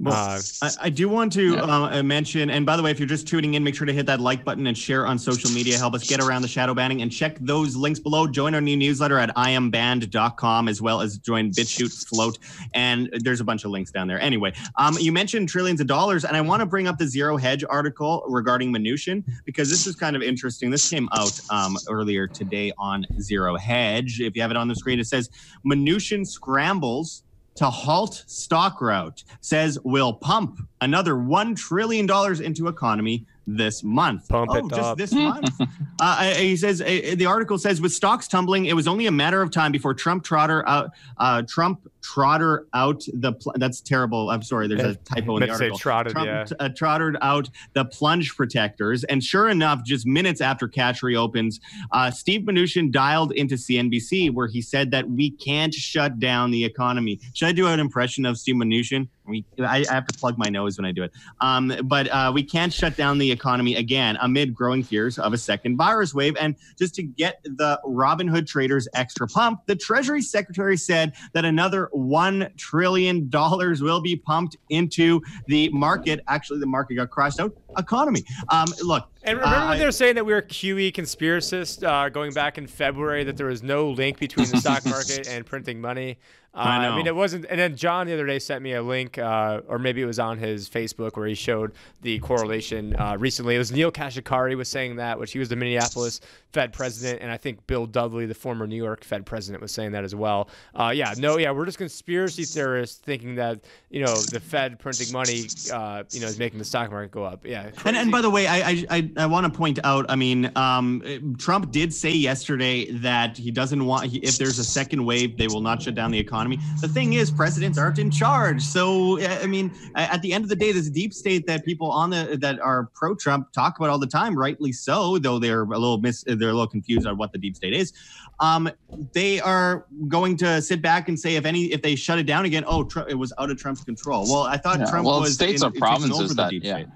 Well, 0.00 0.14
uh, 0.14 0.40
I, 0.62 0.86
I, 0.86 0.90
do 0.90 1.10
want 1.10 1.30
to 1.34 1.56
yeah. 1.56 1.62
uh, 1.62 2.02
mention, 2.02 2.48
and 2.48 2.64
by 2.64 2.78
the 2.78 2.82
way, 2.82 2.90
if 2.90 2.98
you're 2.98 3.08
just 3.08 3.28
tuning 3.28 3.52
in, 3.52 3.62
make 3.62 3.74
sure 3.74 3.86
to 3.86 3.92
hit 3.92 4.06
that 4.06 4.18
like 4.18 4.46
button 4.46 4.66
and 4.66 4.76
share 4.76 5.06
on 5.06 5.18
social 5.18 5.50
media. 5.50 5.76
Help 5.76 5.92
us 5.92 6.08
get 6.08 6.20
around 6.20 6.40
the 6.40 6.48
shadow 6.48 6.72
banning 6.72 7.02
and 7.02 7.12
check 7.12 7.36
those 7.38 7.76
links 7.76 8.00
below. 8.00 8.26
Join 8.26 8.54
our 8.54 8.62
new 8.62 8.78
newsletter 8.78 9.18
at 9.18 9.34
iambanned.com 9.36 10.68
as 10.68 10.80
well 10.80 11.02
as 11.02 11.18
join 11.18 11.50
BitChute 11.50 12.08
Flote. 12.08 12.38
And 12.72 13.10
there's 13.12 13.40
a 13.40 13.44
bunch 13.44 13.64
of 13.64 13.72
links 13.72 13.90
down 13.90 14.08
there. 14.08 14.18
Anyway, 14.20 14.54
um, 14.76 14.96
you 14.98 15.12
mentioned 15.12 15.50
trillions 15.50 15.82
of 15.82 15.86
dollars, 15.86 16.24
and 16.24 16.34
I 16.34 16.40
want 16.40 16.60
to 16.60 16.66
bring 16.66 16.88
up 16.88 16.96
the 16.96 17.06
Zero 17.06 17.36
Hedge 17.36 17.62
article 17.68 18.24
regarding 18.26 18.72
Mnuchin 18.72 19.22
because 19.44 19.68
this 19.68 19.86
is 19.86 19.96
kind 19.96 20.16
of 20.16 20.22
interesting. 20.22 20.70
This 20.70 20.88
came 20.88 21.10
out 21.12 21.38
um, 21.50 21.76
earlier 21.90 22.26
today 22.26 22.72
on 22.78 23.04
Zero 23.20 23.54
Hedge. 23.56 24.22
If 24.22 24.34
you 24.34 24.40
have 24.40 24.50
it 24.50 24.56
on 24.56 24.66
the 24.66 24.76
screen, 24.76 24.98
it 24.98 25.08
says 25.08 25.28
Mnuchin 25.66 26.26
scrambles 26.26 27.24
to 27.60 27.68
halt 27.68 28.24
stock 28.26 28.80
rout 28.80 29.22
says 29.42 29.78
will 29.84 30.14
pump 30.14 30.58
another 30.80 31.12
$1 31.12 31.54
trillion 31.54 32.08
into 32.42 32.68
economy 32.68 33.26
this 33.46 33.82
month. 33.82 34.28
Pump 34.28 34.50
oh, 34.52 34.56
it 34.56 34.68
just 34.68 34.80
up. 34.80 34.98
this 34.98 35.12
month. 35.12 35.50
uh, 36.00 36.24
he 36.34 36.56
says 36.56 36.80
uh, 36.80 37.14
the 37.16 37.26
article 37.26 37.58
says 37.58 37.80
with 37.80 37.92
stocks 37.92 38.28
tumbling, 38.28 38.66
it 38.66 38.74
was 38.74 38.86
only 38.86 39.06
a 39.06 39.10
matter 39.10 39.42
of 39.42 39.50
time 39.50 39.72
before 39.72 39.94
Trump 39.94 40.24
trotter 40.24 40.66
out. 40.68 40.90
Uh, 41.18 41.42
Trump 41.42 41.88
trotter 42.02 42.66
out 42.74 43.04
the. 43.12 43.32
Pl- 43.32 43.54
that's 43.56 43.80
terrible. 43.80 44.30
I'm 44.30 44.42
sorry. 44.42 44.68
There's 44.68 44.82
a 44.82 44.94
typo 45.04 45.36
in 45.36 45.42
the 45.42 45.50
article. 45.50 45.76
Say 45.76 45.82
trotted, 45.82 46.12
Trump 46.12 46.26
yeah. 46.26 46.44
T- 46.44 46.54
uh, 46.58 46.68
trotted 46.70 47.16
out 47.22 47.48
the 47.74 47.84
plunge 47.84 48.34
protectors, 48.36 49.04
and 49.04 49.22
sure 49.22 49.48
enough, 49.48 49.84
just 49.84 50.06
minutes 50.06 50.40
after 50.40 50.68
cash 50.68 51.02
reopens, 51.02 51.60
uh, 51.92 52.10
Steve 52.10 52.42
Mnuchin 52.42 52.90
dialed 52.90 53.32
into 53.32 53.56
CNBC 53.56 54.32
where 54.32 54.46
he 54.46 54.62
said 54.62 54.90
that 54.90 55.08
we 55.08 55.30
can't 55.30 55.74
shut 55.74 56.18
down 56.18 56.50
the 56.50 56.64
economy. 56.64 57.20
Should 57.34 57.48
I 57.48 57.52
do 57.52 57.66
an 57.66 57.80
impression 57.80 58.26
of 58.26 58.38
Steve 58.38 58.56
Mnuchin? 58.56 59.08
We, 59.30 59.44
I, 59.58 59.84
I 59.88 59.94
have 59.94 60.06
to 60.06 60.18
plug 60.18 60.36
my 60.38 60.48
nose 60.48 60.78
when 60.78 60.84
I 60.84 60.92
do 60.92 61.02
it. 61.02 61.12
Um, 61.40 61.72
but 61.84 62.08
uh, 62.08 62.30
we 62.34 62.42
can't 62.42 62.72
shut 62.72 62.96
down 62.96 63.18
the 63.18 63.30
economy 63.30 63.76
again 63.76 64.18
amid 64.20 64.54
growing 64.54 64.82
fears 64.82 65.18
of 65.18 65.32
a 65.32 65.38
second 65.38 65.76
virus 65.76 66.14
wave. 66.14 66.36
And 66.38 66.56
just 66.78 66.94
to 66.96 67.02
get 67.02 67.40
the 67.44 67.80
Robinhood 67.84 68.46
traders 68.46 68.88
extra 68.94 69.26
pump, 69.26 69.60
the 69.66 69.76
Treasury 69.76 70.22
Secretary 70.22 70.76
said 70.76 71.14
that 71.32 71.44
another 71.44 71.88
$1 71.94 72.56
trillion 72.56 73.30
will 73.30 74.00
be 74.00 74.16
pumped 74.16 74.56
into 74.68 75.20
the 75.46 75.68
market. 75.70 76.20
Actually, 76.28 76.60
the 76.60 76.66
market 76.66 76.96
got 76.96 77.10
crashed 77.10 77.40
out 77.40 77.56
economy. 77.78 78.24
Um, 78.48 78.66
look, 78.82 79.08
and 79.22 79.38
remember 79.38 79.56
uh, 79.56 79.68
when 79.70 79.78
they 79.78 79.84
were 79.84 79.92
saying 79.92 80.14
that 80.14 80.24
we 80.24 80.32
were 80.32 80.42
QE 80.42 80.92
conspiracists 80.92 81.86
uh, 81.86 82.08
going 82.08 82.32
back 82.32 82.58
in 82.58 82.66
February, 82.66 83.24
that 83.24 83.36
there 83.36 83.46
was 83.46 83.62
no 83.62 83.90
link 83.90 84.18
between 84.18 84.48
the 84.48 84.56
stock 84.60 84.84
market 84.86 85.28
and 85.28 85.44
printing 85.44 85.80
money? 85.80 86.18
Uh, 86.52 86.58
I, 86.58 86.88
I, 86.88 86.96
mean, 86.96 87.06
it 87.06 87.14
wasn't. 87.14 87.46
And 87.48 87.60
then 87.60 87.76
John 87.76 88.08
the 88.08 88.12
other 88.12 88.26
day 88.26 88.40
sent 88.40 88.62
me 88.62 88.72
a 88.72 88.82
link, 88.82 89.18
uh, 89.18 89.60
or 89.68 89.78
maybe 89.78 90.02
it 90.02 90.06
was 90.06 90.18
on 90.18 90.36
his 90.36 90.68
Facebook, 90.68 91.16
where 91.16 91.28
he 91.28 91.34
showed 91.34 91.72
the 92.02 92.18
correlation 92.18 92.96
uh, 92.96 93.16
recently. 93.16 93.54
It 93.54 93.58
was 93.58 93.70
Neel 93.70 93.92
Kashkari 93.92 94.56
was 94.56 94.68
saying 94.68 94.96
that, 94.96 95.16
which 95.16 95.30
he 95.30 95.38
was 95.38 95.48
the 95.48 95.54
Minneapolis 95.54 96.20
Fed 96.52 96.72
president, 96.72 97.22
and 97.22 97.30
I 97.30 97.36
think 97.36 97.64
Bill 97.68 97.86
Dudley, 97.86 98.26
the 98.26 98.34
former 98.34 98.66
New 98.66 98.74
York 98.76 99.04
Fed 99.04 99.24
president, 99.24 99.62
was 99.62 99.70
saying 99.70 99.92
that 99.92 100.02
as 100.02 100.16
well. 100.16 100.48
Uh, 100.74 100.92
yeah, 100.92 101.14
no, 101.16 101.38
yeah, 101.38 101.52
we're 101.52 101.66
just 101.66 101.78
conspiracy 101.78 102.42
theorists 102.42 102.98
thinking 102.98 103.36
that 103.36 103.60
you 103.88 104.04
know 104.04 104.16
the 104.16 104.40
Fed 104.40 104.80
printing 104.80 105.12
money, 105.12 105.44
uh, 105.72 106.02
you 106.10 106.20
know, 106.20 106.26
is 106.26 106.38
making 106.40 106.58
the 106.58 106.64
stock 106.64 106.90
market 106.90 107.12
go 107.12 107.22
up. 107.22 107.46
Yeah. 107.46 107.70
And, 107.84 107.96
and 107.96 108.10
by 108.10 108.22
the 108.22 108.30
way, 108.30 108.48
I 108.48 108.84
I, 108.90 109.10
I 109.16 109.26
want 109.26 109.46
to 109.46 109.56
point 109.56 109.78
out. 109.84 110.06
I 110.08 110.16
mean, 110.16 110.50
um, 110.56 111.36
Trump 111.38 111.70
did 111.70 111.94
say 111.94 112.10
yesterday 112.10 112.90
that 112.90 113.38
he 113.38 113.52
doesn't 113.52 113.86
want 113.86 114.12
if 114.12 114.36
there's 114.36 114.58
a 114.58 114.64
second 114.64 115.04
wave, 115.04 115.38
they 115.38 115.46
will 115.46 115.60
not 115.60 115.80
shut 115.80 115.94
down 115.94 116.10
the 116.10 116.18
economy. 116.18 116.39
The 116.80 116.88
thing 116.88 117.14
is, 117.14 117.30
presidents 117.30 117.78
aren't 117.78 117.98
in 117.98 118.10
charge. 118.10 118.62
So 118.62 119.20
I 119.20 119.46
mean, 119.46 119.72
at 119.94 120.22
the 120.22 120.32
end 120.32 120.44
of 120.44 120.50
the 120.50 120.56
day, 120.56 120.72
this 120.72 120.88
deep 120.90 121.12
state 121.12 121.46
that 121.46 121.64
people 121.64 121.90
on 121.90 122.10
the 122.10 122.38
that 122.40 122.60
are 122.60 122.90
pro-Trump 122.94 123.52
talk 123.52 123.78
about 123.78 123.90
all 123.90 123.98
the 123.98 124.06
time, 124.06 124.36
rightly 124.36 124.72
so, 124.72 125.18
though 125.18 125.38
they're 125.38 125.62
a 125.62 125.66
little 125.66 125.98
mis 125.98 126.24
they're 126.26 126.50
a 126.50 126.52
little 126.52 126.66
confused 126.66 127.06
on 127.06 127.16
what 127.16 127.32
the 127.32 127.38
deep 127.38 127.56
state 127.56 127.74
is. 127.74 127.92
Um, 128.40 128.70
they 129.12 129.40
are 129.40 129.86
going 130.08 130.36
to 130.38 130.62
sit 130.62 130.80
back 130.80 131.08
and 131.08 131.18
say 131.18 131.36
if 131.36 131.44
any 131.44 131.66
if 131.66 131.82
they 131.82 131.94
shut 131.94 132.18
it 132.18 132.24
down 132.24 132.44
again, 132.44 132.64
oh, 132.66 132.84
Trump, 132.84 133.10
it 133.10 133.14
was 133.14 133.32
out 133.38 133.50
of 133.50 133.58
Trump's 133.58 133.84
control. 133.84 134.24
Well, 134.24 134.42
I 134.42 134.56
thought 134.56 134.80
yeah. 134.80 134.90
Trump 134.90 135.06
well, 135.06 135.20
was 135.20 135.34
states 135.34 135.62
in, 135.62 135.68
or 135.68 135.72
provinces 135.72 136.34
that 136.36 136.52
yeah. 136.52 136.76
State. 136.76 136.86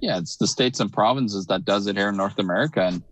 Yeah, 0.00 0.18
it's 0.18 0.36
the 0.36 0.46
states 0.46 0.80
and 0.80 0.92
provinces 0.92 1.46
that 1.46 1.64
does 1.64 1.86
it 1.86 1.96
here 1.96 2.10
in 2.10 2.16
North 2.16 2.38
America, 2.38 2.82
and 2.82 3.02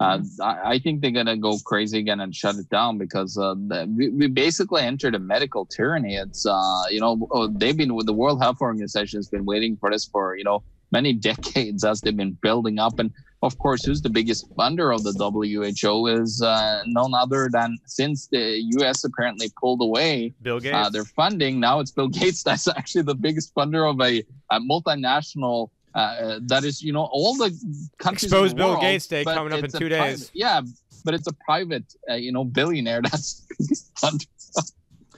uh, 0.00 0.18
I, 0.40 0.72
I, 0.72 0.78
think 0.78 1.00
they're 1.00 1.10
gonna 1.10 1.36
go 1.36 1.58
crazy 1.64 1.98
again 1.98 2.20
and 2.20 2.34
shut 2.34 2.56
it 2.56 2.68
down 2.68 2.98
because 2.98 3.38
uh, 3.38 3.54
we, 3.88 4.08
we, 4.10 4.26
basically 4.26 4.82
entered 4.82 5.14
a 5.14 5.18
medical 5.18 5.66
tyranny. 5.66 6.16
It's 6.16 6.46
uh, 6.46 6.82
you 6.90 7.00
know 7.00 7.26
oh, 7.30 7.48
they've 7.48 7.76
been 7.76 7.94
with 7.94 8.06
the 8.06 8.12
World 8.12 8.40
Health 8.40 8.60
Organization 8.60 9.18
has 9.18 9.28
been 9.28 9.44
waiting 9.44 9.76
for 9.76 9.90
this 9.90 10.04
for 10.04 10.36
you 10.36 10.44
know 10.44 10.62
many 10.92 11.12
decades 11.30 11.84
as 11.84 12.00
they've 12.00 12.16
been 12.16 12.36
building 12.42 12.78
up, 12.78 12.98
and 12.98 13.10
of 13.42 13.58
course, 13.58 13.84
who's 13.84 14.02
the 14.02 14.10
biggest 14.10 14.50
funder 14.56 14.94
of 14.94 15.04
the 15.04 15.12
WHO 15.12 16.06
is 16.06 16.42
uh, 16.42 16.82
none 16.86 17.14
other 17.14 17.48
than 17.52 17.76
since 17.86 18.28
the 18.28 18.62
U.S. 18.78 19.04
apparently 19.04 19.50
pulled 19.60 19.82
away 19.82 20.34
Bill 20.42 20.56
uh, 20.56 20.60
Gates. 20.60 20.74
Uh, 20.74 20.90
their 20.90 21.04
funding. 21.04 21.60
Now 21.60 21.80
it's 21.80 21.90
Bill 21.90 22.08
Gates 22.20 22.42
that's 22.42 22.66
actually 22.68 23.02
the 23.02 23.14
biggest 23.14 23.54
funder 23.54 23.88
of 23.88 24.00
a, 24.00 24.24
a 24.50 24.60
multinational. 24.60 25.70
Uh, 25.96 26.40
that 26.42 26.62
is, 26.64 26.82
you 26.82 26.92
know, 26.92 27.08
all 27.10 27.34
the 27.34 27.50
countries. 27.98 28.30
Expose 28.30 28.52
Bill 28.52 28.70
world, 28.70 28.82
Gates 28.82 29.06
Day 29.06 29.24
coming 29.24 29.52
up 29.52 29.64
in 29.64 29.70
two 29.70 29.88
private, 29.88 29.88
days. 29.88 30.30
Yeah, 30.34 30.60
but 31.04 31.14
it's 31.14 31.26
a 31.26 31.32
private, 31.32 31.84
uh, 32.10 32.14
you 32.14 32.32
know, 32.32 32.44
billionaire 32.44 33.00
that's 33.10 33.40
the 33.40 33.54
biggest 33.58 33.94
funder 33.94 34.26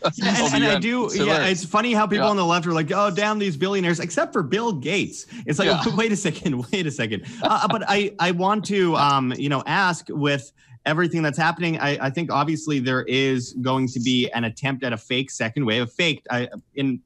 and, 0.05 0.55
and 0.55 0.65
I 0.65 0.79
do, 0.79 1.11
yeah. 1.15 1.47
It's 1.47 1.65
funny 1.65 1.93
how 1.93 2.07
people 2.07 2.27
yeah. 2.27 2.31
on 2.31 2.37
the 2.37 2.45
left 2.45 2.67
are 2.67 2.73
like, 2.73 2.91
"Oh, 2.93 3.11
damn 3.11 3.39
these 3.39 3.57
billionaires," 3.57 4.01
except 4.01 4.33
for 4.33 4.43
Bill 4.43 4.73
Gates. 4.73 5.27
It's 5.47 5.59
like, 5.59 5.67
yeah. 5.67 5.83
wait 5.97 6.13
a 6.13 6.17
second, 6.17 6.65
wait 6.73 6.87
a 6.87 6.91
second. 6.91 7.25
Uh, 7.43 7.67
but 7.69 7.85
I, 7.89 8.15
I 8.19 8.31
want 8.33 8.65
to, 8.67 8.97
um, 8.97 9.33
you 9.37 9.49
know, 9.49 9.63
ask 9.67 10.07
with 10.11 10.53
everything 10.87 11.23
that's 11.23 11.39
happening. 11.39 11.79
I, 11.79 12.07
I 12.07 12.11
think 12.11 12.33
obviously 12.33 12.79
there 12.79 13.03
is 13.03 13.55
going 13.55 13.89
to 13.89 14.01
be 14.01 14.31
an 14.31 14.45
attempt 14.45 14.85
at 14.85 14.93
a 14.93 14.97
fake 14.97 15.31
second 15.31 15.65
wave, 15.65 15.83
a 15.83 15.87
faked. 15.87 16.27
I 16.31 16.49
in 16.75 17.01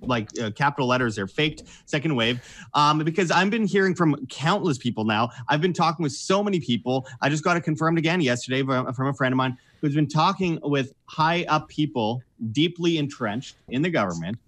like 0.00 0.28
uh, 0.40 0.50
capital 0.52 0.86
letters 0.86 1.16
there 1.16 1.26
faked 1.26 1.64
second 1.86 2.14
wave. 2.14 2.40
Um, 2.74 2.98
because 2.98 3.30
i've 3.30 3.50
been 3.50 3.66
hearing 3.66 3.94
from 3.94 4.26
countless 4.26 4.78
people 4.78 5.04
now. 5.04 5.30
I've 5.48 5.60
been 5.60 5.72
talking 5.72 6.02
with 6.02 6.12
so 6.12 6.42
many 6.42 6.60
people. 6.60 7.06
I 7.20 7.28
just 7.28 7.44
got 7.44 7.56
it 7.56 7.62
confirmed 7.62 7.98
again 7.98 8.20
yesterday 8.20 8.62
from 8.62 9.06
a 9.06 9.14
friend 9.14 9.32
of 9.32 9.36
mine 9.36 9.56
who's 9.80 9.94
been 9.94 10.08
talking 10.08 10.58
with 10.62 10.94
high 11.06 11.44
up 11.48 11.68
people 11.68 12.22
deeply 12.52 12.98
entrenched 12.98 13.56
in 13.68 13.82
the 13.82 13.90
government 13.90 14.38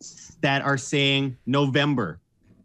that 0.40 0.62
are 0.62 0.78
saying 0.78 1.36
november. 1.46 2.20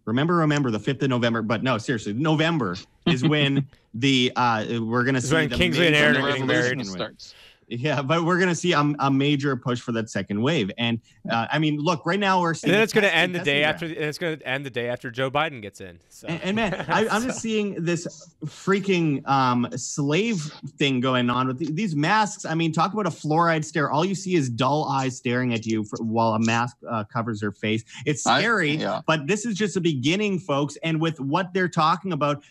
Remember 0.06 0.36
remember 0.36 0.72
the 0.72 0.80
5th 0.80 1.04
of 1.04 1.10
november 1.10 1.42
but 1.42 1.64
no 1.64 1.78
seriously 1.78 2.14
november 2.14 2.76
is 3.06 3.24
when 3.28 3.68
the 3.94 4.32
uh 4.36 4.66
we're 4.80 5.04
gonna 5.04 5.22
see 5.22 5.36
when 5.36 5.50
kingsley 5.50 5.88
and 5.88 5.96
aaron 5.96 6.18
are 6.18 6.28
getting 6.32 6.48
married. 6.48 6.86
starts 6.86 7.34
yeah, 7.72 8.02
but 8.02 8.26
we're 8.26 8.38
going 8.38 8.50
to 8.50 8.56
see 8.56 8.74
a, 8.74 8.94
a, 9.00 9.10
major 9.10 9.56
push 9.56 9.80
for 9.80 9.92
that 9.94 10.10
second 10.10 10.42
wave, 10.42 10.72
and 10.78 11.00
uh, 11.30 11.48
I 11.52 11.60
mean, 11.60 11.78
look, 11.78 12.06
right 12.06 12.20
now 12.20 12.42
we're 12.42 12.54
seeing. 12.54 12.72
And 12.72 12.76
then 12.76 12.84
it's 12.84 12.94
going 12.94 13.04
to 13.04 13.16
end 13.16 13.34
the 13.34 13.40
day 13.40 13.64
after. 13.64 13.86
And 13.86 13.96
it's 13.96 14.18
going 14.18 14.38
to 14.38 14.48
end 14.48 14.66
the 14.66 14.70
day 14.70 14.90
after 14.90 15.10
Joe 15.10 15.32
Biden 15.32 15.62
gets 15.62 15.80
in. 15.80 16.00
So. 16.10 16.28
And, 16.28 16.42
and 16.42 16.56
man, 16.56 16.86
I, 16.88 17.06
am 17.16 17.24
just 17.28 17.40
seeing 17.40 17.84
this 17.84 18.36
freaking 18.46 19.26
um, 19.28 19.68
slave 19.76 20.42
thing 20.78 21.00
going 21.00 21.30
on 21.30 21.48
with 21.48 21.60
the, 21.60 21.72
these 21.72 21.96
masks. 21.96 22.46
I 22.46 22.56
mean, 22.56 22.74
talk 22.74 22.94
about 22.94 23.08
a 23.08 23.12
fluoride 23.12 23.64
stare. 23.64 23.90
All 23.90 24.04
you 24.04 24.16
see 24.16 24.36
is 24.36 24.50
dull 24.50 24.86
eyes 24.90 25.16
staring 25.16 25.54
at 25.54 25.66
you 25.66 25.84
for, 25.84 26.04
while 26.04 26.34
a 26.34 26.40
mask 26.40 26.78
uh, 26.90 27.04
covers 27.06 27.40
their 27.40 27.52
face. 27.52 27.84
It's 28.06 28.24
scary, 28.24 28.72
I, 28.72 28.82
yeah. 28.82 29.02
but 29.08 29.28
this 29.28 29.46
is 29.46 29.56
just 29.56 29.78
a 29.78 29.82
beginning, 29.82 30.40
folks. 30.40 30.78
And 30.84 31.00
with 31.00 31.20
what 31.20 31.54
they're 31.54 31.70
talking 31.70 32.12
about, 32.12 32.44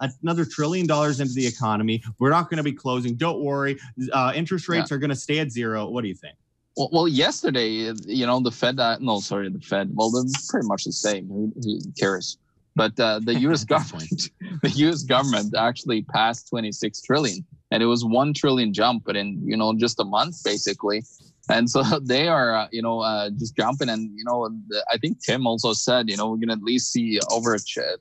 a, 0.00 0.10
another 0.22 0.44
trillion 0.44 0.86
dollars 0.86 1.20
into 1.20 1.32
the 1.34 1.46
economy. 1.46 2.02
We're 2.18 2.30
not 2.30 2.50
going 2.50 2.58
to 2.58 2.64
be 2.64 2.72
closing. 2.72 3.14
Don't 3.14 3.40
worry. 3.42 3.78
Uh, 4.12 4.32
interest 4.34 4.68
rates 4.68 4.90
yeah. 4.90 4.96
are 4.96 4.98
going 4.98 5.10
to 5.10 5.16
stay 5.16 5.38
at 5.38 5.50
zero. 5.50 5.88
What 5.88 6.02
do 6.02 6.08
you 6.08 6.14
think? 6.14 6.36
Well, 6.76 6.88
well 6.92 7.08
yesterday, 7.08 7.92
you 8.06 8.26
know, 8.26 8.40
the 8.40 8.50
Fed, 8.50 8.80
uh, 8.80 8.98
no, 9.00 9.20
sorry, 9.20 9.48
the 9.48 9.60
Fed, 9.60 9.90
well, 9.94 10.10
they're 10.10 10.24
pretty 10.48 10.66
much 10.66 10.84
the 10.84 10.92
same. 10.92 11.28
Who, 11.28 11.52
who 11.62 11.78
cares? 11.98 12.38
But 12.76 12.98
uh, 12.98 13.20
the 13.22 13.34
U.S. 13.46 13.64
government, 13.64 14.30
the 14.62 14.70
U.S. 14.70 15.02
government 15.02 15.54
actually 15.56 16.02
passed 16.02 16.48
26 16.48 17.02
trillion, 17.02 17.44
and 17.70 17.82
it 17.82 17.86
was 17.86 18.04
one 18.04 18.34
trillion 18.34 18.72
jump, 18.72 19.04
but 19.04 19.16
in 19.16 19.40
you 19.46 19.56
know 19.56 19.74
just 19.74 20.00
a 20.00 20.04
month 20.04 20.42
basically. 20.44 21.02
And 21.48 21.68
so 21.68 21.82
they 22.02 22.28
are, 22.28 22.54
uh, 22.54 22.68
you 22.72 22.82
know, 22.82 23.00
uh, 23.00 23.30
just 23.30 23.56
jumping. 23.56 23.88
And 23.88 24.10
you 24.16 24.24
know, 24.24 24.50
I 24.90 24.96
think 24.98 25.22
Tim 25.22 25.46
also 25.46 25.72
said, 25.72 26.08
you 26.08 26.16
know, 26.16 26.30
we're 26.30 26.36
going 26.36 26.48
to 26.48 26.54
at 26.54 26.62
least 26.62 26.92
see 26.92 27.20
over 27.30 27.56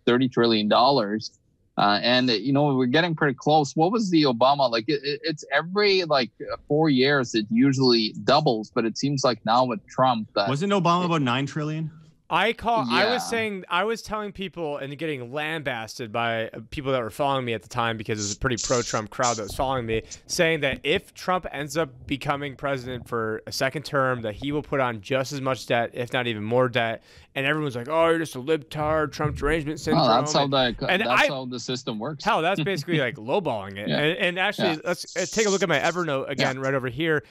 30 0.05 0.29
trillion 0.29 0.67
dollars 0.67 1.31
uh, 1.77 1.99
and 2.03 2.29
you 2.29 2.53
know 2.53 2.75
we're 2.75 2.85
getting 2.85 3.15
pretty 3.15 3.33
close. 3.33 3.75
What 3.75 3.91
was 3.91 4.09
the 4.09 4.23
Obama 4.23 4.69
like? 4.69 4.85
It, 4.87 5.01
it's 5.23 5.43
every 5.51 6.03
like 6.03 6.31
four 6.67 6.89
years 6.89 7.33
it 7.33 7.45
usually 7.49 8.13
doubles, 8.23 8.71
but 8.73 8.85
it 8.85 8.97
seems 8.97 9.23
like 9.23 9.43
now 9.45 9.65
with 9.65 9.85
Trump 9.87 10.29
that 10.35 10.47
wasn't 10.49 10.73
Obama 10.73 11.03
it, 11.03 11.05
about 11.05 11.21
nine 11.21 11.45
trillion. 11.45 11.91
I 12.33 12.53
call. 12.53 12.87
Yeah. 12.89 12.97
I 12.97 13.13
was 13.13 13.29
saying. 13.29 13.63
I 13.69 13.83
was 13.83 14.01
telling 14.01 14.31
people 14.31 14.77
and 14.77 14.97
getting 14.97 15.31
lambasted 15.31 16.11
by 16.11 16.49
people 16.71 16.91
that 16.91 17.01
were 17.03 17.11
following 17.11 17.45
me 17.45 17.53
at 17.53 17.61
the 17.61 17.69
time 17.69 17.95
because 17.95 18.17
it 18.17 18.23
was 18.23 18.35
a 18.35 18.39
pretty 18.39 18.57
pro-Trump 18.61 19.11
crowd 19.11 19.37
that 19.37 19.43
was 19.43 19.55
following 19.55 19.85
me, 19.85 20.01
saying 20.25 20.61
that 20.61 20.79
if 20.81 21.13
Trump 21.13 21.45
ends 21.51 21.77
up 21.77 21.91
becoming 22.07 22.55
president 22.55 23.07
for 23.07 23.43
a 23.45 23.51
second 23.51 23.85
term, 23.85 24.23
that 24.23 24.33
he 24.33 24.51
will 24.51 24.63
put 24.63 24.79
on 24.79 24.99
just 24.99 25.31
as 25.31 25.41
much 25.41 25.67
debt, 25.67 25.91
if 25.93 26.11
not 26.11 26.25
even 26.25 26.43
more 26.43 26.67
debt. 26.67 27.03
And 27.35 27.45
everyone's 27.45 27.75
like, 27.75 27.87
"Oh, 27.87 28.09
you're 28.09 28.17
just 28.17 28.35
a 28.35 28.39
libtard, 28.39 29.11
Trump 29.11 29.37
derangement 29.37 29.79
syndrome." 29.79 30.05
Oh, 30.05 30.07
that's 30.07 30.33
how 30.33 30.47
the 30.47 30.75
and 30.89 31.03
that's 31.03 31.23
I, 31.23 31.27
how 31.27 31.45
the 31.45 31.59
system 31.59 31.99
works. 31.99 32.23
Hell, 32.23 32.41
that's 32.41 32.63
basically 32.63 32.99
like 32.99 33.15
lowballing 33.17 33.77
it. 33.77 33.89
Yeah. 33.89 33.99
And, 33.99 34.17
and, 34.17 34.39
actually, 34.39 34.69
yeah. 34.69 34.81
let's 34.85 35.15
uh, 35.15 35.27
take 35.29 35.45
a 35.45 35.51
look 35.51 35.61
at 35.61 35.69
my 35.69 35.79
Evernote 35.79 36.29
again, 36.29 36.57
right 36.57 36.73
over 36.73 36.89
here. 36.89 37.23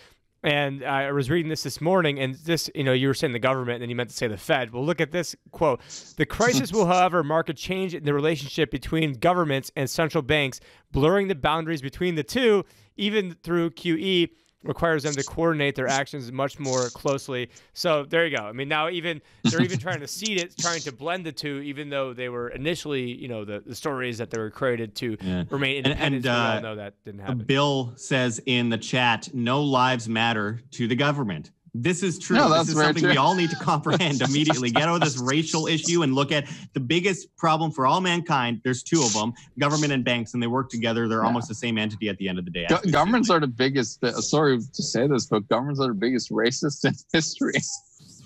And 0.45 0.84
I 0.84 1.12
was 1.12 1.30
reading 1.30 1.49
this 1.49 1.62
this 1.62 1.80
morning, 1.80 2.18
and 2.18 2.34
this, 2.34 2.68
you 2.74 2.82
know, 2.82 2.93
you 2.93 3.07
were 3.07 3.14
saying 3.14 3.32
the 3.32 3.38
government, 3.38 3.76
and 3.76 3.82
then 3.82 3.90
you 3.90 3.95
meant 3.97 4.11
to 4.11 4.16
say 4.16 4.26
the 4.26 4.36
Fed. 4.36 4.72
Well, 4.72 4.84
look 4.84 5.01
at 5.01 5.12
this 5.12 5.36
quote. 5.53 5.80
The 6.16 6.26
crisis 6.26 6.72
will, 6.72 6.86
however, 6.88 7.22
mark 7.22 7.49
a 7.49 7.55
change 7.55 7.95
in 7.95 8.03
the 8.03 8.12
relationship 8.12 8.70
between 8.72 9.12
governments 9.14 9.70
and 9.76 9.88
central 9.88 10.22
banks, 10.22 10.59
blurring 10.90 11.28
the 11.28 11.36
boundaries 11.36 11.80
between 11.80 12.16
the 12.16 12.24
two, 12.24 12.64
even 12.97 13.36
through 13.45 13.70
QE 13.70 14.30
requires 14.62 15.02
them 15.02 15.14
to 15.14 15.22
coordinate 15.24 15.74
their 15.74 15.88
actions 15.88 16.30
much 16.30 16.58
more 16.58 16.88
closely. 16.90 17.50
So 17.72 18.04
there 18.04 18.26
you 18.26 18.36
go. 18.36 18.44
I 18.44 18.52
mean, 18.52 18.68
now 18.68 18.88
even 18.88 19.20
they're 19.44 19.62
even 19.62 19.78
trying 19.78 20.00
to 20.00 20.08
seed 20.08 20.40
it, 20.40 20.56
trying 20.58 20.80
to 20.80 20.92
blend 20.92 21.26
the 21.26 21.32
two, 21.32 21.58
even 21.60 21.88
though 21.90 22.12
they 22.12 22.28
were 22.28 22.48
initially, 22.50 23.02
you 23.02 23.28
know, 23.28 23.44
the, 23.44 23.62
the 23.64 23.74
stories 23.74 24.18
that 24.18 24.30
they 24.30 24.38
were 24.38 24.50
created 24.50 24.94
to 24.96 25.16
yeah. 25.20 25.44
remain 25.50 25.78
independent. 25.78 26.14
And, 26.14 26.14
and 26.14 26.26
uh, 26.26 26.30
we 26.30 26.36
all 26.36 26.56
uh, 26.56 26.60
know 26.60 26.76
that 26.76 26.94
didn't 27.04 27.20
happen. 27.20 27.38
Bill 27.38 27.92
says 27.96 28.40
in 28.46 28.68
the 28.68 28.78
chat, 28.78 29.28
no 29.34 29.62
lives 29.62 30.08
matter 30.08 30.60
to 30.72 30.86
the 30.86 30.96
government. 30.96 31.50
This 31.75 32.03
is 32.03 32.18
true. 32.18 32.37
No, 32.37 32.51
this 32.51 32.68
is 32.68 32.75
something 32.75 33.03
true. 33.03 33.12
we 33.12 33.16
all 33.16 33.35
need 33.35 33.49
to 33.49 33.57
comprehend 33.57 34.20
immediately. 34.29 34.70
Get 34.70 34.89
over 34.89 34.99
this 34.99 35.18
racial 35.18 35.66
issue 35.66 36.03
and 36.03 36.14
look 36.14 36.31
at 36.31 36.47
the 36.75 36.81
biggest 36.81 37.35
problem 37.37 37.70
for 37.70 37.87
all 37.87 38.03
mankind. 38.03 38.61
There's 38.62 38.83
two 38.83 39.03
of 39.03 39.14
them 39.14 39.33
government 39.59 39.93
and 39.93 40.05
banks, 40.05 40.35
and 40.35 40.43
they 40.43 40.49
work 40.49 40.68
together. 40.68 41.09
They're 41.09 41.20
yeah. 41.20 41.27
almost 41.27 41.49
the 41.49 41.55
same 41.55 41.79
entity 41.79 42.11
at 42.11 42.18
the 42.18 42.29
end 42.29 42.39
of 42.39 42.45
the 42.45 42.51
day. 42.51 42.66
Go- 42.68 42.81
governments 42.91 43.31
are 43.31 43.41
the 43.41 43.47
biggest, 43.47 44.05
sorry 44.23 44.59
to 44.59 44.83
say 44.83 45.07
this, 45.07 45.27
but 45.27 45.49
governments 45.49 45.81
are 45.81 45.89
the 45.89 45.95
biggest 45.95 46.31
racists 46.31 46.85
in 46.85 46.95
history. 47.12 47.55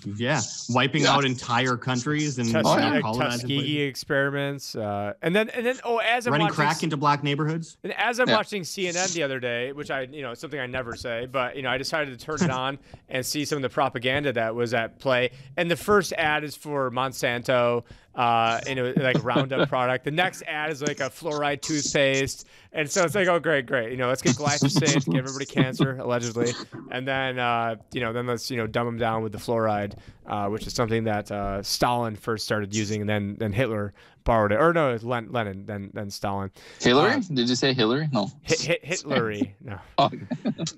Yeah, 0.05 0.41
wiping 0.69 1.03
yeah. 1.03 1.13
out 1.13 1.25
entire 1.25 1.77
countries 1.77 2.39
and 2.39 2.55
oh, 2.55 2.77
yeah. 2.77 3.01
Tuskegee 3.01 3.81
experiments, 3.81 4.75
uh, 4.75 5.13
and 5.21 5.35
then 5.35 5.49
and 5.49 5.65
then 5.65 5.79
oh, 5.83 5.97
as 5.97 6.27
I'm 6.27 6.33
running 6.33 6.45
watching, 6.45 6.55
crack 6.55 6.83
into 6.83 6.97
black 6.97 7.23
neighborhoods. 7.23 7.77
And 7.83 7.93
as 7.93 8.19
I'm 8.19 8.29
yeah. 8.29 8.35
watching 8.35 8.63
CNN 8.63 9.13
the 9.13 9.23
other 9.23 9.39
day, 9.39 9.71
which 9.71 9.91
I 9.91 10.01
you 10.01 10.21
know 10.21 10.33
something 10.33 10.59
I 10.59 10.65
never 10.65 10.95
say, 10.95 11.25
but 11.25 11.55
you 11.55 11.61
know 11.61 11.69
I 11.69 11.77
decided 11.77 12.17
to 12.17 12.25
turn 12.25 12.41
it 12.41 12.51
on 12.51 12.79
and 13.09 13.25
see 13.25 13.45
some 13.45 13.57
of 13.57 13.61
the 13.61 13.69
propaganda 13.69 14.31
that 14.33 14.53
was 14.55 14.73
at 14.73 14.99
play. 14.99 15.31
And 15.57 15.69
the 15.69 15.75
first 15.75 16.13
ad 16.13 16.43
is 16.43 16.55
for 16.55 16.91
Monsanto, 16.91 17.83
uh, 18.17 18.59
and 18.67 18.79
it 18.79 18.81
was 18.81 18.97
like 18.97 19.23
Roundup 19.23 19.69
product. 19.69 20.03
The 20.03 20.11
next 20.11 20.41
ad 20.47 20.71
is 20.71 20.81
like 20.81 20.99
a 20.99 21.09
fluoride 21.09 21.61
toothpaste, 21.61 22.47
and 22.73 22.89
so 22.89 23.03
it's 23.03 23.15
like, 23.15 23.27
oh 23.27 23.39
great, 23.39 23.67
great, 23.67 23.91
you 23.91 23.97
know, 23.97 24.07
let's 24.07 24.23
get 24.23 24.35
glyphosate, 24.35 25.05
give 25.05 25.23
everybody 25.23 25.45
cancer 25.45 25.97
allegedly, 25.99 26.51
and 26.91 27.07
then 27.07 27.37
uh, 27.37 27.75
you 27.93 28.01
know, 28.01 28.11
then 28.11 28.25
let's 28.25 28.49
you 28.49 28.57
know 28.57 28.65
dumb 28.67 28.87
them 28.87 28.97
down 28.97 29.21
with 29.21 29.31
the 29.31 29.37
fluoride, 29.37 29.93
uh, 30.25 30.47
which 30.47 30.65
is 30.65 30.73
something 30.73 31.03
that 31.03 31.31
uh, 31.31 31.61
Stalin 31.61 32.15
first 32.15 32.43
started 32.43 32.75
using, 32.75 33.01
and 33.01 33.09
then 33.09 33.35
then 33.37 33.53
Hitler 33.53 33.93
borrowed 34.27 34.51
it, 34.51 34.59
or 34.59 34.73
no, 34.73 34.93
it's 34.93 35.05
Len- 35.05 35.31
Lenin, 35.31 35.65
then 35.65 35.89
then 35.93 36.11
Stalin. 36.11 36.51
Hillary? 36.81 37.13
Uh, 37.13 37.21
Did 37.33 37.49
you 37.49 37.55
say 37.55 37.73
Hillary? 37.73 38.09
No. 38.11 38.29
Hit, 38.43 38.59
hit, 38.59 38.83
Hitlery. 38.85 39.53
No. 39.63 39.79
oh. 39.97 40.11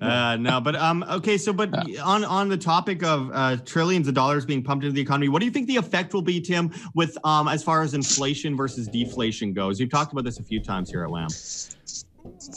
uh, 0.00 0.36
no, 0.36 0.60
but 0.60 0.76
um, 0.76 1.04
okay. 1.10 1.36
So, 1.36 1.52
but 1.52 1.88
yeah. 1.88 2.02
on 2.02 2.24
on 2.24 2.48
the 2.48 2.56
topic 2.56 3.02
of 3.02 3.30
uh, 3.34 3.56
trillions 3.66 4.08
of 4.08 4.14
dollars 4.14 4.46
being 4.46 4.62
pumped 4.62 4.84
into 4.84 4.94
the 4.94 5.02
economy, 5.02 5.28
what 5.28 5.40
do 5.40 5.46
you 5.46 5.52
think 5.52 5.66
the 5.66 5.76
effect 5.76 6.14
will 6.14 6.22
be, 6.22 6.40
Tim, 6.40 6.72
with 6.94 7.18
um, 7.24 7.48
as 7.48 7.62
far 7.62 7.82
as 7.82 7.92
inflation 7.92 8.56
versus 8.56 8.86
deflation 8.88 9.52
goes? 9.52 9.80
You've 9.80 9.90
talked 9.90 10.12
about 10.12 10.24
this 10.24 10.38
a 10.38 10.44
few 10.44 10.62
times 10.62 10.88
here 10.88 11.02
at 11.02 11.10
WAM. 11.10 11.28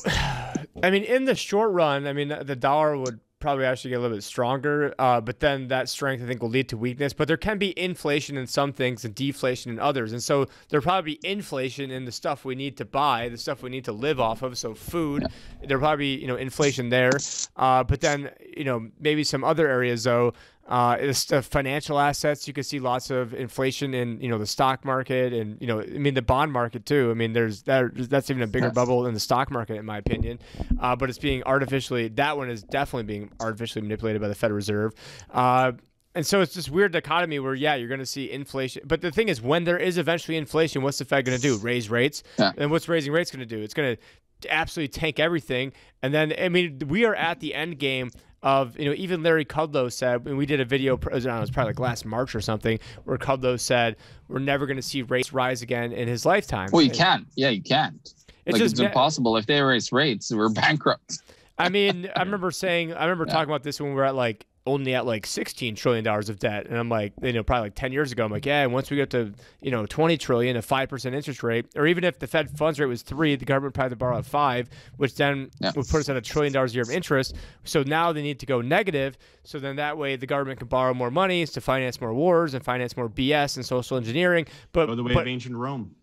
I 0.83 0.89
mean, 0.91 1.03
in 1.03 1.25
the 1.25 1.35
short 1.35 1.71
run, 1.71 2.05
I 2.05 2.13
mean, 2.13 2.27
the 2.27 2.55
dollar 2.55 2.97
would 2.97 3.19
probably 3.43 3.65
actually 3.65 3.91
get 3.91 3.97
a 3.97 3.99
little 3.99 4.17
bit 4.17 4.23
stronger. 4.23 4.95
Uh, 4.97 5.21
but 5.21 5.39
then 5.39 5.67
that 5.67 5.89
strength, 5.89 6.23
I 6.23 6.25
think, 6.25 6.41
will 6.41 6.49
lead 6.49 6.69
to 6.69 6.77
weakness. 6.77 7.13
But 7.13 7.27
there 7.27 7.37
can 7.37 7.59
be 7.59 7.77
inflation 7.79 8.37
in 8.37 8.47
some 8.47 8.73
things 8.73 9.05
and 9.05 9.13
deflation 9.13 9.71
in 9.71 9.79
others. 9.79 10.13
And 10.13 10.23
so 10.23 10.47
there'll 10.69 10.83
probably 10.83 11.15
be 11.15 11.27
inflation 11.27 11.91
in 11.91 12.05
the 12.05 12.11
stuff 12.11 12.45
we 12.45 12.55
need 12.55 12.77
to 12.77 12.85
buy, 12.85 13.29
the 13.29 13.37
stuff 13.37 13.61
we 13.61 13.69
need 13.69 13.85
to 13.85 13.91
live 13.91 14.19
off 14.19 14.41
of. 14.41 14.57
So 14.57 14.73
food, 14.73 15.27
there'll 15.61 15.81
probably 15.81 16.15
be, 16.15 16.21
you 16.21 16.27
know, 16.27 16.37
inflation 16.37 16.89
there. 16.89 17.11
Uh, 17.55 17.83
but 17.83 18.01
then, 18.01 18.31
you 18.57 18.63
know, 18.63 18.89
maybe 18.99 19.23
some 19.23 19.43
other 19.43 19.67
areas, 19.67 20.05
though, 20.05 20.33
uh, 20.67 20.95
it's 20.99 21.25
the 21.25 21.41
financial 21.41 21.99
assets. 21.99 22.47
You 22.47 22.53
can 22.53 22.63
see 22.63 22.79
lots 22.79 23.09
of 23.09 23.33
inflation 23.33 23.93
in 23.93 24.21
you 24.21 24.29
know 24.29 24.37
the 24.37 24.47
stock 24.47 24.85
market 24.85 25.33
and 25.33 25.59
you 25.59 25.67
know 25.67 25.81
I 25.81 25.85
mean 25.85 26.13
the 26.13 26.21
bond 26.21 26.53
market 26.53 26.85
too. 26.85 27.11
I 27.11 27.13
mean 27.15 27.33
there's 27.33 27.63
that 27.63 27.91
that's 28.09 28.29
even 28.29 28.43
a 28.43 28.47
bigger 28.47 28.67
yes. 28.67 28.75
bubble 28.75 29.05
in 29.05 29.13
the 29.13 29.19
stock 29.19 29.51
market 29.51 29.75
in 29.75 29.85
my 29.85 29.97
opinion. 29.97 30.39
Uh, 30.79 30.95
but 30.95 31.09
it's 31.09 31.19
being 31.19 31.43
artificially 31.43 32.07
that 32.09 32.37
one 32.37 32.49
is 32.49 32.63
definitely 32.63 33.03
being 33.03 33.31
artificially 33.41 33.81
manipulated 33.81 34.21
by 34.21 34.29
the 34.29 34.35
Federal 34.35 34.55
Reserve. 34.55 34.93
Uh, 35.31 35.73
and 36.15 36.25
so 36.25 36.41
it's 36.41 36.53
this 36.53 36.69
weird 36.69 36.93
dichotomy 36.93 37.39
where 37.39 37.55
yeah 37.55 37.75
you're 37.75 37.89
going 37.89 37.99
to 37.99 38.05
see 38.05 38.31
inflation 38.31 38.83
but 38.85 39.01
the 39.01 39.11
thing 39.11 39.27
is 39.27 39.41
when 39.41 39.65
there 39.65 39.77
is 39.77 39.97
eventually 39.97 40.37
inflation 40.37 40.81
what's 40.81 40.99
the 40.99 41.05
fed 41.05 41.25
going 41.25 41.37
to 41.37 41.41
do 41.41 41.57
raise 41.57 41.89
rates 41.89 42.23
yeah. 42.37 42.51
and 42.57 42.71
what's 42.71 42.87
raising 42.87 43.11
rates 43.11 43.31
going 43.31 43.39
to 43.39 43.45
do 43.45 43.61
it's 43.61 43.73
going 43.73 43.95
to 43.95 44.53
absolutely 44.53 44.89
tank 44.89 45.19
everything 45.19 45.73
and 46.01 46.13
then 46.13 46.33
i 46.39 46.49
mean 46.49 46.79
we 46.87 47.05
are 47.05 47.15
at 47.15 47.39
the 47.39 47.53
end 47.53 47.79
game 47.79 48.11
of 48.43 48.77
you 48.77 48.85
know 48.85 48.93
even 48.93 49.23
Larry 49.23 49.45
Kudlow 49.45 49.91
said 49.91 50.25
when 50.25 50.37
we 50.37 50.45
did 50.45 50.59
a 50.59 50.65
video 50.65 50.95
it 50.95 51.11
was, 51.11 51.25
know, 51.25 51.35
it 51.37 51.39
was 51.39 51.49
probably 51.49 51.71
like 51.71 51.79
last 51.79 52.05
March 52.05 52.35
or 52.35 52.41
something 52.41 52.77
where 53.05 53.17
Kudlow 53.17 53.59
said 53.59 53.95
we're 54.27 54.39
never 54.39 54.65
going 54.67 54.75
to 54.75 54.83
see 54.83 55.01
rates 55.01 55.33
rise 55.33 55.61
again 55.61 55.93
in 55.93 56.07
his 56.07 56.25
lifetime. 56.25 56.69
Well, 56.71 56.81
you 56.81 56.91
can't. 56.91 57.25
Yeah, 57.35 57.49
you 57.49 57.61
can't. 57.61 58.13
It's 58.45 58.53
like 58.53 58.61
just, 58.61 58.73
it's 58.73 58.81
impossible. 58.81 59.37
If 59.37 59.45
they 59.45 59.61
raise 59.61 59.91
rates, 59.91 60.31
we're 60.31 60.49
bankrupt. 60.53 61.19
I 61.57 61.69
mean, 61.69 62.09
I 62.15 62.21
remember 62.21 62.51
saying 62.51 62.93
I 62.93 63.05
remember 63.05 63.25
yeah. 63.27 63.33
talking 63.33 63.49
about 63.49 63.63
this 63.63 63.79
when 63.79 63.89
we 63.89 63.95
were 63.95 64.05
at 64.05 64.15
like 64.15 64.45
only 64.65 64.95
at 64.95 65.05
like 65.05 65.25
16 65.25 65.75
trillion 65.75 66.03
dollars 66.03 66.29
of 66.29 66.39
debt. 66.39 66.67
And 66.67 66.77
i'm 66.77 66.89
like 66.89 67.13
you 67.21 67.33
know 67.33 67.43
probably 67.43 67.65
like 67.65 67.75
10 67.75 67.91
years 67.91 68.11
ago 68.11 68.23
i'm 68.25 68.31
like 68.31 68.45
yeah 68.45 68.65
once 68.65 68.89
we 68.89 68.97
get 68.97 69.09
to 69.11 69.33
you 69.61 69.71
know 69.71 69.85
20 69.85 70.17
trillion 70.17 70.55
a 70.55 70.61
5% 70.61 71.13
interest 71.13 71.43
rate 71.43 71.65
or 71.75 71.85
even 71.85 72.03
if 72.03 72.19
the 72.19 72.27
fed 72.27 72.57
funds 72.57 72.79
rate 72.79 72.85
was 72.85 73.01
3 73.01 73.35
the 73.35 73.45
government 73.45 73.73
probably 73.73 73.95
borrow 73.95 74.17
at 74.17 74.25
5 74.25 74.69
which 74.97 75.15
then 75.15 75.49
yeah. 75.59 75.71
would 75.75 75.87
put 75.87 75.99
us 75.99 76.09
at 76.09 76.15
a 76.15 76.21
trillion 76.21 76.53
dollars 76.53 76.71
a 76.71 76.75
year 76.75 76.83
of 76.83 76.89
interest. 76.89 77.35
So 77.63 77.83
now 77.83 78.11
they 78.13 78.21
need 78.21 78.39
to 78.39 78.45
go 78.45 78.61
negative 78.61 79.17
so 79.43 79.59
then 79.59 79.75
that 79.75 79.97
way 79.97 80.15
the 80.15 80.27
government 80.27 80.59
can 80.59 80.67
borrow 80.67 80.93
more 80.93 81.11
money 81.11 81.45
to 81.45 81.61
finance 81.61 81.99
more 81.99 82.13
wars 82.13 82.53
and 82.53 82.63
finance 82.63 82.95
more 82.95 83.09
bs 83.09 83.57
and 83.57 83.65
social 83.65 83.97
engineering. 83.97 84.45
But 84.71 84.87
go 84.87 84.95
the 84.95 85.03
way 85.03 85.13
but, 85.13 85.21
of 85.21 85.27
ancient 85.27 85.55
rome. 85.55 85.95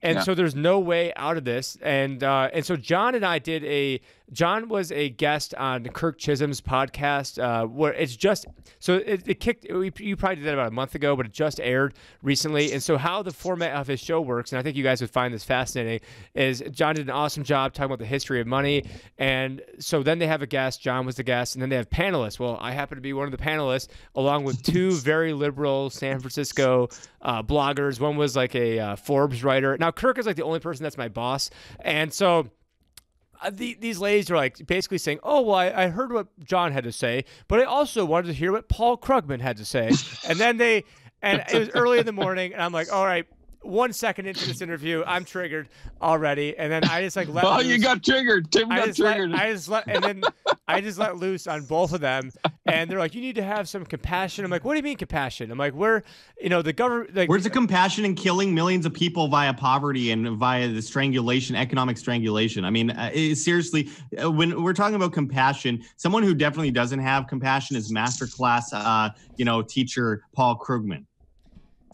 And 0.00 0.16
yeah. 0.16 0.22
so 0.22 0.34
there's 0.34 0.54
no 0.54 0.78
way 0.78 1.12
out 1.16 1.36
of 1.36 1.44
this. 1.44 1.76
And 1.82 2.22
uh, 2.22 2.50
and 2.52 2.64
so 2.64 2.76
john 2.76 3.14
and 3.14 3.24
i 3.24 3.38
did 3.38 3.64
a 3.64 4.00
John 4.32 4.68
was 4.68 4.92
a 4.92 5.08
guest 5.08 5.54
on 5.54 5.84
Kirk 5.84 6.18
Chisholm's 6.18 6.60
podcast, 6.60 7.42
uh, 7.42 7.66
where 7.66 7.92
it's 7.94 8.14
just 8.14 8.46
so 8.78 8.94
it, 8.94 9.26
it 9.26 9.40
kicked. 9.40 9.64
You 9.64 10.16
probably 10.16 10.36
did 10.36 10.44
that 10.44 10.54
about 10.54 10.68
a 10.68 10.72
month 10.72 10.94
ago, 10.94 11.16
but 11.16 11.26
it 11.26 11.32
just 11.32 11.60
aired 11.60 11.94
recently. 12.22 12.72
And 12.72 12.82
so, 12.82 12.98
how 12.98 13.22
the 13.22 13.32
format 13.32 13.74
of 13.74 13.86
his 13.86 14.00
show 14.00 14.20
works, 14.20 14.52
and 14.52 14.58
I 14.58 14.62
think 14.62 14.76
you 14.76 14.84
guys 14.84 15.00
would 15.00 15.10
find 15.10 15.32
this 15.32 15.44
fascinating, 15.44 16.00
is 16.34 16.62
John 16.70 16.94
did 16.94 17.06
an 17.06 17.10
awesome 17.10 17.42
job 17.42 17.72
talking 17.72 17.86
about 17.86 17.98
the 17.98 18.06
history 18.06 18.40
of 18.40 18.46
money. 18.46 18.84
And 19.18 19.62
so 19.78 20.02
then 20.02 20.18
they 20.18 20.26
have 20.26 20.42
a 20.42 20.46
guest. 20.46 20.82
John 20.82 21.06
was 21.06 21.16
the 21.16 21.22
guest, 21.22 21.54
and 21.54 21.62
then 21.62 21.70
they 21.70 21.76
have 21.76 21.88
panelists. 21.88 22.38
Well, 22.38 22.58
I 22.60 22.72
happen 22.72 22.96
to 22.96 23.02
be 23.02 23.12
one 23.12 23.26
of 23.26 23.32
the 23.32 23.42
panelists, 23.42 23.88
along 24.14 24.44
with 24.44 24.62
two 24.62 24.92
very 24.96 25.32
liberal 25.32 25.90
San 25.90 26.20
Francisco 26.20 26.88
uh, 27.22 27.42
bloggers. 27.42 28.00
One 28.00 28.16
was 28.16 28.36
like 28.36 28.54
a 28.54 28.78
uh, 28.78 28.96
Forbes 28.96 29.42
writer. 29.42 29.76
Now, 29.78 29.90
Kirk 29.90 30.18
is 30.18 30.26
like 30.26 30.36
the 30.36 30.44
only 30.44 30.60
person 30.60 30.82
that's 30.82 30.98
my 30.98 31.08
boss, 31.08 31.50
and 31.80 32.12
so 32.12 32.50
the, 33.50 33.76
these 33.80 33.98
ladies 33.98 34.30
are 34.30 34.36
like 34.36 34.66
basically 34.66 34.98
saying, 34.98 35.20
"Oh, 35.22 35.42
well, 35.42 35.56
I, 35.56 35.70
I, 35.70 35.88
heard 35.88 36.12
what 36.12 36.26
John 36.44 36.72
had 36.72 36.84
to 36.84 36.92
say, 36.92 37.24
but 37.46 37.60
I 37.60 37.64
also 37.64 38.04
wanted 38.04 38.28
to 38.28 38.32
hear 38.32 38.52
what 38.52 38.68
Paul 38.68 38.96
Krugman 38.96 39.40
had 39.40 39.56
to 39.58 39.64
say." 39.64 39.90
and 40.28 40.38
then 40.38 40.56
they, 40.56 40.84
and 41.22 41.44
it 41.52 41.58
was 41.58 41.68
early 41.74 41.98
in 41.98 42.06
the 42.06 42.12
morning, 42.12 42.52
and 42.52 42.62
I'm 42.62 42.72
like, 42.72 42.92
"All 42.92 43.04
right." 43.04 43.26
One 43.62 43.92
second 43.92 44.26
into 44.26 44.46
this 44.46 44.62
interview, 44.62 45.02
I'm 45.06 45.24
triggered 45.24 45.68
already, 46.00 46.56
and 46.56 46.70
then 46.70 46.84
I 46.84 47.02
just 47.02 47.16
like 47.16 47.28
let. 47.28 47.44
Oh, 47.48 47.56
loose. 47.56 47.66
you 47.66 47.78
got 47.78 48.04
triggered. 48.04 48.52
Tim 48.52 48.68
got 48.68 48.94
triggered. 48.94 49.30
Let, 49.30 49.40
I 49.40 49.52
just 49.52 49.68
let, 49.68 49.88
and 49.88 50.04
then 50.04 50.22
I 50.68 50.80
just 50.80 50.98
let 50.98 51.16
loose 51.16 51.46
on 51.46 51.64
both 51.64 51.92
of 51.92 52.00
them, 52.00 52.30
and 52.66 52.90
they're 52.90 52.98
like, 52.98 53.14
"You 53.14 53.20
need 53.20 53.34
to 53.34 53.42
have 53.42 53.68
some 53.68 53.84
compassion." 53.84 54.44
I'm 54.44 54.50
like, 54.50 54.64
"What 54.64 54.74
do 54.74 54.78
you 54.78 54.82
mean 54.82 54.96
compassion?" 54.96 55.50
I'm 55.50 55.58
like, 55.58 55.74
"We're, 55.74 56.02
you 56.40 56.50
know, 56.50 56.62
the 56.62 56.72
government." 56.72 57.16
Like, 57.16 57.28
Where's 57.28 57.44
the 57.44 57.50
compassion 57.50 58.04
in 58.04 58.14
killing 58.14 58.54
millions 58.54 58.86
of 58.86 58.94
people 58.94 59.28
via 59.28 59.52
poverty 59.52 60.12
and 60.12 60.36
via 60.36 60.68
the 60.68 60.82
strangulation, 60.82 61.56
economic 61.56 61.98
strangulation? 61.98 62.64
I 62.64 62.70
mean, 62.70 62.90
uh, 62.90 63.10
seriously, 63.34 63.88
uh, 64.22 64.30
when 64.30 64.62
we're 64.62 64.72
talking 64.72 64.94
about 64.94 65.12
compassion, 65.12 65.82
someone 65.96 66.22
who 66.22 66.34
definitely 66.34 66.70
doesn't 66.70 67.00
have 67.00 67.26
compassion 67.26 67.76
is 67.76 67.90
masterclass, 67.90 68.64
uh, 68.72 69.10
you 69.36 69.44
know, 69.44 69.62
teacher 69.62 70.22
Paul 70.32 70.58
Krugman. 70.58 71.04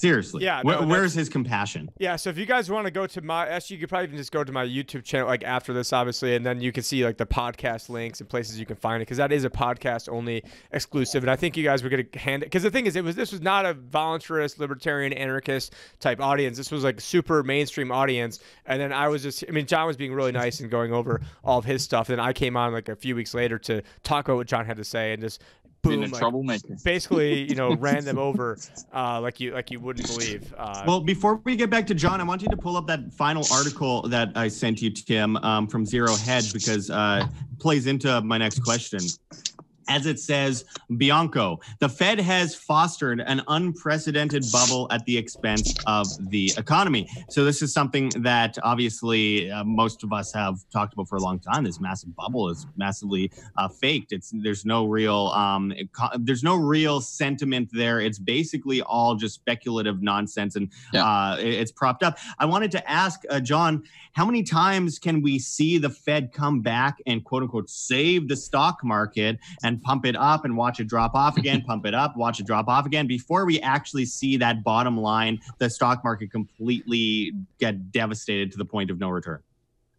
Seriously. 0.05 0.45
Yeah. 0.45 0.61
Where, 0.63 0.83
no, 0.83 0.87
where's 0.87 1.15
his 1.15 1.31
compassion? 1.31 1.91
Yeah. 1.99 2.17
So 2.17 2.29
if 2.29 2.37
you 2.37 2.45
guys 2.45 2.71
want 2.71 2.85
to 2.85 2.91
go 2.91 3.07
to 3.07 3.23
my, 3.23 3.49
actually, 3.49 3.77
you 3.77 3.81
could 3.81 3.89
probably 3.89 4.09
even 4.09 4.19
just 4.19 4.33
go 4.33 4.45
to 4.45 4.53
my 4.53 4.67
YouTube 4.67 5.03
channel 5.03 5.27
like 5.27 5.43
after 5.45 5.73
this, 5.73 5.95
obviously, 5.95 6.37
and 6.37 6.45
then 6.45 6.61
you 6.61 6.73
can 6.73 6.83
see 6.83 7.03
like 7.05 7.17
the 7.17 7.25
podcast 7.25 7.89
links 7.89 8.21
and 8.21 8.29
places 8.29 8.61
you 8.61 8.67
can 8.67 8.77
find 8.77 9.01
it 9.01 9.07
because 9.07 9.17
that 9.17 9.33
is 9.33 9.45
a 9.45 9.51
podcast 9.51 10.11
only 10.13 10.45
exclusive. 10.73 11.25
And 11.25 11.31
I 11.31 11.37
think 11.37 11.57
you 11.57 11.65
guys 11.65 11.83
were 11.83 11.89
gonna 11.89 12.05
hand 12.15 12.43
it 12.43 12.47
because 12.47 12.63
the 12.63 12.71
thing 12.71 12.85
is, 12.85 12.97
it 12.97 13.05
was 13.05 13.17
this 13.17 13.33
was 13.33 13.41
not 13.41 13.65
a 13.65 13.73
voluntarist, 13.73 14.59
libertarian, 14.59 15.15
anarchist 15.15 15.73
type 16.01 16.21
audience. 16.21 16.59
This 16.59 16.71
was 16.71 16.85
like 16.85 17.01
super 17.01 17.43
mainstream 17.43 17.91
audience. 17.91 18.41
And 18.67 18.79
then 18.79 18.93
I 18.93 19.09
was 19.09 19.23
just, 19.23 19.43
I 19.49 19.53
mean, 19.53 19.67
John 19.67 19.87
was 19.87 19.97
being 19.97 20.13
really 20.13 20.33
nice 20.33 20.61
and 20.61 20.71
going 20.71 20.93
over 20.93 21.23
all 21.43 21.59
of 21.59 21.65
his 21.65 21.83
stuff. 21.83 22.11
And 22.11 22.19
then 22.19 22.27
I 22.27 22.35
came 22.35 22.59
on 22.59 22.75
like 22.75 22.91
a 22.91 22.97
few 22.97 23.17
weeks 23.17 23.33
later 23.33 23.59
to 23.61 23.83
talk 24.03 24.29
about 24.29 24.37
what 24.37 24.47
John 24.49 24.67
had 24.67 24.77
to 24.77 24.85
say 24.85 25.15
and 25.15 25.23
just 25.23 25.43
boom, 25.85 26.01
Been 26.01 26.11
a 26.11 26.13
like, 26.13 26.21
troublemaker. 26.21 26.77
basically, 26.83 27.43
you 27.49 27.55
know, 27.55 27.75
ran 27.89 28.05
them 28.05 28.19
over 28.19 28.59
uh, 28.93 29.21
like 29.21 29.39
you 29.41 29.53
like 29.53 29.71
you 29.71 29.79
wouldn't 29.81 30.07
believe. 30.09 30.53
Uh, 30.57 30.85
Well, 30.87 31.01
before 31.01 31.37
we 31.45 31.55
get 31.57 31.71
back 31.71 31.87
to 31.89 31.95
John, 31.95 32.21
I 32.21 32.25
want 32.25 32.43
you 32.43 32.49
to 32.49 32.57
pull 32.57 32.77
up 32.77 32.87
that 32.89 33.13
final 33.13 33.45
article 33.53 34.03
that 34.09 34.33
I 34.35 34.49
sent 34.49 34.83
you, 34.83 34.91
Tim, 34.91 35.37
um, 35.39 35.67
from 35.69 35.85
Zero 35.87 36.15
Hedge, 36.17 36.53
because 36.53 36.91
uh, 36.91 37.27
it 37.53 37.59
plays 37.61 37.87
into 37.87 38.21
my 38.23 38.39
next 38.39 38.61
question. 38.61 39.01
As 39.89 40.07
it 40.07 40.19
says, 40.19 40.65
Bianco, 40.97 41.61
the 41.81 41.89
Fed 41.89 42.19
has 42.21 42.55
fostered 42.55 43.21
an 43.21 43.43
unprecedented 43.49 44.45
bubble 44.53 44.87
at 44.91 45.05
the 45.05 45.17
expense 45.17 45.75
of 45.87 46.07
the 46.31 46.53
economy. 46.57 47.09
So, 47.29 47.45
this 47.45 47.63
is 47.63 47.73
something 47.73 48.11
that 48.23 48.59
obviously 48.63 49.51
uh, 49.51 49.65
most 49.65 50.03
of 50.05 50.13
us 50.13 50.33
have 50.33 50.59
talked 50.73 50.93
about 50.95 51.09
for 51.09 51.17
a 51.17 51.21
long 51.21 51.39
time. 51.39 51.65
This 51.65 51.81
massive 51.81 52.15
bubble 52.17 52.49
is 52.49 52.67
massively 52.77 53.31
uh, 53.57 53.69
faked. 53.69 54.13
It's 54.13 54.33
there's 54.35 54.65
no 54.65 54.87
real 54.87 55.29
um, 55.35 55.73
there's 56.19 56.43
no 56.43 56.57
real 56.57 57.01
sentiment 57.01 57.69
there. 57.73 58.01
It's 58.01 58.19
basically 58.19 58.83
all 58.83 59.15
just 59.15 59.35
speculative 59.35 60.03
nonsense, 60.03 60.57
and 60.57 60.71
Yeah. 60.93 61.05
uh, 61.05 61.37
it- 61.39 61.55
it's 61.65 61.73
propped 61.73 62.03
up. 62.03 62.19
I 62.39 62.45
wanted 62.47 62.71
to 62.73 62.91
ask 62.91 63.21
uh, 63.31 63.41
John, 63.41 63.83
how 64.13 64.25
many 64.27 64.43
times 64.43 64.99
can 64.99 65.23
we 65.23 65.39
see 65.39 65.79
the 65.79 65.89
Fed 65.91 66.33
come 66.33 66.61
back 66.61 66.99
and 67.07 67.25
quote 67.25 67.43
unquote 67.43 67.71
save 67.71 68.29
the 68.29 68.37
stock 68.37 68.83
market 68.85 69.39
and 69.63 69.74
pump 69.79 70.07
it 70.07 70.17
up 70.17 70.45
and 70.45 70.57
watch 70.57 70.81
it 70.81 70.89
drop 70.89 71.15
off 71.15 71.37
again, 71.37 71.63
pump 71.67 71.87
it 71.87 71.95
up, 71.95 72.17
watch 72.17 72.41
it 72.41 72.47
drop 72.47 72.69
off 72.69 72.87
again 72.87 73.07
before 73.07 73.45
we 73.45 73.61
actually 73.61 74.05
see 74.05 74.37
that 74.37 74.65
bottom 74.65 74.97
line, 74.97 75.41
the 75.59 75.69
stock 75.71 76.03
market 76.05 76.31
completely 76.31 77.33
get 77.59 77.93
devastated 77.93 78.51
to 78.53 78.59
the 78.59 78.65
point 78.65 78.91
of 78.91 78.99
no 78.99 79.09
return? 79.09 79.43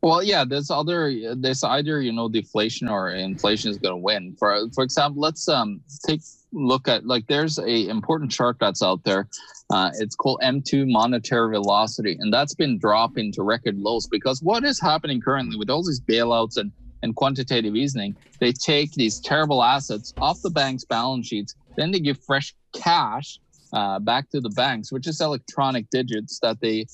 Well, 0.06 0.22
yeah, 0.22 0.46
there's 0.46 0.70
other 0.70 1.12
there's 1.36 1.64
either 1.64 2.00
you 2.00 2.12
know 2.12 2.30
deflation 2.30 2.88
or 2.88 3.10
inflation 3.10 3.72
is 3.72 3.80
going 3.80 3.94
to 3.94 3.98
win. 3.98 4.36
For 4.38 4.70
for 4.76 4.84
example, 4.84 5.20
let's 5.20 5.48
um 5.50 5.82
take 6.06 6.20
a 6.20 6.24
look 6.52 6.88
at 6.88 7.08
like 7.08 7.26
there's 7.26 7.58
a 7.58 7.90
important 7.90 8.32
chart 8.32 8.58
that's 8.60 8.84
out 8.84 9.04
there. 9.04 9.28
Uh, 9.72 9.90
it's 9.98 10.16
called 10.16 10.42
M2 10.44 10.88
monetary 10.88 11.56
velocity, 11.56 12.18
and 12.20 12.32
that's 12.32 12.54
been 12.54 12.78
dropping 12.78 13.32
to 13.32 13.42
record 13.42 13.80
lows 13.80 14.06
because 14.06 14.44
what 14.44 14.64
is 14.64 14.80
happening 14.80 15.20
currently 15.20 15.58
with 15.58 15.72
all 15.72 15.84
these 15.84 16.02
bailouts 16.02 16.58
and 16.58 16.72
and 17.04 17.16
quantitative 17.16 17.76
easing, 17.76 18.16
they 18.40 18.52
take 18.52 18.92
these 18.94 19.20
terrible 19.20 19.64
assets 19.64 20.14
off 20.20 20.42
the 20.42 20.50
bank's 20.50 20.84
balance 20.86 21.28
sheets, 21.28 21.56
then 21.78 21.92
they 21.92 22.00
give 22.00 22.18
fresh 22.24 22.54
cash 22.74 23.40
uh, 23.74 24.00
back 24.00 24.30
to 24.30 24.42
the 24.42 24.50
banks, 24.50 24.92
which 24.92 25.08
is 25.08 25.22
electronic 25.22 25.90
digits 25.90 26.40
that 26.40 26.60
they 26.62 26.88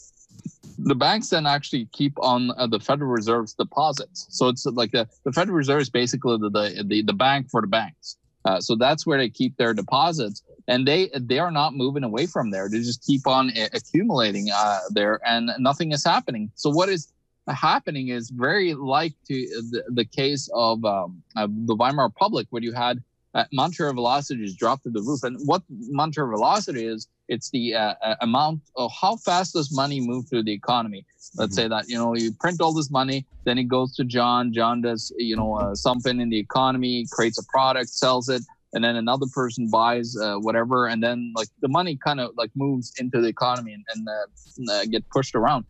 the 0.79 0.95
banks 0.95 1.29
then 1.29 1.45
actually 1.45 1.87
keep 1.91 2.13
on 2.19 2.51
uh, 2.51 2.65
the 2.65 2.79
Federal 2.79 3.11
Reserve's 3.11 3.53
deposits. 3.53 4.25
So 4.29 4.47
it's 4.47 4.65
like 4.65 4.91
the, 4.91 5.07
the 5.25 5.31
Federal 5.31 5.57
Reserve 5.57 5.81
is 5.81 5.89
basically 5.89 6.37
the, 6.37 6.49
the, 6.49 6.83
the, 6.83 7.01
the 7.03 7.13
bank 7.13 7.49
for 7.51 7.61
the 7.61 7.67
banks. 7.67 8.17
Uh, 8.45 8.59
so 8.59 8.75
that's 8.75 9.05
where 9.05 9.19
they 9.19 9.29
keep 9.29 9.55
their 9.57 9.73
deposits, 9.73 10.41
and 10.67 10.87
they 10.87 11.11
they 11.13 11.37
are 11.37 11.51
not 11.51 11.75
moving 11.75 12.03
away 12.03 12.25
from 12.25 12.49
there. 12.49 12.67
They 12.67 12.79
just 12.79 13.05
keep 13.05 13.27
on 13.27 13.51
a- 13.55 13.69
accumulating 13.71 14.49
uh, 14.51 14.79
there, 14.89 15.19
and 15.23 15.51
nothing 15.59 15.91
is 15.91 16.03
happening. 16.03 16.51
So 16.55 16.71
what 16.71 16.89
is 16.89 17.13
happening 17.47 18.09
is 18.09 18.29
very 18.29 18.73
like 18.73 19.13
to 19.27 19.33
the, 19.71 19.83
the 19.89 20.05
case 20.05 20.49
of 20.53 20.83
um, 20.85 21.23
uh, 21.35 21.47
the 21.65 21.75
Weimar 21.75 22.05
Republic, 22.05 22.47
where 22.49 22.61
you 22.61 22.73
had 22.73 23.03
uh, 23.33 23.45
monetary 23.53 23.93
velocity 23.93 24.43
just 24.43 24.57
drop 24.57 24.83
to 24.83 24.89
the 24.89 25.01
roof. 25.01 25.23
And 25.23 25.39
what 25.45 25.63
monetary 25.69 26.29
velocity 26.29 26.85
is, 26.85 27.07
it's 27.27 27.49
the 27.51 27.73
uh, 27.75 27.93
uh, 28.03 28.15
amount 28.21 28.61
of 28.75 28.91
how 28.99 29.15
fast 29.17 29.53
does 29.53 29.73
money 29.73 30.01
move 30.01 30.27
through 30.29 30.43
the 30.43 30.51
economy. 30.51 31.05
Let's 31.35 31.55
say 31.55 31.67
that 31.69 31.87
you 31.87 31.97
know 31.97 32.13
you 32.13 32.33
print 32.33 32.59
all 32.59 32.73
this 32.73 32.91
money, 32.91 33.25
then 33.45 33.57
it 33.57 33.65
goes 33.65 33.95
to 33.95 34.03
John. 34.03 34.51
John 34.51 34.81
does 34.81 35.13
you 35.17 35.37
know 35.37 35.55
uh, 35.55 35.75
something 35.75 36.19
in 36.19 36.29
the 36.29 36.37
economy, 36.39 37.05
creates 37.09 37.37
a 37.39 37.43
product, 37.45 37.89
sells 37.89 38.27
it, 38.27 38.41
and 38.73 38.83
then 38.83 38.97
another 38.97 39.27
person 39.33 39.69
buys 39.69 40.17
uh, 40.17 40.35
whatever, 40.35 40.87
and 40.87 41.01
then 41.01 41.31
like 41.35 41.47
the 41.61 41.69
money 41.69 41.95
kind 41.95 42.19
of 42.19 42.31
like 42.35 42.51
moves 42.55 42.91
into 42.99 43.21
the 43.21 43.27
economy 43.27 43.73
and, 43.73 43.85
and 43.95 44.07
uh, 44.09 44.73
uh, 44.73 44.85
get 44.85 45.07
pushed 45.09 45.35
around. 45.35 45.65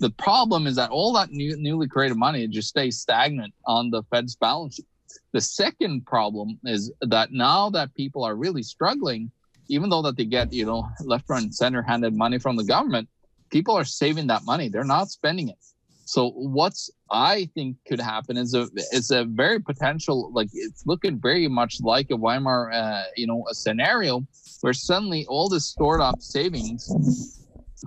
The 0.00 0.10
problem 0.10 0.66
is 0.66 0.76
that 0.76 0.90
all 0.90 1.12
that 1.14 1.30
new, 1.30 1.56
newly 1.56 1.88
created 1.88 2.16
money 2.16 2.46
just 2.46 2.68
stays 2.68 3.00
stagnant 3.00 3.52
on 3.66 3.90
the 3.90 4.02
Fed's 4.04 4.36
balance 4.36 4.76
sheet. 4.76 4.86
The 5.32 5.40
second 5.40 6.06
problem 6.06 6.58
is 6.64 6.92
that 7.00 7.32
now 7.32 7.70
that 7.70 7.94
people 7.94 8.22
are 8.24 8.36
really 8.36 8.62
struggling, 8.62 9.30
even 9.68 9.90
though 9.90 10.02
that 10.02 10.16
they 10.16 10.24
get 10.24 10.52
you 10.52 10.66
know 10.66 10.88
left, 11.00 11.28
right, 11.28 11.42
and 11.42 11.54
center 11.54 11.82
handed 11.82 12.14
money 12.14 12.38
from 12.38 12.56
the 12.56 12.64
government, 12.64 13.08
people 13.50 13.74
are 13.74 13.84
saving 13.84 14.28
that 14.28 14.44
money. 14.44 14.68
They're 14.68 14.84
not 14.84 15.08
spending 15.08 15.48
it. 15.48 15.58
So 16.04 16.30
what's 16.30 16.90
I 17.10 17.50
think 17.54 17.76
could 17.86 18.00
happen 18.00 18.38
is 18.38 18.54
a 18.54 18.68
is 18.92 19.10
a 19.10 19.24
very 19.24 19.60
potential 19.60 20.30
like 20.32 20.48
it's 20.52 20.86
looking 20.86 21.18
very 21.20 21.48
much 21.48 21.80
like 21.82 22.10
a 22.10 22.16
Weimar 22.16 22.70
uh, 22.72 23.02
you 23.16 23.26
know 23.26 23.44
a 23.50 23.54
scenario 23.54 24.26
where 24.62 24.72
suddenly 24.72 25.26
all 25.26 25.48
this 25.48 25.66
stored 25.66 26.00
up 26.00 26.20
savings 26.20 26.88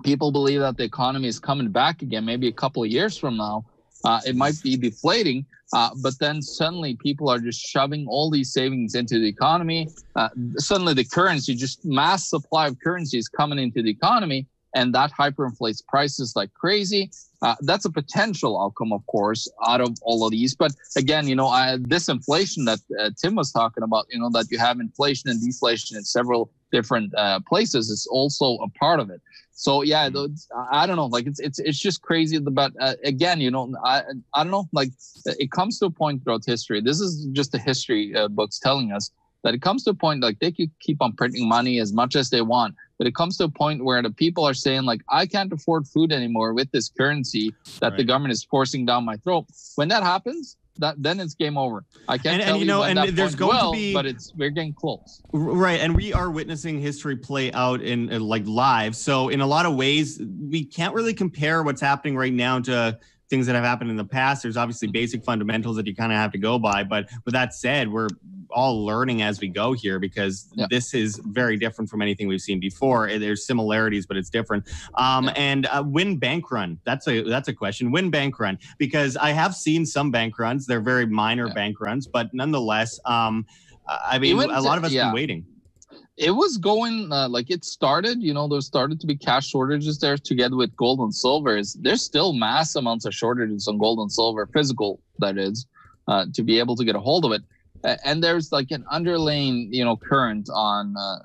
people 0.04 0.32
believe 0.32 0.60
that 0.60 0.76
the 0.76 0.84
economy 0.84 1.28
is 1.28 1.38
coming 1.38 1.70
back 1.70 2.02
again 2.02 2.24
maybe 2.24 2.48
a 2.48 2.52
couple 2.52 2.82
of 2.82 2.88
years 2.88 3.16
from 3.16 3.36
now 3.36 3.64
uh, 4.04 4.20
it 4.26 4.36
might 4.36 4.60
be 4.62 4.76
deflating 4.76 5.44
uh, 5.74 5.90
but 6.02 6.18
then 6.18 6.42
suddenly 6.42 6.96
people 6.96 7.30
are 7.30 7.38
just 7.38 7.60
shoving 7.60 8.06
all 8.08 8.30
these 8.30 8.52
savings 8.52 8.94
into 8.94 9.18
the 9.18 9.28
economy 9.28 9.88
uh, 10.16 10.28
suddenly 10.56 10.94
the 10.94 11.04
currency 11.04 11.54
just 11.54 11.84
mass 11.84 12.28
supply 12.28 12.66
of 12.66 12.76
currency 12.80 13.18
is 13.18 13.28
coming 13.28 13.58
into 13.58 13.82
the 13.82 13.90
economy 13.90 14.46
and 14.74 14.94
that 14.94 15.12
hyperinflates 15.12 15.86
prices 15.86 16.34
like 16.34 16.52
crazy. 16.54 17.10
Uh, 17.42 17.56
that's 17.60 17.84
a 17.84 17.90
potential 17.90 18.60
outcome, 18.62 18.92
of 18.92 19.04
course, 19.06 19.48
out 19.66 19.80
of 19.80 19.90
all 20.02 20.24
of 20.24 20.30
these. 20.30 20.54
But 20.54 20.72
again, 20.96 21.26
you 21.26 21.34
know, 21.34 21.48
I, 21.48 21.76
this 21.80 22.08
inflation 22.08 22.64
that 22.66 22.78
uh, 22.98 23.10
Tim 23.20 23.34
was 23.34 23.52
talking 23.52 23.82
about, 23.82 24.06
you 24.10 24.20
know, 24.20 24.30
that 24.30 24.46
you 24.50 24.58
have 24.58 24.80
inflation 24.80 25.28
and 25.30 25.40
deflation 25.42 25.96
in 25.96 26.04
several 26.04 26.50
different 26.70 27.12
uh, 27.16 27.40
places 27.46 27.90
is 27.90 28.06
also 28.10 28.56
a 28.58 28.68
part 28.70 29.00
of 29.00 29.10
it. 29.10 29.20
So 29.54 29.82
yeah, 29.82 30.08
those, 30.08 30.48
I 30.72 30.86
don't 30.86 30.96
know, 30.96 31.06
like 31.06 31.26
it's 31.26 31.38
it's 31.38 31.58
it's 31.58 31.78
just 31.78 32.02
crazy. 32.02 32.38
But 32.38 32.72
uh, 32.80 32.94
again, 33.04 33.40
you 33.40 33.50
know, 33.50 33.72
I 33.84 34.02
I 34.34 34.42
don't 34.42 34.50
know, 34.50 34.68
like 34.72 34.90
it 35.26 35.50
comes 35.50 35.78
to 35.78 35.86
a 35.86 35.90
point 35.90 36.24
throughout 36.24 36.42
history. 36.46 36.80
This 36.80 37.00
is 37.00 37.28
just 37.32 37.52
the 37.52 37.58
history 37.58 38.14
uh, 38.14 38.28
books 38.28 38.58
telling 38.58 38.92
us 38.92 39.10
that 39.42 39.54
it 39.54 39.62
comes 39.62 39.84
to 39.84 39.90
a 39.90 39.94
point 39.94 40.22
like 40.22 40.38
they 40.38 40.52
could 40.52 40.70
keep 40.80 41.02
on 41.02 41.12
printing 41.12 41.48
money 41.48 41.78
as 41.78 41.92
much 41.92 42.16
as 42.16 42.30
they 42.30 42.42
want 42.42 42.74
but 42.98 43.06
it 43.06 43.14
comes 43.14 43.36
to 43.36 43.44
a 43.44 43.48
point 43.48 43.84
where 43.84 44.02
the 44.02 44.10
people 44.10 44.44
are 44.44 44.54
saying 44.54 44.84
like 44.84 45.00
i 45.10 45.26
can't 45.26 45.52
afford 45.52 45.86
food 45.86 46.12
anymore 46.12 46.52
with 46.52 46.70
this 46.72 46.90
currency 46.98 47.54
that 47.80 47.96
the 47.96 48.04
government 48.04 48.32
is 48.32 48.44
forcing 48.44 48.86
down 48.86 49.04
my 49.04 49.16
throat 49.18 49.46
when 49.76 49.88
that 49.88 50.02
happens 50.02 50.56
that 50.78 50.94
then 50.98 51.20
it's 51.20 51.34
game 51.34 51.58
over 51.58 51.84
i 52.08 52.16
can't 52.16 52.34
And- 52.34 52.42
and, 52.42 52.48
tell 52.48 52.58
you 52.58 52.64
know, 52.64 52.82
and 52.82 52.98
that 52.98 53.14
there's 53.14 53.34
going 53.34 53.58
to 53.58 53.72
be- 53.72 53.92
but 53.94 54.06
it's 54.06 54.32
we're 54.36 54.50
getting 54.50 54.74
close 54.74 55.22
Right, 55.32 55.80
and 55.80 55.94
we 55.96 56.12
are 56.12 56.30
witnessing 56.30 56.80
history 56.80 57.16
play 57.16 57.52
out 57.52 57.80
in 57.80 58.12
uh, 58.12 58.20
like 58.20 58.46
live. 58.46 58.94
So 58.96 59.28
in 59.30 59.40
a 59.40 59.46
lot 59.46 59.64
of 59.66 59.74
ways, 59.76 60.20
we 60.50 60.64
can't 60.64 60.94
really 60.94 61.14
compare 61.14 61.62
what's 61.62 61.80
happening 61.80 62.16
right 62.16 62.32
now 62.32 62.60
to 62.60 62.98
things 63.30 63.46
that 63.46 63.54
have 63.54 63.64
happened 63.64 63.88
in 63.90 63.96
the 63.96 64.04
past. 64.04 64.42
There's 64.42 64.58
obviously 64.58 64.88
basic 64.88 65.24
fundamentals 65.24 65.76
that 65.76 65.86
you 65.86 65.94
kind 65.94 66.12
of 66.12 66.18
have 66.18 66.32
to 66.32 66.38
go 66.38 66.58
by, 66.58 66.84
but 66.84 67.08
with 67.24 67.32
that 67.32 67.54
said, 67.54 67.90
we're 67.90 68.08
all 68.54 68.84
learning 68.84 69.22
as 69.22 69.40
we 69.40 69.48
go 69.48 69.72
here 69.72 69.98
because 69.98 70.48
Yeah. 70.54 70.66
this 70.70 70.94
is 70.94 71.20
very 71.24 71.56
different 71.56 71.90
from 71.90 72.02
anything 72.02 72.28
we've 72.28 72.40
seen 72.40 72.60
before. 72.60 73.08
There's 73.18 73.46
similarities, 73.46 74.06
but 74.06 74.16
it's 74.16 74.30
different. 74.30 74.64
Um, 74.94 75.24
Yeah. 75.24 75.32
And 75.36 75.66
uh, 75.66 75.82
win 75.86 76.18
bank 76.18 76.50
run. 76.50 76.78
That's 76.84 77.06
a 77.08 77.22
that's 77.22 77.48
a 77.48 77.52
question. 77.52 77.90
Win 77.90 78.10
bank 78.10 78.38
run 78.38 78.58
because 78.78 79.16
I 79.16 79.30
have 79.30 79.54
seen 79.54 79.84
some 79.86 80.10
bank 80.10 80.38
runs. 80.38 80.66
They're 80.66 80.80
very 80.80 81.06
minor 81.06 81.46
Yeah. 81.48 81.54
bank 81.54 81.80
runs, 81.80 82.06
but 82.06 82.32
nonetheless, 82.32 83.00
um, 83.04 83.46
I 84.12 84.18
mean, 84.18 84.36
Even 84.36 84.50
a 84.50 84.60
lot 84.60 84.78
of 84.78 84.84
us 84.84 84.92
yeah. 84.92 85.06
been 85.06 85.14
waiting. 85.14 85.44
it 86.18 86.30
was 86.30 86.58
going 86.58 87.10
uh, 87.10 87.26
like 87.36 87.48
it 87.50 87.64
started 87.64 88.22
you 88.22 88.34
know 88.34 88.46
there 88.46 88.60
started 88.60 89.00
to 89.00 89.06
be 89.06 89.16
cash 89.16 89.46
shortages 89.48 89.98
there 89.98 90.18
together 90.18 90.56
with 90.56 90.74
gold 90.76 90.98
and 91.00 91.12
silver 91.14 91.58
there's 91.80 92.02
still 92.02 92.30
mass 92.34 92.74
amounts 92.76 93.04
of 93.06 93.12
shortages 93.14 93.66
on 93.66 93.78
gold 93.78 93.98
and 93.98 94.12
silver 94.12 94.46
physical 94.56 95.00
that 95.24 95.38
is 95.38 95.66
uh, 96.08 96.26
to 96.34 96.42
be 96.42 96.58
able 96.58 96.76
to 96.76 96.84
get 96.84 96.94
a 96.94 97.00
hold 97.00 97.24
of 97.24 97.32
it 97.32 97.42
and 97.84 98.22
there's 98.22 98.52
like 98.52 98.70
an 98.70 98.84
underlying 98.90 99.68
you 99.70 99.84
know 99.84 99.96
current 99.96 100.48
on 100.52 100.94
uh, 100.96 101.18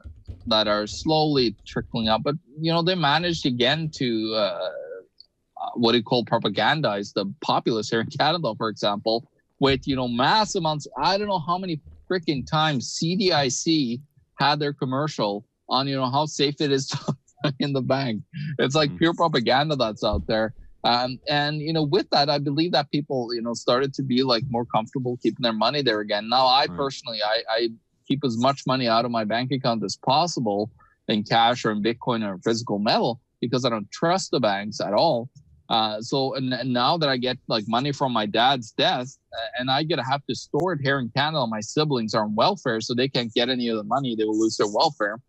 that 0.48 0.68
are 0.68 0.88
slowly 0.88 1.56
trickling 1.66 2.08
up 2.08 2.22
but 2.24 2.36
you 2.60 2.72
know 2.72 2.82
they 2.82 2.96
managed 2.96 3.46
again 3.46 3.90
to 3.94 4.34
uh, 4.36 4.38
uh, 4.38 5.70
what 5.76 5.92
do 5.92 5.98
you 5.98 6.04
call 6.04 6.26
propagandize 6.26 7.14
the 7.14 7.26
populace 7.42 7.90
here 7.90 8.02
in 8.02 8.08
canada 8.08 8.54
for 8.58 8.70
example 8.70 9.30
with 9.60 9.88
you 9.88 9.96
know 9.96 10.08
mass 10.08 10.56
amounts 10.56 10.88
i 11.02 11.18
don't 11.18 11.28
know 11.28 11.40
how 11.40 11.58
many 11.58 11.80
freaking 12.10 12.46
times 12.50 12.98
cdic 12.98 14.02
had 14.40 14.60
their 14.60 14.74
commercial 14.74 15.46
on 15.70 15.88
you 15.88 15.96
know 15.96 16.10
how 16.10 16.26
safe 16.26 16.62
it 16.62 16.72
is 16.72 16.88
to, 16.88 17.16
in 17.60 17.74
the 17.74 17.82
bank. 17.82 18.22
It's 18.60 18.76
like 18.76 18.96
pure 18.98 19.14
propaganda 19.14 19.76
that's 19.76 20.04
out 20.04 20.26
there. 20.28 20.54
Um, 20.88 21.20
and 21.28 21.60
you 21.60 21.74
know, 21.74 21.84
with 21.84 22.10
that, 22.12 22.30
I 22.30 22.38
believe 22.38 22.72
that 22.72 22.90
people, 22.92 23.34
you 23.34 23.42
know, 23.42 23.54
started 23.54 23.94
to 23.96 24.04
be 24.04 24.24
like 24.24 24.44
more 24.50 24.66
comfortable 24.66 25.18
keeping 25.22 25.44
their 25.44 25.52
money 25.52 25.82
there 25.82 26.00
again. 26.00 26.30
Now, 26.30 26.46
I 26.48 26.62
Right. 26.62 26.78
personally, 26.78 27.20
I, 27.22 27.44
I 27.50 27.70
keep 28.08 28.24
as 28.24 28.38
much 28.38 28.62
money 28.66 28.88
out 28.88 29.04
of 29.04 29.12
my 29.12 29.26
bank 29.26 29.52
account 29.52 29.84
as 29.84 29.98
possible 29.98 30.72
in 31.10 31.24
cash 31.24 31.66
or 31.66 31.72
in 31.72 31.84
Bitcoin 31.84 32.26
or 32.26 32.38
physical 32.38 32.80
metal 32.80 33.20
because 33.42 33.66
I 33.66 33.70
don't 33.70 33.92
trust 33.92 34.32
the 34.32 34.40
banks 34.40 34.80
at 34.80 34.94
all. 34.94 35.30
Uh, 35.70 36.00
so 36.00 36.34
and, 36.36 36.54
and 36.54 36.72
now 36.72 36.98
that 36.98 37.10
I 37.10 37.18
get 37.18 37.38
like 37.50 37.66
money 37.68 37.92
from 37.92 38.14
my 38.14 38.26
dad's 38.26 38.72
death, 38.72 39.10
uh, 39.38 39.60
and 39.60 39.70
I 39.70 39.84
get 39.84 39.98
to 39.98 40.04
have 40.04 40.26
to 40.30 40.36
store 40.36 40.72
it 40.72 40.80
here 40.82 41.00
in 41.00 41.12
Canada, 41.14 41.46
my 41.48 41.60
siblings 41.60 42.14
are 42.14 42.24
on 42.24 42.34
welfare, 42.36 42.80
so 42.80 42.94
they 42.94 43.10
can't 43.10 43.34
get 43.34 43.50
any 43.50 43.68
of 43.68 43.76
the 43.76 43.84
money. 43.84 44.16
They 44.16 44.24
will 44.24 44.40
lose 44.40 44.56
their 44.56 44.72
welfare. 44.72 45.20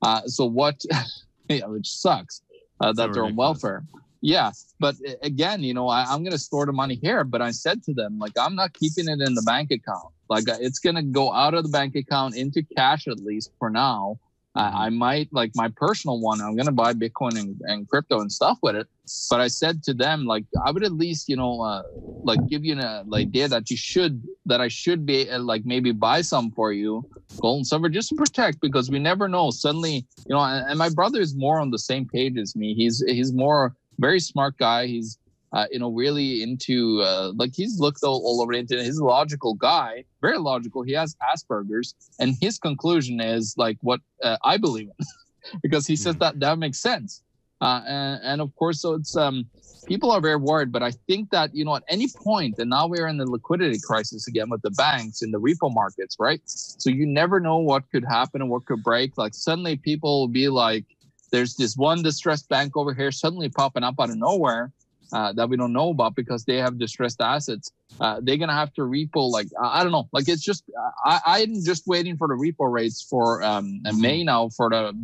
Uh, 0.00 0.22
so 0.26 0.44
what? 0.44 0.80
yeah, 1.48 1.66
which 1.66 1.88
sucks 1.88 2.42
uh, 2.80 2.92
that 2.92 3.08
So 3.08 3.12
they're 3.14 3.24
on 3.24 3.34
welfare. 3.34 3.82
Yeah, 4.20 4.50
but 4.80 4.96
again, 5.22 5.62
you 5.62 5.74
know, 5.74 5.88
I, 5.88 6.04
I'm 6.04 6.22
going 6.24 6.32
to 6.32 6.38
store 6.38 6.66
the 6.66 6.72
money 6.72 6.98
here. 7.00 7.24
But 7.24 7.40
I 7.40 7.52
said 7.52 7.82
to 7.84 7.94
them, 7.94 8.18
like, 8.18 8.32
I'm 8.38 8.56
not 8.56 8.72
keeping 8.74 9.08
it 9.08 9.20
in 9.20 9.34
the 9.34 9.42
bank 9.42 9.70
account. 9.70 10.08
Like, 10.28 10.48
uh, 10.48 10.56
it's 10.60 10.80
going 10.80 10.96
to 10.96 11.02
go 11.02 11.32
out 11.32 11.54
of 11.54 11.62
the 11.62 11.70
bank 11.70 11.94
account 11.94 12.36
into 12.36 12.62
cash 12.76 13.06
at 13.06 13.20
least 13.20 13.52
for 13.58 13.70
now. 13.70 14.18
Uh, 14.58 14.72
I 14.74 14.88
might 14.90 15.28
like 15.32 15.52
my 15.54 15.68
personal 15.76 16.20
one. 16.20 16.40
I'm 16.40 16.56
gonna 16.56 16.72
buy 16.72 16.92
Bitcoin 16.92 17.38
and, 17.38 17.60
and 17.64 17.88
crypto 17.88 18.20
and 18.20 18.32
stuff 18.32 18.58
with 18.60 18.74
it. 18.74 18.88
But 19.30 19.40
I 19.40 19.46
said 19.46 19.84
to 19.84 19.94
them, 19.94 20.24
like, 20.24 20.46
I 20.64 20.72
would 20.72 20.82
at 20.82 20.92
least, 20.92 21.28
you 21.28 21.36
know, 21.36 21.60
uh, 21.60 21.82
like 22.24 22.44
give 22.48 22.64
you 22.64 22.72
an 22.72 22.80
uh, 22.80 23.04
like, 23.06 23.28
idea 23.28 23.46
that 23.46 23.70
you 23.70 23.76
should, 23.76 24.20
that 24.46 24.60
I 24.60 24.66
should 24.66 25.06
be 25.06 25.30
uh, 25.30 25.38
like 25.38 25.64
maybe 25.64 25.92
buy 25.92 26.22
some 26.22 26.50
for 26.50 26.72
you, 26.72 27.06
gold 27.40 27.58
and 27.58 27.66
silver, 27.66 27.88
just 27.88 28.08
to 28.08 28.14
protect 28.16 28.60
because 28.60 28.90
we 28.90 28.98
never 28.98 29.28
know. 29.28 29.50
Suddenly, 29.50 30.06
you 30.28 30.34
know, 30.34 30.40
and, 30.40 30.68
and 30.70 30.78
my 30.78 30.88
brother 30.88 31.20
is 31.20 31.36
more 31.36 31.60
on 31.60 31.70
the 31.70 31.78
same 31.78 32.08
page 32.08 32.36
as 32.36 32.56
me. 32.56 32.74
He's 32.74 33.04
he's 33.06 33.32
more 33.32 33.76
very 33.98 34.20
smart 34.20 34.56
guy. 34.58 34.86
He's 34.86 35.18
uh, 35.52 35.66
you 35.70 35.78
know, 35.78 35.90
really 35.90 36.42
into 36.42 37.00
uh, 37.00 37.32
like 37.36 37.52
he's 37.54 37.78
looked 37.80 38.02
all, 38.02 38.20
all 38.24 38.42
over 38.42 38.52
the 38.52 38.58
internet. 38.58 38.84
He's 38.84 38.98
a 38.98 39.04
logical 39.04 39.54
guy, 39.54 40.04
very 40.20 40.38
logical. 40.38 40.82
He 40.82 40.92
has 40.92 41.16
Asperger's, 41.22 41.94
and 42.20 42.34
his 42.40 42.58
conclusion 42.58 43.20
is 43.20 43.54
like 43.56 43.78
what 43.80 44.00
uh, 44.22 44.36
I 44.44 44.58
believe 44.58 44.88
in, 44.98 45.06
because 45.62 45.86
he 45.86 45.96
says 45.96 46.16
Mhm. 46.16 46.18
that 46.20 46.40
that 46.40 46.58
makes 46.58 46.80
sense. 46.80 47.22
Uh, 47.60 47.80
and, 47.86 48.20
and 48.22 48.40
of 48.42 48.54
course, 48.56 48.82
so 48.82 48.94
it's 48.94 49.16
um, 49.16 49.46
people 49.86 50.10
are 50.10 50.20
very 50.20 50.36
worried, 50.36 50.70
but 50.70 50.82
I 50.82 50.92
think 51.08 51.30
that 51.30 51.54
you 51.54 51.64
know 51.64 51.76
at 51.76 51.82
any 51.88 52.08
point, 52.22 52.58
and 52.58 52.68
now 52.68 52.86
we're 52.86 53.08
in 53.08 53.16
the 53.16 53.24
liquidity 53.24 53.80
crisis 53.82 54.28
again 54.28 54.50
with 54.50 54.60
the 54.60 54.70
banks 54.72 55.22
and 55.22 55.32
the 55.32 55.40
repo 55.40 55.72
markets, 55.72 56.16
right? 56.20 56.42
So 56.44 56.90
you 56.90 57.06
never 57.06 57.40
know 57.40 57.56
what 57.56 57.84
could 57.90 58.04
happen 58.04 58.42
and 58.42 58.50
what 58.50 58.66
could 58.66 58.82
break. 58.82 59.16
Like 59.16 59.32
suddenly, 59.34 59.76
people 59.76 60.20
will 60.20 60.28
be 60.28 60.48
like, 60.50 60.84
"There's 61.30 61.56
this 61.56 61.76
one 61.76 62.02
distressed 62.02 62.48
bank 62.48 62.76
over 62.76 62.94
here 62.94 63.10
suddenly 63.10 63.48
popping 63.48 63.84
up 63.84 63.96
out 64.00 64.10
of 64.10 64.16
nowhere." 64.16 64.72
uh, 65.12 65.32
that 65.34 65.48
we 65.48 65.56
don't 65.56 65.72
know 65.72 65.90
about 65.90 66.14
because 66.14 66.44
they 66.44 66.56
have 66.56 66.78
distressed 66.78 67.20
assets. 67.20 67.70
Uh, 68.00 68.20
they're 68.22 68.36
gonna 68.36 68.52
have 68.52 68.72
to 68.74 68.82
repo 68.82 69.28
like 69.28 69.48
I 69.60 69.82
don't 69.82 69.90
know. 69.90 70.08
Like 70.12 70.28
it's 70.28 70.42
just 70.42 70.64
I, 71.04 71.20
I'm 71.26 71.64
just 71.64 71.86
waiting 71.86 72.16
for 72.16 72.28
the 72.28 72.34
repo 72.34 72.70
rates 72.70 73.02
for 73.02 73.42
um 73.42 73.80
May 73.96 74.22
now 74.22 74.50
for 74.50 74.70
the 74.70 74.94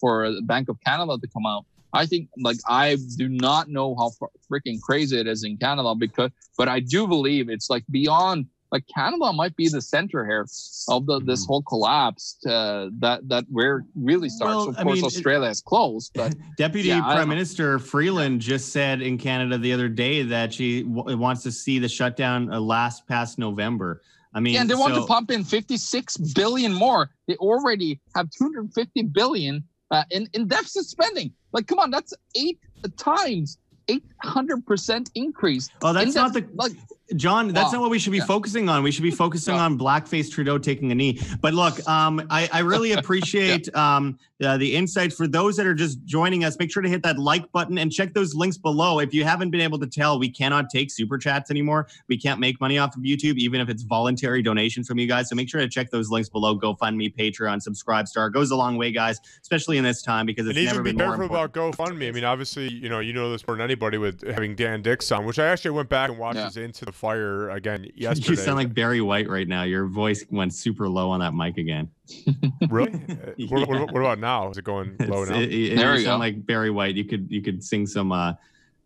for 0.00 0.30
the 0.30 0.42
Bank 0.42 0.68
of 0.68 0.78
Canada 0.86 1.18
to 1.20 1.28
come 1.28 1.46
out. 1.46 1.64
I 1.92 2.06
think 2.06 2.28
like 2.38 2.58
I 2.68 2.96
do 3.16 3.28
not 3.28 3.68
know 3.68 3.96
how 3.96 4.12
freaking 4.50 4.80
crazy 4.80 5.18
it 5.18 5.26
is 5.26 5.42
in 5.42 5.56
Canada 5.56 5.94
because, 5.96 6.30
but 6.56 6.68
I 6.68 6.80
do 6.80 7.06
believe 7.06 7.48
it's 7.48 7.70
like 7.70 7.84
beyond. 7.90 8.46
Like 8.72 8.84
Canada 8.92 9.32
might 9.32 9.54
be 9.56 9.68
the 9.68 9.80
center 9.80 10.24
here 10.26 10.46
of 10.88 11.06
the, 11.06 11.20
this 11.20 11.44
Mhm. 11.44 11.46
whole 11.46 11.62
collapse 11.62 12.36
uh, 12.46 12.88
that 12.98 13.28
that 13.28 13.44
where 13.48 13.84
really 13.94 14.28
starts. 14.28 14.56
Well, 14.56 14.68
of 14.70 14.78
I 14.78 14.82
course, 14.82 14.96
mean, 14.96 15.04
Australia 15.04 15.48
is 15.48 15.60
closed, 15.60 16.10
but 16.14 16.34
Deputy 16.56 16.88
Yeah, 16.88 17.02
Prime. 17.02 17.28
Minister 17.28 17.78
Freeland 17.78 18.40
just 18.40 18.70
said 18.70 19.00
in 19.00 19.16
Canada 19.18 19.58
the 19.58 19.72
other 19.72 19.88
day 19.88 20.22
that 20.24 20.52
she 20.54 20.82
w- 20.82 21.16
wants 21.16 21.42
to 21.44 21.52
see 21.52 21.78
the 21.78 21.88
shutdown 21.88 22.52
uh, 22.52 22.58
last 22.60 23.06
past 23.06 23.38
November. 23.38 24.02
I 24.32 24.40
mean, 24.40 24.54
Yeah, 24.54 24.62
and 24.62 24.70
they 24.70 24.74
want 24.74 24.94
to 24.94 25.06
pump 25.06 25.30
in 25.30 25.44
56 25.44 26.16
billion 26.34 26.72
more. 26.72 27.10
They 27.28 27.36
already 27.36 28.00
have 28.16 28.28
250 28.30 29.02
billion 29.02 29.62
uh, 29.92 30.02
in, 30.10 30.28
in 30.32 30.48
deficit 30.48 30.86
spending. 30.86 31.32
Like, 31.52 31.68
come 31.68 31.78
on, 31.78 31.92
that's 31.92 32.12
eight 32.34 32.58
times, 32.96 33.58
800% 33.88 35.10
increase. 35.14 35.68
Oh, 35.82 35.92
that's 35.92 36.08
in 36.08 36.14
not 36.14 36.32
the 36.32 36.44
like. 36.54 36.72
John, 37.16 37.48
that's 37.48 37.66
Wow. 37.66 37.72
not 37.72 37.80
what 37.82 37.90
we 37.90 37.98
should 37.98 38.12
be 38.12 38.18
Yeah. 38.18 38.24
focusing 38.24 38.68
on. 38.68 38.82
We 38.82 38.90
should 38.90 39.02
be 39.02 39.10
focusing 39.24 39.54
Yeah. 39.54 39.64
on 39.64 39.78
blackface 39.78 40.30
Trudeau 40.30 40.56
taking 40.58 40.90
a 40.90 40.94
knee. 40.94 41.20
But 41.42 41.52
look, 41.54 41.86
um, 41.88 42.22
I, 42.30 42.48
I 42.52 42.60
really 42.60 42.92
appreciate 42.98 43.74
um, 43.76 44.18
uh, 44.42 44.56
the 44.56 44.74
insights. 44.74 45.14
For 45.14 45.26
those 45.26 45.56
that 45.56 45.66
are 45.66 45.74
just 45.74 46.02
joining 46.06 46.44
us, 46.44 46.58
make 46.58 46.72
sure 46.72 46.82
to 46.82 46.88
hit 46.88 47.02
that 47.02 47.18
like 47.18 47.50
button 47.52 47.76
and 47.78 47.92
check 47.92 48.14
those 48.14 48.34
links 48.34 48.56
below. 48.56 49.00
If 49.00 49.12
you 49.12 49.22
haven't 49.24 49.50
been 49.50 49.60
able 49.60 49.78
to 49.80 49.86
tell, 49.86 50.18
we 50.18 50.28
cannot 50.30 50.70
take 50.70 50.90
super 50.90 51.18
chats 51.18 51.50
anymore. 51.50 51.88
We 52.08 52.16
can't 52.16 52.40
make 52.40 52.58
money 52.60 52.78
off 52.78 52.96
of 52.96 53.02
YouTube, 53.02 53.36
even 53.36 53.60
if 53.60 53.68
it's 53.68 53.82
voluntary 53.82 54.42
donations 54.42 54.88
from 54.88 54.98
you 54.98 55.06
guys. 55.06 55.28
So 55.28 55.34
make 55.34 55.48
sure 55.50 55.60
to 55.60 55.68
check 55.68 55.90
those 55.90 56.10
links 56.10 56.28
below. 56.30 56.58
GoFundMe, 56.58 57.14
Patreon, 57.14 57.60
Subscribe 57.62 58.08
Star 58.08 58.30
goes 58.30 58.50
a 58.50 58.56
long 58.56 58.76
way, 58.78 58.90
guys, 58.92 59.20
especially 59.42 59.76
in 59.76 59.84
this 59.84 60.00
time 60.02 60.24
because 60.26 60.46
it's 60.46 60.56
and 60.56 60.64
never 60.66 60.80
even 60.80 60.84
be 60.84 60.90
been 60.90 60.96
more 61.06 61.16
careful 61.16 61.24
important. 61.36 61.76
about 61.76 61.90
GoFundMe. 61.94 62.08
I 62.08 62.12
mean, 62.12 62.24
obviously, 62.24 62.72
you 62.72 62.88
know, 62.88 63.00
you 63.00 63.12
know 63.12 63.30
this 63.30 63.46
more 63.46 63.56
than 63.56 63.64
anybody 63.64 63.98
with 63.98 64.26
having 64.26 64.54
Dan 64.54 64.80
Dicks 64.82 65.12
on, 65.12 65.26
which 65.26 65.38
I 65.38 65.46
actually 65.46 65.72
went 65.72 65.88
back 65.90 66.08
and 66.10 66.18
watched 66.18 66.36
Yeah. 66.38 66.46
his 66.46 66.56
Into 66.56 66.84
the 66.84 66.92
Fire 66.94 67.50
again 67.50 67.86
yesterday. 67.94 68.30
You 68.30 68.36
sound 68.36 68.56
like 68.56 68.72
Barry 68.72 69.00
White 69.00 69.28
right 69.28 69.46
now. 69.48 69.64
Your 69.64 69.86
voice 69.86 70.24
went 70.30 70.54
super 70.54 70.88
low 70.88 71.10
on 71.10 71.20
that 71.20 71.34
mic 71.34 71.58
again. 71.58 71.90
really. 72.68 72.92
Uh, 73.14 73.46
what, 73.48 73.68
what- 73.68 73.92
what 73.92 74.00
about 74.00 74.18
now? 74.18 74.48
Is 74.50 74.58
it 74.58 74.64
going 74.64 74.96
low 75.00 75.22
It's- 75.22 75.28
now? 75.30 75.38
It, 75.40 75.52
it- 75.52 75.76
There 75.76 75.94
you 75.96 76.04
sound 76.04 76.16
go. 76.20 76.24
like 76.26 76.46
Barry 76.46 76.70
White. 76.70 76.94
You 76.94 77.04
could 77.04 77.30
you 77.30 77.42
could 77.42 77.62
sing 77.64 77.86
some 77.86 78.12
uh, 78.12 78.32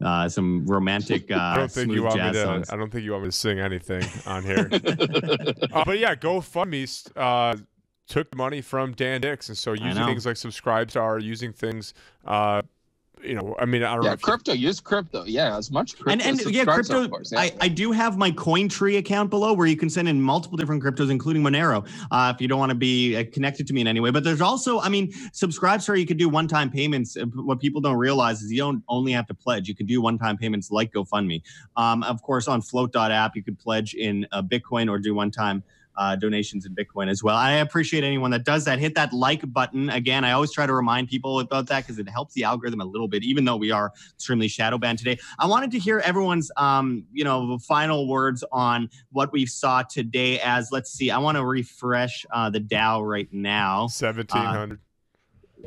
uh, 0.04 0.28
some 0.28 0.64
romantic 0.66 1.30
uh, 1.30 1.36
I 1.36 1.56
don't 1.56 1.70
think 1.70 1.88
you 1.88 1.94
smooth 1.98 2.04
want 2.04 2.16
me 2.16 2.22
jazz 2.22 2.34
to. 2.36 2.42
songs. 2.44 2.70
I 2.70 2.76
don't 2.76 2.90
think 2.90 3.04
you 3.04 3.10
want 3.12 3.24
me 3.24 3.28
to 3.30 3.36
sing 3.36 3.58
anything 3.58 4.04
on 4.26 4.42
here. 4.44 4.68
uh, 4.72 5.84
but 5.84 5.98
yeah, 5.98 6.14
GoFundMe 6.14 7.10
uh, 7.16 7.56
took 8.06 8.34
money 8.36 8.60
from 8.60 8.92
Dan 8.92 9.20
Dicks, 9.20 9.48
and 9.48 9.58
so 9.58 9.72
using 9.72 10.04
things 10.06 10.24
like 10.24 10.36
Subscribestar, 10.36 11.20
using 11.22 11.52
things, 11.52 11.94
uh, 12.26 12.62
you 13.22 13.34
know, 13.34 13.54
I 13.58 13.64
mean, 13.64 13.82
I 13.82 13.94
don't 13.94 14.02
know. 14.02 14.10
Yeah, 14.10 14.12
you, 14.12 14.18
crypto. 14.18 14.52
Use 14.52 14.80
crypto. 14.80 15.24
Yeah, 15.24 15.56
as 15.56 15.70
much 15.70 15.96
crypto. 15.96 16.10
and 16.10 16.22
and 16.22 16.54
yeah, 16.54 16.64
crypto. 16.64 17.08
Course, 17.08 17.32
yeah. 17.32 17.40
I, 17.40 17.52
I 17.60 17.68
do 17.68 17.92
have 17.92 18.16
my 18.16 18.30
CoinTree 18.30 18.98
account 18.98 19.30
below 19.30 19.52
where 19.52 19.66
you 19.66 19.76
can 19.76 19.90
send 19.90 20.08
in 20.08 20.20
multiple 20.20 20.56
different 20.56 20.82
cryptos, 20.82 21.10
including 21.10 21.42
Monero, 21.42 21.86
uh, 22.10 22.32
if 22.34 22.40
you 22.40 22.48
don't 22.48 22.58
want 22.58 22.70
to 22.70 22.76
be 22.76 23.16
uh, 23.16 23.24
connected 23.32 23.66
to 23.66 23.72
me 23.72 23.80
in 23.80 23.86
any 23.86 24.00
way. 24.00 24.10
But 24.10 24.24
there's 24.24 24.40
also, 24.40 24.80
I 24.80 24.88
mean, 24.88 25.12
Subscribestar, 25.32 25.98
you 25.98 26.06
could 26.06 26.18
do 26.18 26.28
one-time 26.28 26.70
payments. 26.70 27.16
Uh, 27.16 27.24
What 27.26 27.60
people 27.60 27.80
don't 27.80 27.98
realize 27.98 28.42
is 28.42 28.52
you 28.52 28.58
don't 28.58 28.82
only 28.88 29.12
have 29.12 29.26
to 29.28 29.34
pledge; 29.34 29.68
you 29.68 29.74
can 29.74 29.86
do 29.86 30.00
one-time 30.00 30.36
payments 30.36 30.70
like 30.70 30.92
GoFundMe. 30.92 31.42
Um, 31.76 32.02
of 32.02 32.22
course, 32.22 32.48
on 32.48 32.62
Flote.app, 32.62 33.36
you 33.36 33.42
could 33.42 33.58
pledge 33.58 33.94
in 33.94 34.26
uh, 34.32 34.42
Bitcoin 34.42 34.90
or 34.90 34.98
do 34.98 35.14
one-time. 35.14 35.62
Uh, 35.98 36.14
donations 36.14 36.64
in 36.64 36.72
Bitcoin 36.76 37.10
as 37.10 37.24
well. 37.24 37.34
I 37.34 37.54
appreciate 37.54 38.04
anyone 38.04 38.30
that 38.30 38.44
does 38.44 38.64
that. 38.66 38.78
Hit 38.78 38.94
that 38.94 39.12
like 39.12 39.42
button. 39.52 39.90
Again, 39.90 40.24
I 40.24 40.30
always 40.30 40.52
try 40.52 40.64
to 40.64 40.72
remind 40.72 41.08
people 41.08 41.40
about 41.40 41.66
that 41.66 41.84
because 41.84 41.98
it 41.98 42.08
helps 42.08 42.34
the 42.34 42.44
algorithm 42.44 42.80
a 42.80 42.84
little 42.84 43.08
bit, 43.08 43.24
even 43.24 43.44
though 43.44 43.56
we 43.56 43.72
are 43.72 43.92
extremely 44.14 44.46
shadow 44.46 44.78
banned 44.78 44.98
today. 44.98 45.18
I 45.40 45.46
wanted 45.46 45.72
to 45.72 45.78
hear 45.80 45.98
everyone's, 45.98 46.52
um, 46.56 47.04
you 47.12 47.24
know, 47.24 47.58
final 47.58 48.06
words 48.06 48.44
on 48.52 48.88
what 49.10 49.32
we 49.32 49.44
saw 49.44 49.82
today. 49.82 50.38
As 50.38 50.70
let's 50.70 50.92
see, 50.92 51.10
I 51.10 51.18
want 51.18 51.36
to 51.36 51.44
refresh 51.44 52.24
uh, 52.30 52.48
the 52.48 52.60
Dow 52.60 53.02
right 53.02 53.28
now. 53.32 53.88
seventeen 53.88 54.44
hundred. 54.44 54.78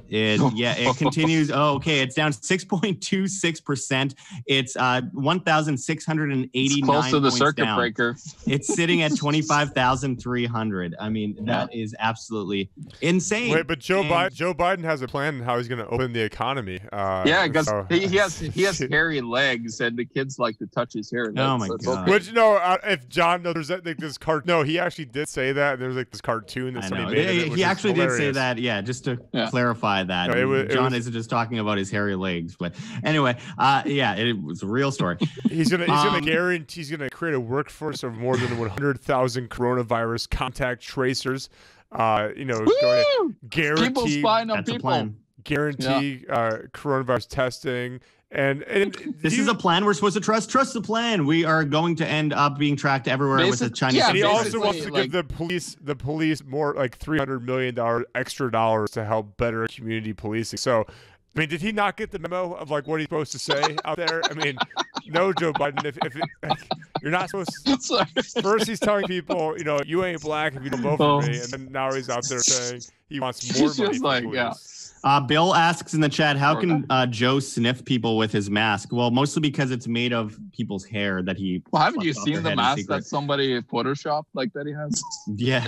It 0.09 0.39
yeah, 0.55 0.75
it 0.77 0.97
continues. 0.97 1.51
Oh, 1.51 1.75
okay, 1.75 1.99
it's 2.01 2.15
down 2.15 2.33
six 2.33 2.63
point 2.63 3.01
two 3.01 3.27
six 3.27 3.59
percent. 3.59 4.15
It's 4.45 4.75
uh 4.75 5.01
one 5.13 5.39
thousand 5.41 5.77
six 5.77 6.05
hundred 6.05 6.31
and 6.31 6.45
eighty 6.53 6.79
It's 6.79 6.85
close 6.85 7.09
to 7.11 7.19
the 7.19 7.31
circuit 7.31 7.67
breaker. 7.75 8.15
It's 8.45 8.73
sitting 8.73 9.01
at 9.03 9.15
twenty 9.17 9.41
five 9.41 9.73
thousand 9.73 10.21
three 10.21 10.45
hundred. 10.45 10.95
I 10.99 11.09
mean, 11.09 11.37
that 11.45 11.73
is 11.73 11.95
absolutely 11.99 12.69
insane. 13.01 13.51
Wait, 13.53 13.67
but 13.67 13.79
Joe 13.79 14.01
And- 14.01 14.09
Biden, 14.09 14.33
Joe 14.33 14.53
Biden 14.53 14.83
has 14.83 15.01
a 15.01 15.07
plan 15.07 15.35
on 15.35 15.41
how 15.41 15.57
he's 15.57 15.67
going 15.67 15.79
to 15.79 15.87
open 15.87 16.13
the 16.13 16.21
economy. 16.21 16.79
Uh, 16.91 17.23
yeah, 17.25 17.47
because 17.47 17.67
so- 17.67 17.85
he, 17.89 18.07
he 18.07 18.15
has 18.17 18.39
he 18.39 18.63
has 18.63 18.79
hairy 18.79 19.21
legs, 19.21 19.79
and 19.81 19.97
the 19.97 20.05
kids 20.05 20.39
like 20.39 20.57
to 20.59 20.67
touch 20.67 20.93
his 20.93 21.11
hair. 21.11 21.31
Oh 21.37 21.57
my 21.57 21.67
so 21.67 21.77
God. 21.77 22.03
okay. 22.03 22.11
Which 22.11 22.31
no, 22.33 22.55
uh, 22.55 22.77
if 22.83 23.07
John, 23.09 23.43
no, 23.43 23.53
there's 23.53 23.67
that, 23.69 23.85
like 23.85 23.97
this 23.97 24.17
cart. 24.17 24.45
No, 24.45 24.63
he 24.63 24.79
actually 24.79 25.05
did 25.05 25.27
say 25.29 25.51
that. 25.53 25.79
There's 25.79 25.95
like 25.95 26.11
this 26.11 26.21
cartoon 26.21 26.73
that 26.75 26.85
somebody 26.85 27.15
made. 27.15 27.25
of 27.27 27.31
He, 27.33 27.41
it, 27.41 27.47
he 27.49 27.53
is 27.61 27.67
actually 27.67 27.93
did 27.93 28.11
say 28.11 28.31
that. 28.31 28.57
Yeah, 28.57 28.81
just 28.81 29.05
to 29.05 29.19
Yeah. 29.33 29.49
clarify 29.49 29.80
that. 29.81 30.29
No, 30.29 30.37
it 30.37 30.45
was- 30.45 30.61
it 30.63 30.71
John 30.71 30.85
was- 30.85 30.93
isn't 31.01 31.13
just 31.13 31.29
talking 31.29 31.59
about 31.59 31.77
his 31.77 31.89
hairy 31.91 32.15
legs, 32.15 32.55
but 32.57 32.73
anyway, 33.03 33.37
uh, 33.57 33.83
yeah, 33.85 34.15
it 34.15 34.41
was 34.41 34.63
a 34.63 34.67
real 34.67 34.91
story. 34.91 35.17
He's 35.49 35.69
gonna 35.69 35.85
he's 35.85 35.93
Um, 35.99 36.07
gonna 36.07 36.21
guarantee 36.21 36.81
he's 36.81 36.91
gonna 36.91 37.09
create 37.09 37.33
a 37.35 37.39
workforce 37.39 38.03
of 38.03 38.13
more 38.15 38.37
than 38.37 38.57
100,000 38.57 39.49
coronavirus 39.49 40.29
contact 40.29 40.81
tracers. 40.81 41.49
Uh, 41.91 42.29
you 42.37 42.45
know, 42.45 42.59
going 42.59 42.67
to 42.79 43.05
Woo! 43.19 43.29
People 43.29 43.49
guarantee 43.49 44.19
spying 44.21 44.49
on 44.49 44.57
That's 44.57 44.69
a 44.69 44.73
people. 44.73 44.89
plan. 44.89 45.15
guarantee 45.43 46.25
uh, 46.29 46.57
coronavirus 46.73 47.27
testing 47.27 47.99
and 48.31 48.63
and 48.63 48.93
This 49.21 49.35
do 49.35 49.41
is 49.41 49.47
a 49.47 49.55
plan 49.55 49.83
we're 49.83 49.93
supposed 49.93 50.15
to 50.15 50.21
trust. 50.21 50.49
Trust 50.49 50.73
the 50.73 50.81
plan. 50.81 51.25
We 51.25 51.43
are 51.43 51.63
going 51.63 51.95
to 51.97 52.07
end 52.07 52.33
up 52.33 52.57
being 52.57 52.75
tracked 52.75 53.07
everywhere 53.07 53.45
with 53.45 53.59
the 53.59 53.69
Chinese. 53.69 53.97
yeah, 53.97 54.07
And 54.07 54.17
he 54.17 54.23
also 54.23 54.59
wants 54.59 54.83
to 54.83 54.91
like- 54.91 55.11
give 55.11 55.11
the 55.11 55.23
police 55.23 55.75
the 55.81 55.95
police 55.95 56.43
more 56.43 56.73
like 56.73 56.97
three 56.97 57.19
hundred 57.19 57.45
million 57.45 57.75
dollars 57.75 58.05
extra 58.15 58.49
dollars 58.51 58.91
to 58.91 59.03
help 59.03 59.35
better 59.37 59.67
community 59.67 60.13
policing. 60.13 60.57
So 60.57 60.85
I 61.35 61.39
mean, 61.39 61.49
did 61.49 61.61
he 61.61 61.71
not 61.71 61.95
get 61.95 62.11
the 62.11 62.19
memo 62.19 62.53
of 62.53 62.71
like 62.71 62.87
what 62.87 62.99
he's 62.99 63.05
supposed 63.05 63.31
to 63.33 63.39
say 63.39 63.77
out 63.85 63.97
there? 63.97 64.21
I 64.29 64.33
mean, 64.33 64.57
no, 65.07 65.31
Joe 65.31 65.53
Biden. 65.53 65.85
If, 65.85 65.97
if 66.05 66.15
it, 66.15 66.23
you're 67.01 67.11
not 67.11 67.29
supposed 67.29 67.65
to, 67.65 68.41
first 68.41 68.67
he's 68.67 68.79
telling 68.81 69.07
people, 69.07 69.57
you 69.57 69.63
know, 69.63 69.79
you 69.85 70.03
ain't 70.03 70.21
black 70.21 70.55
if 70.55 70.63
you 70.63 70.69
don't 70.69 70.81
vote 70.81 70.97
for 70.97 71.03
oh. 71.03 71.21
me, 71.21 71.39
and 71.39 71.49
then 71.49 71.71
now 71.71 71.93
he's 71.93 72.09
out 72.09 72.25
there 72.27 72.39
saying 72.39 72.81
he 73.11 73.19
wants 73.19 73.43
more 73.59 73.67
he's 73.67 73.77
money. 73.77 73.91
Just 73.91 74.03
like, 74.03 74.25
yeah. 74.31 74.53
Uh, 75.03 75.19
Bill 75.19 75.55
asks 75.55 75.93
in 75.95 76.01
the 76.01 76.09
chat, 76.09 76.37
how 76.37 76.53
can 76.53 76.85
uh, 76.89 77.07
Joe 77.07 77.39
sniff 77.39 77.83
people 77.83 78.17
with 78.17 78.31
his 78.31 78.51
mask? 78.51 78.89
Well, 78.91 79.09
mostly 79.09 79.41
because 79.41 79.71
it's 79.71 79.87
made 79.87 80.13
of 80.13 80.39
people's 80.51 80.85
hair 80.85 81.23
that 81.23 81.37
he. 81.37 81.63
Well, 81.71 81.81
haven't 81.81 82.03
you 82.03 82.13
seen 82.13 82.43
the 82.43 82.55
mask 82.55 82.87
that 82.87 83.03
somebody 83.03 83.59
photoshopped 83.61 84.25
like 84.33 84.53
that 84.53 84.67
he 84.67 84.73
has? 84.73 85.01
Yeah. 85.35 85.67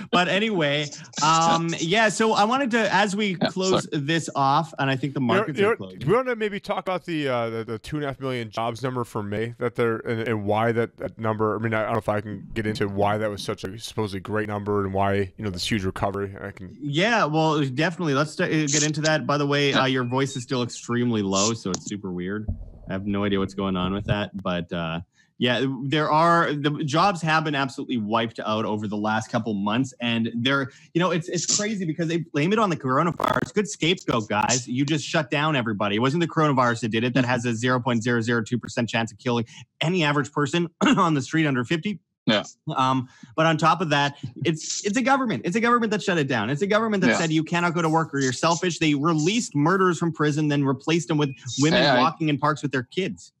but 0.10 0.28
anyway, 0.28 0.86
um, 1.22 1.68
yeah. 1.78 2.08
So 2.08 2.32
I 2.32 2.44
wanted 2.44 2.70
to, 2.70 2.92
as 2.94 3.14
we 3.14 3.36
yeah, 3.40 3.48
close 3.48 3.84
sorry. 3.84 4.02
this 4.02 4.30
off, 4.34 4.72
and 4.78 4.88
I 4.88 4.96
think 4.96 5.12
the 5.12 5.20
markets 5.20 5.58
you 5.58 5.66
know, 5.66 5.72
are 5.72 5.76
closed. 5.76 5.98
Do 5.98 6.06
we 6.06 6.14
want 6.14 6.28
to 6.28 6.36
maybe 6.36 6.60
talk 6.60 6.84
about 6.84 7.04
the, 7.04 7.28
uh, 7.28 7.50
the, 7.50 7.64
the 7.64 7.78
two 7.78 7.96
and 7.96 8.04
a 8.04 8.08
half 8.08 8.18
million 8.18 8.50
jobs 8.50 8.82
number 8.82 9.04
for 9.04 9.22
May 9.22 9.54
that 9.58 9.74
they're 9.74 9.98
and, 9.98 10.26
and 10.26 10.44
why 10.46 10.72
that, 10.72 10.96
that 10.96 11.18
number? 11.18 11.54
I 11.54 11.58
mean, 11.58 11.74
I 11.74 11.82
don't 11.82 11.92
know 11.92 11.98
if 11.98 12.08
I 12.08 12.22
can 12.22 12.48
get 12.54 12.66
into 12.66 12.88
why 12.88 13.18
that 13.18 13.28
was 13.28 13.42
such 13.42 13.64
a 13.64 13.78
supposedly 13.78 14.20
great 14.20 14.48
number 14.48 14.84
and 14.84 14.94
why 14.94 15.32
you 15.36 15.44
know 15.44 15.50
this 15.50 15.67
huge 15.68 15.84
recovery. 15.84 16.34
I 16.40 16.50
can. 16.50 16.76
Yeah. 16.80 17.24
Well, 17.24 17.62
definitely. 17.64 18.14
Let's 18.14 18.38
uh, 18.40 18.46
get 18.46 18.82
into 18.82 19.00
that. 19.02 19.26
By 19.26 19.38
the 19.38 19.46
way, 19.46 19.72
uh, 19.72 19.86
your 19.86 20.04
voice 20.04 20.36
is 20.36 20.42
still 20.42 20.62
extremely 20.62 21.22
low, 21.22 21.52
so 21.54 21.70
it's 21.70 21.86
super 21.86 22.10
weird. 22.10 22.46
I 22.88 22.92
have 22.92 23.06
no 23.06 23.24
idea 23.24 23.38
what's 23.38 23.54
going 23.54 23.76
on 23.76 23.92
with 23.92 24.06
that, 24.06 24.30
but 24.42 24.72
uh, 24.72 25.00
yeah, 25.38 25.64
there 25.84 26.10
are 26.10 26.52
the 26.52 26.70
jobs 26.84 27.22
have 27.22 27.44
been 27.44 27.54
absolutely 27.54 27.96
wiped 27.96 28.40
out 28.40 28.64
over 28.64 28.88
the 28.88 28.96
last 28.96 29.30
couple 29.30 29.54
months, 29.54 29.94
and 30.00 30.30
they're 30.34 30.70
you 30.94 31.00
know 31.00 31.12
it's 31.12 31.28
it's 31.28 31.56
crazy 31.56 31.84
because 31.84 32.08
they 32.08 32.18
blame 32.18 32.52
it 32.52 32.58
on 32.58 32.70
the 32.70 32.76
coronavirus. 32.76 33.54
Good 33.54 33.68
scapegoat, 33.68 34.28
guys. 34.28 34.66
You 34.66 34.84
just 34.84 35.04
shut 35.04 35.30
down 35.30 35.54
everybody. 35.54 35.96
It 35.96 36.00
wasn't 36.00 36.22
the 36.22 36.28
coronavirus 36.28 36.80
that 36.80 36.88
did 36.88 37.04
it. 37.04 37.14
That 37.14 37.24
has 37.24 37.44
a 37.44 37.54
zero 37.54 37.78
point 37.78 38.02
zero 38.02 38.20
zero 38.20 38.42
two 38.42 38.58
percent 38.58 38.88
chance 38.88 39.12
of 39.12 39.18
killing 39.18 39.44
any 39.80 40.02
average 40.02 40.32
person 40.32 40.68
on 40.84 41.14
the 41.14 41.22
street 41.22 41.46
under 41.46 41.64
fifty. 41.64 42.00
Yeah. 42.28 42.44
Um, 42.76 43.08
but 43.36 43.46
on 43.46 43.56
top 43.56 43.80
of 43.80 43.90
that, 43.90 44.16
it's 44.44 44.84
it's 44.84 44.96
a 44.96 45.02
government. 45.02 45.42
It's 45.44 45.56
a 45.56 45.60
government 45.60 45.90
that 45.92 46.02
shut 46.02 46.18
it 46.18 46.28
down. 46.28 46.50
It's 46.50 46.62
a 46.62 46.66
government 46.66 47.00
that 47.02 47.10
yeah. 47.10 47.18
said 47.18 47.32
you 47.32 47.42
cannot 47.42 47.74
go 47.74 47.82
to 47.82 47.88
work 47.88 48.14
or 48.14 48.20
you're 48.20 48.32
selfish. 48.32 48.78
They 48.78 48.94
released 48.94 49.54
murderers 49.54 49.98
from 49.98 50.12
prison, 50.12 50.48
then 50.48 50.64
replaced 50.64 51.08
them 51.08 51.18
with 51.18 51.30
women 51.60 51.82
hey, 51.82 51.96
walking 51.96 52.28
I, 52.28 52.30
in 52.30 52.38
parks 52.38 52.62
with 52.62 52.72
their 52.72 52.82
kids. 52.84 53.32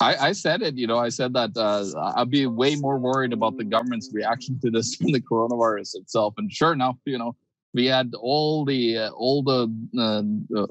I, 0.00 0.28
I, 0.28 0.32
said 0.32 0.60
it. 0.62 0.74
You 0.76 0.86
know, 0.86 0.98
I 0.98 1.08
said 1.08 1.32
that 1.32 1.56
uh, 1.56 2.12
I'd 2.16 2.30
be 2.30 2.46
way 2.46 2.76
more 2.76 2.98
worried 2.98 3.32
about 3.32 3.56
the 3.56 3.64
government's 3.64 4.10
reaction 4.12 4.60
to 4.60 4.70
this 4.70 4.96
than 4.98 5.12
the 5.12 5.20
coronavirus 5.20 5.96
itself. 5.96 6.34
And 6.36 6.52
sure 6.52 6.72
enough, 6.72 6.96
you 7.04 7.18
know, 7.18 7.34
we 7.72 7.86
had 7.86 8.14
all 8.18 8.64
the 8.64 8.98
uh, 8.98 9.10
all 9.10 9.42
the 9.42 9.68
uh, 9.98 10.66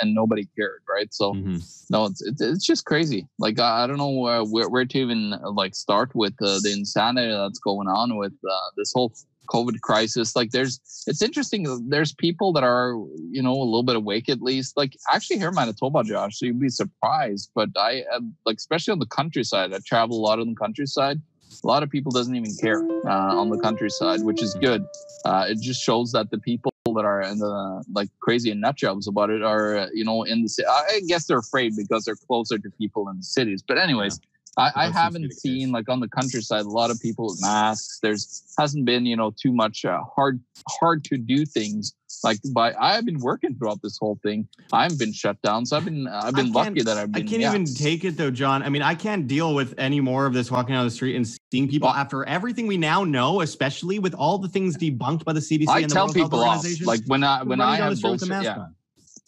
and 0.00 0.14
nobody 0.14 0.48
cared, 0.56 0.82
right? 0.88 1.12
So 1.12 1.34
mm-hmm. 1.34 1.58
no, 1.90 2.06
it's, 2.06 2.22
it's, 2.22 2.40
it's 2.40 2.64
just 2.64 2.84
crazy. 2.84 3.26
Like 3.38 3.58
I, 3.58 3.86
don't 3.86 3.98
know 3.98 4.26
uh, 4.26 4.44
where 4.44 4.68
where 4.68 4.84
to 4.84 4.98
even 4.98 5.34
uh, 5.34 5.50
like 5.50 5.74
start 5.74 6.14
with 6.14 6.34
uh, 6.40 6.60
the 6.62 6.72
insanity 6.72 7.32
that's 7.32 7.58
going 7.58 7.88
on 7.88 8.16
with 8.16 8.32
uh, 8.48 8.70
this 8.76 8.92
whole 8.94 9.12
COVID 9.48 9.80
crisis. 9.80 10.34
Like 10.36 10.50
there's 10.50 10.80
it's 11.06 11.22
interesting. 11.22 11.88
There's 11.88 12.12
people 12.12 12.52
that 12.54 12.64
are 12.64 12.94
you 13.30 13.42
know 13.42 13.52
a 13.52 13.64
little 13.64 13.82
bit 13.82 13.96
awake 13.96 14.28
at 14.28 14.40
least. 14.42 14.76
Like 14.76 14.96
actually 15.12 15.38
here 15.38 15.48
in 15.48 15.54
Manitoba, 15.54 16.04
Josh, 16.04 16.38
so 16.38 16.46
you'd 16.46 16.60
be 16.60 16.68
surprised. 16.68 17.50
But 17.54 17.70
I 17.76 18.04
uh, 18.12 18.20
like 18.46 18.56
especially 18.56 18.92
on 18.92 18.98
the 18.98 19.06
countryside. 19.06 19.72
I 19.72 19.78
travel 19.84 20.18
a 20.18 20.22
lot 20.22 20.38
on 20.38 20.48
the 20.48 20.56
countryside 20.56 21.20
a 21.62 21.66
lot 21.66 21.82
of 21.82 21.90
people 21.90 22.10
doesn't 22.10 22.34
even 22.34 22.54
care 22.56 22.82
uh, 23.06 23.36
on 23.36 23.50
the 23.50 23.58
countryside, 23.58 24.22
which 24.22 24.42
is 24.42 24.54
good. 24.54 24.84
Uh, 25.24 25.46
it 25.48 25.60
just 25.60 25.82
shows 25.82 26.12
that 26.12 26.30
the 26.30 26.38
people 26.38 26.71
that 26.94 27.04
are 27.04 27.22
in 27.22 27.38
the 27.38 27.84
like 27.92 28.08
crazy 28.20 28.50
and 28.50 28.60
nut 28.60 28.76
jobs 28.76 29.06
about 29.06 29.30
it 29.30 29.42
are 29.42 29.88
you 29.92 30.04
know 30.04 30.22
in 30.22 30.42
the 30.42 30.48
city. 30.48 30.66
I 30.68 31.00
guess 31.06 31.26
they're 31.26 31.38
afraid 31.38 31.76
because 31.76 32.04
they're 32.04 32.16
closer 32.16 32.58
to 32.58 32.70
people 32.70 33.08
in 33.08 33.18
the 33.18 33.24
cities. 33.24 33.62
But 33.62 33.78
anyways. 33.78 34.18
Yeah. 34.22 34.28
I, 34.58 34.70
I 34.74 34.90
haven't 34.90 35.32
seen 35.32 35.72
like 35.72 35.88
on 35.88 36.00
the 36.00 36.08
countryside 36.08 36.66
a 36.66 36.68
lot 36.68 36.90
of 36.90 37.00
people 37.00 37.26
with 37.26 37.40
masks. 37.40 38.00
There's 38.02 38.44
hasn't 38.58 38.84
been 38.84 39.06
you 39.06 39.16
know 39.16 39.32
too 39.40 39.52
much 39.52 39.84
uh, 39.84 40.00
hard 40.14 40.40
hard 40.68 41.04
to 41.04 41.16
do 41.16 41.46
things 41.46 41.94
like 42.22 42.38
by 42.52 42.74
I 42.78 42.94
have 42.94 43.06
been 43.06 43.18
working 43.18 43.54
throughout 43.54 43.80
this 43.82 43.96
whole 43.98 44.18
thing. 44.22 44.46
I 44.72 44.82
haven't 44.82 44.98
been 44.98 45.12
shut 45.12 45.40
down, 45.42 45.64
so 45.64 45.76
I've 45.76 45.86
been 45.86 46.06
I've 46.06 46.34
been 46.34 46.52
lucky 46.52 46.82
that 46.82 46.98
I've 46.98 47.10
been. 47.10 47.26
I 47.26 47.28
can't 47.28 47.40
yeah. 47.40 47.54
even 47.54 47.64
take 47.64 48.04
it 48.04 48.18
though, 48.18 48.30
John. 48.30 48.62
I 48.62 48.68
mean, 48.68 48.82
I 48.82 48.94
can't 48.94 49.26
deal 49.26 49.54
with 49.54 49.74
any 49.78 50.00
more 50.00 50.26
of 50.26 50.34
this 50.34 50.50
walking 50.50 50.74
down 50.74 50.84
the 50.84 50.90
street 50.90 51.16
and 51.16 51.26
seeing 51.50 51.68
people 51.68 51.88
well, 51.88 51.96
after 51.96 52.24
everything 52.24 52.66
we 52.66 52.76
now 52.76 53.04
know, 53.04 53.40
especially 53.40 53.98
with 53.98 54.14
all 54.14 54.36
the 54.36 54.48
things 54.48 54.76
debunked 54.76 55.24
by 55.24 55.32
the 55.32 55.40
CDC 55.40 55.68
I 55.68 55.80
and 55.80 55.90
the 55.90 55.94
tell 55.94 56.06
World 56.06 56.14
people 56.14 56.44
Health 56.44 56.56
Organization. 56.56 56.84
Off. 56.84 56.88
Like 56.88 57.00
when 57.06 57.24
I 57.24 57.42
when 57.42 57.60
I 57.60 57.76
have 57.76 58.00
bullshit, 58.00 58.28
yeah. 58.28 58.66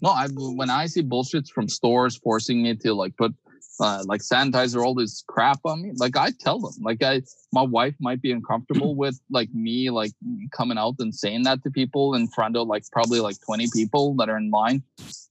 No, 0.02 0.10
I 0.10 0.28
when 0.28 0.68
I 0.68 0.86
see 0.86 1.02
bullshits 1.02 1.48
from 1.48 1.68
stores 1.68 2.16
forcing 2.16 2.62
me 2.62 2.74
to 2.76 2.92
like 2.92 3.16
put 3.16 3.34
uh, 3.80 4.02
like 4.06 4.20
sanitizer 4.20 4.84
all 4.84 4.94
this 4.94 5.24
crap 5.26 5.58
on 5.64 5.82
me 5.82 5.92
like 5.96 6.16
i 6.16 6.30
tell 6.40 6.58
them 6.58 6.72
like 6.80 7.02
i 7.02 7.20
my 7.52 7.62
wife 7.62 7.94
might 8.00 8.20
be 8.20 8.32
uncomfortable 8.32 8.94
with 8.96 9.18
like 9.30 9.52
me 9.54 9.90
like 9.90 10.12
coming 10.52 10.78
out 10.78 10.94
and 10.98 11.14
saying 11.14 11.42
that 11.42 11.62
to 11.62 11.70
people 11.70 12.14
in 12.14 12.28
front 12.28 12.56
of 12.56 12.68
like 12.68 12.84
probably 12.92 13.20
like 13.20 13.36
20 13.44 13.68
people 13.72 14.14
that 14.16 14.28
are 14.28 14.36
in 14.36 14.50
line 14.50 14.82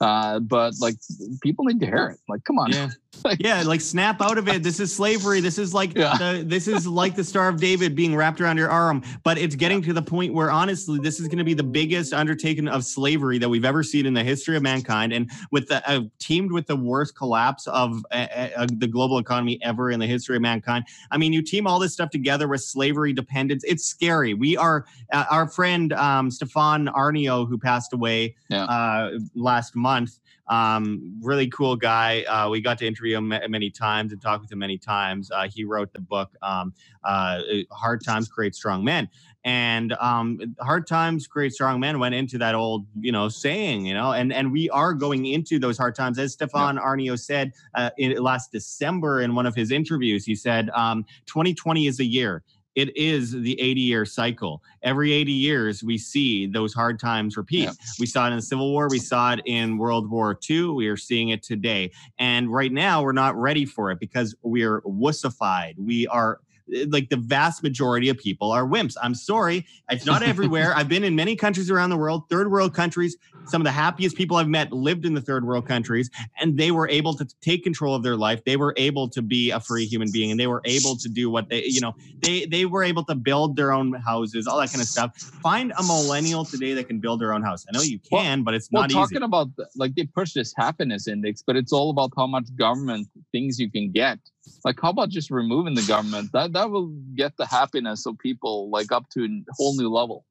uh 0.01 0.39
but 0.39 0.73
like 0.79 0.95
people 1.41 1.65
need 1.65 1.79
to 1.79 1.85
hear 1.85 2.07
it 2.07 2.19
like 2.27 2.43
come 2.43 2.57
on. 2.57 2.71
Yeah. 2.71 2.89
Like, 3.23 3.41
yeah 3.41 3.61
like 3.61 3.79
snap 3.79 4.21
out 4.21 4.37
of 4.37 4.49
it. 4.49 4.63
This 4.63 4.81
is 4.81 4.93
slavery. 4.93 5.39
This 5.39 5.57
is 5.57 5.73
like 5.73 5.95
yeah. 5.95 6.17
the, 6.17 6.43
this 6.45 6.67
is 6.67 6.85
like 6.85 7.15
the 7.15 7.23
star 7.23 7.47
of 7.47 7.61
david 7.61 7.95
being 7.95 8.15
wrapped 8.15 8.41
around 8.41 8.57
your 8.57 8.69
arm 8.69 9.03
but 9.23 9.37
it's 9.37 9.55
getting 9.55 9.81
to 9.83 9.93
the 9.93 10.01
point 10.01 10.33
where 10.33 10.51
honestly 10.51 10.99
this 10.99 11.19
is 11.19 11.27
going 11.27 11.37
to 11.37 11.43
be 11.43 11.53
the 11.53 11.63
biggest 11.63 12.11
undertaking 12.11 12.67
of 12.67 12.83
slavery 12.83 13.37
that 13.37 13.47
we've 13.47 13.63
ever 13.63 13.83
seen 13.83 14.05
in 14.05 14.13
the 14.13 14.23
history 14.23 14.57
of 14.57 14.63
mankind 14.63 15.13
and 15.13 15.29
with 15.51 15.67
the 15.67 15.87
uh, 15.89 16.01
teamed 16.19 16.51
with 16.51 16.65
the 16.65 16.75
worst 16.75 17.15
collapse 17.15 17.67
of 17.67 18.03
uh, 18.11 18.22
uh, 18.23 18.67
the 18.73 18.87
global 18.87 19.17
economy 19.17 19.59
ever 19.61 19.91
in 19.91 19.99
the 19.99 20.07
history 20.07 20.35
of 20.35 20.41
mankind 20.41 20.85
i 21.11 21.17
mean 21.17 21.33
you 21.33 21.41
team 21.41 21.67
all 21.67 21.79
this 21.79 21.93
stuff 21.93 22.09
together 22.09 22.47
with 22.47 22.61
slavery 22.61 23.13
dependence 23.13 23.63
it's 23.65 23.85
scary 23.85 24.33
we 24.33 24.57
are 24.57 24.85
uh, 25.11 25.25
our 25.29 25.47
friend 25.47 25.93
um, 25.93 26.29
stefan 26.29 26.87
aarnio 26.87 27.47
who 27.47 27.57
passed 27.57 27.93
away 27.93 28.35
yeah. 28.49 28.65
Uh, 28.65 29.11
last 29.35 29.75
month 29.75 30.19
um, 30.47 31.19
really 31.21 31.47
cool 31.49 31.75
guy. 31.75 32.23
Uh, 32.23 32.49
we 32.49 32.61
got 32.61 32.77
to 32.79 32.87
interview 32.87 33.17
him 33.17 33.29
many 33.49 33.69
times 33.69 34.11
and 34.11 34.21
talk 34.21 34.41
with 34.41 34.51
him 34.51 34.59
many 34.59 34.77
times. 34.77 35.31
Uh, 35.31 35.47
he 35.47 35.63
wrote 35.63 35.93
the 35.93 36.01
book 36.01 36.31
um, 36.41 36.73
uh, 37.03 37.39
"Hard 37.71 38.03
Times 38.03 38.27
Create 38.27 38.55
Strong 38.55 38.83
Men," 38.83 39.09
and 39.43 39.93
um, 39.93 40.39
"Hard 40.59 40.87
Times 40.87 41.27
Create 41.27 41.53
Strong 41.53 41.79
Men" 41.79 41.99
went 41.99 42.15
into 42.15 42.37
that 42.37 42.55
old, 42.55 42.85
you 42.99 43.11
know, 43.11 43.29
saying, 43.29 43.85
you 43.85 43.93
know, 43.93 44.11
and 44.11 44.31
and 44.31 44.51
we 44.51 44.69
are 44.69 44.93
going 44.93 45.25
into 45.25 45.59
those 45.59 45.77
hard 45.77 45.95
times, 45.95 46.19
as 46.19 46.33
Stefan 46.33 46.75
yeah. 46.75 46.81
Aarnio 46.81 47.19
said 47.19 47.53
uh, 47.75 47.89
in, 47.97 48.15
last 48.21 48.51
December 48.51 49.21
in 49.21 49.35
one 49.35 49.45
of 49.45 49.55
his 49.55 49.71
interviews. 49.71 50.25
He 50.25 50.35
said, 50.35 50.67
"2020 50.67 51.87
um, 51.87 51.89
is 51.89 51.99
a 51.99 52.05
year." 52.05 52.43
it 52.75 52.95
is 52.97 53.31
the 53.31 53.59
80 53.59 53.81
year 53.81 54.05
cycle. 54.05 54.61
Every 54.81 55.13
80 55.13 55.31
years, 55.31 55.83
we 55.83 55.97
see 55.97 56.47
those 56.47 56.73
hard 56.73 56.99
times 56.99 57.37
repeat. 57.37 57.65
Yeah. 57.65 57.71
We 57.99 58.05
saw 58.05 58.25
it 58.25 58.31
in 58.31 58.37
the 58.37 58.41
Civil 58.41 58.71
War, 58.71 58.87
we 58.89 58.99
saw 58.99 59.33
it 59.33 59.41
in 59.45 59.77
World 59.77 60.09
War 60.09 60.37
II, 60.49 60.69
we 60.69 60.87
are 60.87 60.97
seeing 60.97 61.29
it 61.29 61.43
today. 61.43 61.91
And 62.17 62.51
right 62.51 62.71
now, 62.71 63.03
we're 63.03 63.11
not 63.11 63.35
ready 63.35 63.65
for 63.65 63.91
it 63.91 63.99
because 63.99 64.35
we 64.41 64.63
are 64.63 64.81
wussified. 64.81 65.75
We 65.77 66.07
are 66.07 66.39
like 66.87 67.09
the 67.09 67.17
vast 67.17 67.63
majority 67.63 68.09
of 68.09 68.17
people 68.17 68.51
are 68.51 68.65
wimps. 68.65 68.95
I'm 69.01 69.15
sorry, 69.15 69.65
it's 69.89 70.05
not 70.05 70.23
everywhere. 70.23 70.73
I've 70.75 70.89
been 70.89 71.03
in 71.03 71.15
many 71.15 71.35
countries 71.35 71.69
around 71.69 71.89
the 71.89 71.97
world, 71.97 72.29
third 72.29 72.51
world 72.51 72.73
countries. 72.73 73.17
Some 73.45 73.61
of 73.61 73.65
the 73.65 73.71
happiest 73.71 74.15
people 74.15 74.37
I've 74.37 74.47
met 74.47 74.71
lived 74.71 75.05
in 75.05 75.13
the 75.13 75.21
third 75.21 75.45
world 75.45 75.67
countries, 75.67 76.09
and 76.39 76.57
they 76.57 76.71
were 76.71 76.87
able 76.87 77.13
to 77.15 77.27
take 77.41 77.63
control 77.63 77.93
of 77.93 78.01
their 78.01 78.15
life. 78.15 78.43
They 78.45 78.55
were 78.55 78.73
able 78.77 79.09
to 79.09 79.21
be 79.21 79.51
a 79.51 79.59
free 79.59 79.85
human 79.85 80.11
being, 80.11 80.31
and 80.31 80.39
they 80.39 80.47
were 80.47 80.61
able 80.63 80.95
to 80.95 81.09
do 81.09 81.29
what 81.29 81.49
they, 81.49 81.65
you 81.65 81.81
know, 81.81 81.93
they 82.21 82.45
they 82.45 82.65
were 82.65 82.83
able 82.83 83.03
to 83.05 83.15
build 83.15 83.57
their 83.57 83.73
own 83.73 83.93
houses, 83.93 84.47
all 84.47 84.59
that 84.59 84.69
kind 84.69 84.81
of 84.81 84.87
stuff. 84.87 85.17
Find 85.17 85.73
a 85.77 85.83
millennial 85.83 86.45
today 86.45 86.73
that 86.73 86.87
can 86.87 86.99
build 86.99 87.19
their 87.19 87.33
own 87.33 87.43
house. 87.43 87.65
I 87.67 87.77
know 87.77 87.83
you 87.83 87.99
can, 87.99 88.39
well, 88.39 88.45
but 88.45 88.53
it's 88.53 88.71
not 88.71 88.91
well, 88.91 89.01
talking 89.01 89.17
easy. 89.17 89.25
about 89.25 89.49
like 89.75 89.95
they 89.95 90.05
push 90.05 90.33
this 90.33 90.53
happiness 90.55 91.07
index, 91.07 91.43
but 91.45 91.57
it's 91.57 91.73
all 91.73 91.89
about 91.89 92.11
how 92.15 92.27
much 92.27 92.45
government 92.55 93.07
things 93.33 93.59
you 93.59 93.69
can 93.69 93.91
get 93.91 94.19
like 94.65 94.79
how 94.81 94.89
about 94.89 95.09
just 95.09 95.31
removing 95.31 95.73
the 95.73 95.83
government 95.83 96.31
that 96.33 96.53
that 96.53 96.62
will 96.65 96.87
get 97.15 97.37
the 97.37 97.45
happiness 97.45 98.05
of 98.05 98.17
people 98.19 98.69
like 98.69 98.91
up 98.91 99.09
to 99.09 99.25
a 99.25 99.53
whole 99.53 99.75
new 99.77 99.89
level. 99.89 100.25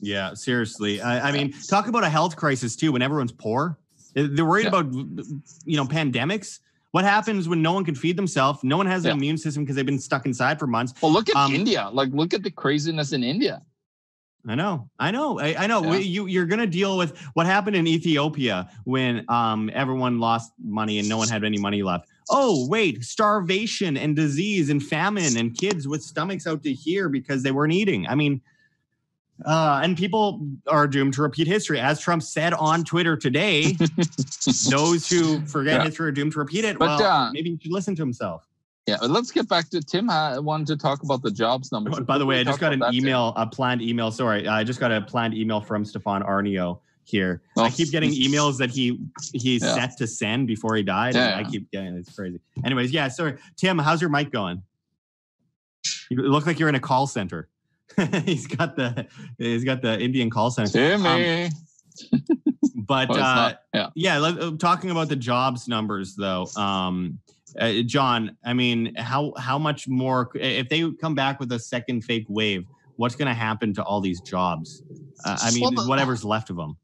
Yeah 0.00 0.34
seriously. 0.34 1.00
I, 1.00 1.28
I, 1.28 1.32
mean 1.32 1.52
talk 1.68 1.88
about 1.88 2.04
a 2.04 2.08
health 2.08 2.36
crisis 2.36 2.76
too 2.76 2.92
when 2.92 3.02
everyone's 3.02 3.32
poor. 3.32 3.78
They're 4.14 4.44
worried 4.44 4.64
yeah. 4.64 4.80
about 4.80 4.94
you 5.64 5.76
know 5.76 5.84
pandemics. 5.84 6.60
What 6.92 7.04
happens 7.04 7.48
when 7.48 7.60
no 7.60 7.72
one 7.72 7.84
can 7.84 7.94
feed 7.94 8.16
themselves? 8.16 8.62
No 8.62 8.76
one 8.76 8.86
has 8.86 9.04
an 9.04 9.08
yeah. 9.08 9.16
immune 9.16 9.36
system 9.36 9.64
because 9.64 9.76
they've 9.76 9.84
been 9.84 9.98
stuck 9.98 10.24
inside 10.24 10.58
for 10.58 10.66
months. 10.66 10.94
Well 11.02 11.12
look 11.12 11.28
at 11.28 11.36
um, 11.36 11.54
india. 11.54 11.88
Like 11.92 12.10
look 12.12 12.34
at 12.34 12.42
the 12.42 12.50
craziness 12.50 13.12
in 13.12 13.24
india. 13.24 13.62
I 14.48 14.54
know, 14.54 14.88
I 15.00 15.10
know, 15.10 15.40
I, 15.40 15.64
I 15.64 15.66
know. 15.66 15.82
Yeah. 15.82 15.98
You 15.98 16.26
you're 16.26 16.46
gonna 16.46 16.68
deal 16.68 16.96
with 16.96 17.18
what 17.34 17.46
happened 17.46 17.74
in 17.74 17.86
Ethiopia 17.86 18.70
when 18.84 19.24
um 19.28 19.70
everyone 19.74 20.20
lost 20.20 20.52
money 20.64 21.00
and 21.00 21.08
no 21.08 21.18
one 21.18 21.28
had 21.34 21.42
any 21.44 21.58
money 21.58 21.82
left 21.82 22.08
oh, 22.30 22.66
wait, 22.68 23.04
starvation 23.04 23.96
and 23.96 24.16
disease 24.16 24.70
and 24.70 24.82
famine 24.82 25.36
and 25.36 25.56
kids 25.56 25.86
with 25.86 26.02
stomachs 26.02 26.46
out 26.46 26.62
to 26.62 26.72
here 26.72 27.08
because 27.08 27.42
they 27.42 27.52
weren't 27.52 27.72
eating. 27.72 28.06
I 28.06 28.14
mean, 28.14 28.40
Uh, 29.44 29.80
and 29.82 29.98
people 29.98 30.40
are 30.66 30.88
doomed 30.88 31.12
to 31.12 31.20
repeat 31.20 31.46
history. 31.46 31.78
As 31.78 32.00
Trump 32.00 32.22
said 32.22 32.54
on 32.54 32.84
Twitter 32.84 33.18
today, 33.18 33.72
those 34.70 35.06
who 35.10 35.44
forget 35.44 35.80
yeah. 35.80 35.84
history 35.84 36.08
are 36.08 36.12
doomed 36.12 36.32
to 36.32 36.38
repeat 36.38 36.64
it. 36.64 36.78
But, 36.78 36.98
well, 36.98 37.02
uh, 37.02 37.32
maybe 37.32 37.50
he 37.50 37.58
should 37.60 37.72
listen 37.72 37.94
to 37.96 38.02
himself. 38.02 38.48
Yeah, 38.86 38.96
let's 39.02 39.30
get 39.30 39.48
back 39.48 39.68
to 39.70 39.82
Tim. 39.82 40.08
I 40.08 40.38
wanted 40.38 40.68
to 40.68 40.76
talk 40.76 41.02
about 41.02 41.20
the 41.20 41.30
jobs 41.30 41.70
numbers. 41.70 42.00
By 42.00 42.18
the 42.18 42.24
way, 42.24 42.40
I 42.40 42.44
just 42.44 42.60
got 42.60 42.72
an 42.72 42.82
email, 42.94 43.32
too? 43.32 43.42
a 43.42 43.46
planned 43.46 43.82
email. 43.82 44.10
Sorry, 44.10 44.48
I 44.48 44.64
just 44.64 44.80
got 44.80 44.92
a 44.92 45.02
planned 45.02 45.34
email 45.34 45.60
from 45.60 45.84
Stefan 45.84 46.22
Aarnio 46.22 46.78
here. 47.06 47.42
Oh. 47.56 47.62
I 47.62 47.70
keep 47.70 47.90
getting 47.90 48.10
emails 48.10 48.58
that 48.58 48.70
he 48.70 48.98
he's 49.32 49.62
yeah. 49.62 49.74
set 49.74 49.96
to 49.98 50.06
send 50.06 50.46
before 50.46 50.76
he 50.76 50.82
died. 50.82 51.14
Yeah, 51.14 51.36
I 51.36 51.44
keep 51.44 51.70
getting 51.70 51.96
it's 51.96 52.14
crazy. 52.14 52.40
Anyways, 52.64 52.92
yeah. 52.92 53.08
Sorry, 53.08 53.36
Tim. 53.56 53.78
How's 53.78 54.00
your 54.00 54.10
mic 54.10 54.30
going? 54.30 54.62
You 56.10 56.22
look 56.22 56.46
like 56.46 56.58
you're 56.58 56.68
in 56.68 56.74
a 56.74 56.80
call 56.80 57.06
center. 57.06 57.48
he's 58.24 58.46
got 58.46 58.76
the 58.76 59.06
he's 59.38 59.64
got 59.64 59.82
the 59.82 59.98
Indian 59.98 60.30
call 60.30 60.50
center. 60.50 60.70
Timmy. 60.70 61.44
Um, 61.44 61.50
but 62.74 63.10
uh, 63.10 63.54
yeah, 63.72 63.88
yeah. 63.94 64.20
Uh, 64.20 64.50
talking 64.58 64.90
about 64.90 65.08
the 65.08 65.16
jobs 65.16 65.68
numbers 65.68 66.14
though. 66.14 66.46
Um, 66.56 67.18
uh, 67.58 67.82
John, 67.86 68.36
I 68.44 68.52
mean, 68.52 68.94
how 68.96 69.32
how 69.38 69.58
much 69.58 69.88
more 69.88 70.30
if 70.34 70.68
they 70.68 70.90
come 71.00 71.14
back 71.14 71.40
with 71.40 71.52
a 71.52 71.58
second 71.58 72.02
fake 72.02 72.26
wave? 72.28 72.66
What's 72.96 73.14
going 73.14 73.28
to 73.28 73.34
happen 73.34 73.74
to 73.74 73.82
all 73.82 74.00
these 74.00 74.22
jobs? 74.22 74.82
Uh, 75.24 75.36
I 75.42 75.50
mean, 75.52 75.60
well, 75.60 75.70
the, 75.70 75.84
whatever's 75.84 76.24
left 76.24 76.48
of 76.48 76.56
them. 76.56 76.78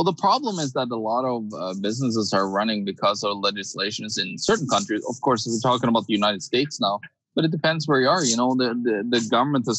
Well, 0.00 0.14
the 0.14 0.18
problem 0.18 0.58
is 0.58 0.72
that 0.72 0.88
a 0.90 0.96
lot 0.96 1.26
of 1.26 1.52
uh, 1.52 1.74
businesses 1.78 2.32
are 2.32 2.48
running 2.48 2.86
because 2.86 3.22
of 3.22 3.36
legislations 3.36 4.16
in 4.16 4.38
certain 4.38 4.66
countries. 4.66 5.04
Of 5.06 5.20
course, 5.20 5.46
we're 5.46 5.60
talking 5.60 5.90
about 5.90 6.06
the 6.06 6.14
United 6.14 6.42
States 6.42 6.80
now, 6.80 7.00
but 7.34 7.44
it 7.44 7.50
depends 7.50 7.86
where 7.86 8.00
you 8.00 8.08
are. 8.08 8.24
You 8.24 8.38
know, 8.38 8.54
the 8.54 8.68
the, 8.68 9.04
the 9.06 9.28
government 9.28 9.66
has 9.66 9.78